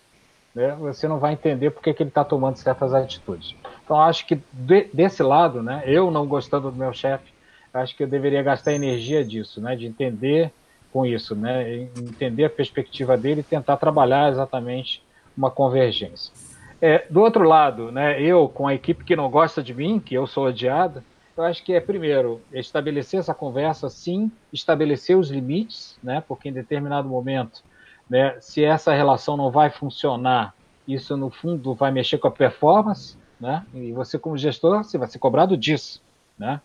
né, 0.54 0.76
você 0.78 1.08
não 1.08 1.20
vai 1.20 1.34
entender 1.34 1.70
por 1.70 1.82
que, 1.82 1.94
que 1.94 2.04
ele 2.04 2.10
está 2.10 2.24
tomando 2.24 2.58
certas 2.58 2.94
atitudes. 2.94 3.56
Então, 3.84 4.00
acho 4.00 4.26
que 4.26 4.42
de, 4.52 4.90
desse 4.94 5.24
lado, 5.24 5.64
né, 5.64 5.84
eu 5.86 6.12
não 6.12 6.28
gostando 6.28 6.70
do 6.70 6.78
meu 6.78 6.94
chefe, 6.94 7.32
acho 7.74 7.96
que 7.96 8.04
eu 8.04 8.08
deveria 8.08 8.44
gastar 8.44 8.74
energia 8.74 9.24
disso, 9.24 9.62
né, 9.62 9.76
de 9.76 9.86
entender 9.86 10.52
com 10.92 11.06
isso, 11.06 11.34
né, 11.34 11.84
entender 11.98 12.46
a 12.46 12.50
perspectiva 12.50 13.18
dele 13.18 13.40
e 13.40 13.44
tentar 13.44 13.78
trabalhar 13.78 14.30
exatamente 14.30 15.02
uma 15.36 15.50
convergência. 15.50 16.34
É, 16.82 17.06
do 17.10 17.22
outro 17.22 17.44
lado, 17.44 17.92
né, 17.92 18.20
eu 18.20 18.50
com 18.50 18.68
a 18.68 18.74
equipe 18.74 19.04
que 19.04 19.16
não 19.16 19.30
gosta 19.30 19.62
de 19.62 19.74
mim, 19.74 20.00
que 20.00 20.16
eu 20.16 20.26
sou 20.26 20.48
odiado, 20.48 21.04
eu 21.38 21.44
acho 21.44 21.64
que 21.64 21.74
é, 21.74 21.80
primeiro, 21.80 22.42
estabelecer 22.52 23.20
essa 23.20 23.34
conversa, 23.34 23.90
sim, 23.90 24.32
estabelecer 24.52 25.18
os 25.18 25.30
limites, 25.30 25.98
né? 26.04 26.22
Porque 26.28 26.50
em 26.50 26.54
determinado 26.54 27.08
momento, 27.08 27.64
né, 28.10 28.36
se 28.42 28.64
essa 28.64 28.94
relação 28.94 29.38
não 29.38 29.50
vai 29.50 29.70
funcionar, 29.70 30.54
isso 30.88 31.16
no 31.16 31.30
fundo 31.30 31.74
vai 31.74 31.92
mexer 31.92 32.18
com 32.18 32.28
a 32.28 32.32
performance, 32.32 33.16
né? 33.40 33.66
E 33.74 33.92
você, 33.92 34.20
como 34.20 34.38
gestor, 34.38 34.84
você 34.84 34.98
vai 34.98 35.08
ser 35.08 35.20
cobrado 35.20 35.56
disso, 35.56 36.02
né? 36.38 36.60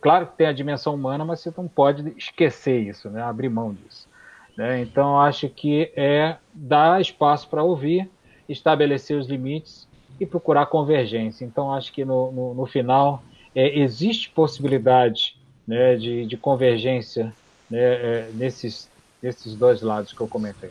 Claro 0.00 0.26
que 0.26 0.36
tem 0.36 0.48
a 0.48 0.52
dimensão 0.52 0.94
humana, 0.94 1.24
mas 1.24 1.40
você 1.40 1.52
não 1.56 1.68
pode 1.68 2.12
esquecer 2.16 2.80
isso, 2.80 3.08
né? 3.08 3.22
Abrir 3.22 3.48
mão 3.48 3.72
disso. 3.72 4.08
Né? 4.56 4.80
Então, 4.80 5.20
acho 5.20 5.48
que 5.48 5.92
é 5.94 6.36
dar 6.52 7.00
espaço 7.00 7.48
para 7.48 7.62
ouvir, 7.62 8.10
estabelecer 8.48 9.16
os 9.16 9.26
limites 9.26 9.86
e 10.20 10.26
procurar 10.26 10.66
convergência. 10.66 11.44
Então, 11.44 11.72
acho 11.72 11.92
que 11.92 12.04
no, 12.04 12.32
no, 12.32 12.54
no 12.54 12.66
final 12.66 13.22
é, 13.54 13.78
existe 13.78 14.30
possibilidade 14.30 15.36
né, 15.66 15.96
de, 15.96 16.26
de, 16.26 16.36
convergência 16.36 17.32
né, 17.70 17.78
é, 17.80 18.30
nesses, 18.34 18.88
nesses 19.22 19.54
dois 19.54 19.82
lados 19.82 20.12
que 20.12 20.20
eu 20.20 20.28
comentei. 20.28 20.70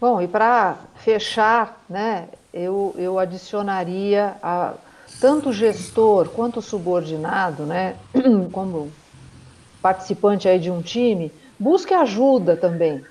Bom, 0.00 0.20
e 0.20 0.28
para 0.28 0.78
fechar, 0.96 1.82
né, 1.88 2.28
eu, 2.52 2.94
eu 2.98 3.18
adicionaria 3.18 4.36
a, 4.42 4.74
tanto 5.20 5.48
o 5.48 5.52
gestor 5.52 6.28
quanto 6.28 6.58
o 6.58 6.62
subordinado, 6.62 7.64
né, 7.64 7.96
como 8.52 8.92
participante 9.82 10.48
aí 10.48 10.58
de 10.58 10.70
um 10.70 10.80
time, 10.80 11.32
busque 11.58 11.92
ajuda 11.92 12.56
também. 12.56 13.04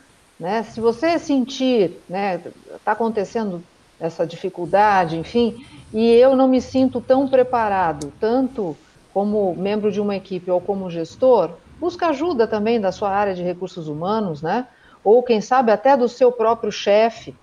Né? 0.43 0.61
Se 0.63 0.81
você 0.81 1.17
sentir, 1.17 2.01
está 2.01 2.13
né, 2.13 2.37
tá 2.83 2.91
acontecendo 2.91 3.63
essa 3.97 4.27
dificuldade, 4.27 5.17
enfim, 5.17 5.65
e 5.93 6.05
eu 6.15 6.35
não 6.35 6.49
me 6.49 6.59
sinto 6.59 6.99
tão 6.99 7.29
preparado, 7.29 8.11
tanto 8.19 8.75
como 9.13 9.55
membro 9.55 9.89
de 9.89 10.01
uma 10.01 10.17
equipe 10.17 10.51
ou 10.51 10.59
como 10.59 10.89
gestor, 10.89 11.51
busca 11.79 12.07
ajuda 12.07 12.45
também 12.45 12.77
da 12.77 12.91
sua 12.91 13.09
área 13.09 13.33
de 13.33 13.41
recursos 13.41 13.87
humanos, 13.87 14.41
né? 14.41 14.67
Ou 15.01 15.23
quem 15.23 15.39
sabe 15.39 15.71
até 15.71 15.95
do 15.95 16.09
seu 16.09 16.29
próprio 16.29 16.73
chefe, 16.73 17.33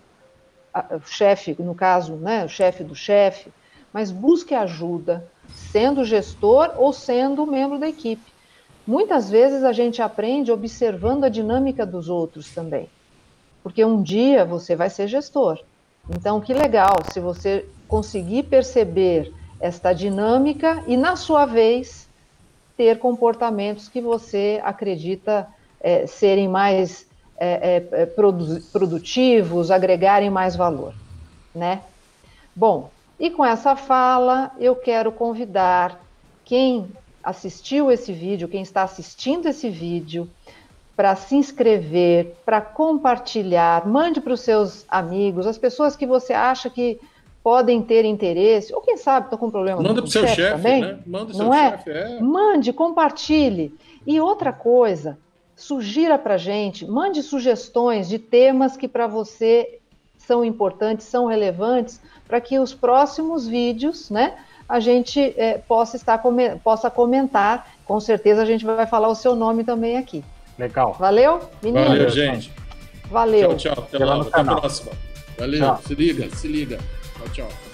chefe 1.07 1.57
no 1.59 1.75
caso, 1.75 2.17
né? 2.17 2.45
O 2.45 2.51
chefe 2.51 2.85
do 2.85 2.95
chefe, 2.95 3.51
mas 3.95 4.11
busque 4.11 4.55
ajuda, 4.55 5.27
sendo 5.55 6.05
gestor 6.05 6.75
ou 6.77 6.93
sendo 6.93 7.47
membro 7.47 7.79
da 7.79 7.89
equipe. 7.89 8.39
Muitas 8.87 9.31
vezes 9.31 9.62
a 9.62 9.72
gente 9.72 10.03
aprende 10.03 10.51
observando 10.51 11.24
a 11.24 11.28
dinâmica 11.28 11.85
dos 11.87 12.09
outros 12.09 12.51
também, 12.51 12.89
porque 13.62 13.85
um 13.85 14.03
dia 14.03 14.45
você 14.45 14.74
vai 14.74 14.91
ser 14.91 15.07
gestor. 15.07 15.61
Então, 16.09 16.41
que 16.41 16.53
legal 16.53 16.97
se 17.12 17.20
você 17.20 17.66
conseguir 17.87 18.45
perceber 18.45 19.33
esta 19.61 19.93
dinâmica 19.93 20.83
e, 20.87 20.97
na 20.97 21.14
sua 21.14 21.45
vez, 21.45 22.09
ter 22.76 22.99
comportamentos 22.99 23.89
que 23.89 24.01
você 24.01 24.61
acredita 24.64 25.47
é, 25.81 26.07
serem 26.07 26.49
mais 26.49 27.07
é, 27.37 27.85
é, 27.93 28.07
produ 28.07 28.61
produtivos, 28.72 29.70
agregarem 29.70 30.31
mais 30.31 30.57
valor, 30.57 30.95
né? 31.55 31.83
Bom, 32.57 32.91
e 33.18 33.31
com 33.31 33.45
essa 33.45 33.76
fala, 33.76 34.51
eu 34.59 34.74
quero 34.74 35.12
convidar 35.12 36.01
quem 36.45 36.89
assistiu 37.23 37.91
esse 37.91 38.12
vídeo, 38.12 38.49
quem 38.49 38.62
está 38.62 38.83
assistindo 38.83 39.47
esse 39.47 39.68
vídeo, 39.68 40.29
para 40.97 41.16
se 41.16 41.35
inscrever, 41.35 42.35
para 42.45 42.61
compartilhar, 42.61 43.87
mande 43.87 44.21
para 44.21 44.35
os 44.35 44.41
seus 44.41 44.85
amigos, 44.89 45.47
as 45.47 45.57
pessoas 45.57 45.97
que 45.97 46.07
você 46.07 46.33
acha 46.33 46.68
que 46.68 47.01
podem 47.43 47.81
ter 47.81 48.05
interesse, 48.05 48.75
ou 48.75 48.83
quem 48.83 48.99
sabe 48.99 49.27
estão 49.27 49.39
com 49.39 49.51
problema 49.51 49.81
Manda 49.81 50.03
para 50.03 50.05
o 50.05 50.11
seu 50.11 50.27
chefe, 50.27 50.53
também, 50.53 50.83
né? 50.83 50.99
Manda 51.07 51.33
não 51.33 51.55
é? 51.55 51.71
Chefe, 51.71 51.91
é? 51.91 52.21
Mande, 52.21 52.73
compartilhe. 52.73 53.75
E 54.07 54.21
outra 54.21 54.53
coisa, 54.53 55.18
sugira 55.57 56.18
para 56.18 56.37
gente, 56.37 56.87
mande 56.87 57.23
sugestões 57.23 58.09
de 58.09 58.18
temas 58.18 58.77
que 58.77 58.87
para 58.87 59.07
você 59.07 59.79
são 60.18 60.45
importantes, 60.45 61.07
são 61.07 61.27
relevantes, 61.27 62.01
para 62.29 62.41
que 62.41 62.59
os 62.59 62.75
próximos 62.75 63.49
vídeos, 63.49 64.11
né, 64.11 64.37
a 64.71 64.79
gente 64.79 65.35
é, 65.37 65.59
possa 65.59 65.97
estar 65.97 66.23
possa 66.62 66.89
comentar. 66.89 67.75
Com 67.85 67.99
certeza 67.99 68.43
a 68.43 68.45
gente 68.47 68.64
vai 68.64 68.87
falar 68.87 69.09
o 69.09 69.14
seu 69.16 69.35
nome 69.35 69.64
também 69.64 69.99
aqui. 69.99 70.25
Legal. 70.57 70.95
Valeu, 70.99 71.41
meninos? 71.61 71.89
Valeu, 71.89 72.09
gente. 72.09 72.53
Valeu. 73.11 73.57
Tchau, 73.57 73.75
tchau. 73.75 73.85
Até, 73.93 74.05
lá, 74.05 74.21
até 74.21 74.41
a 74.41 74.45
próxima. 74.45 74.93
Valeu. 75.37 75.61
Tchau. 75.61 75.81
Se 75.85 75.95
liga, 75.95 76.37
se 76.37 76.49
liga. 76.49 76.79
Tchau, 77.18 77.29
tchau. 77.33 77.70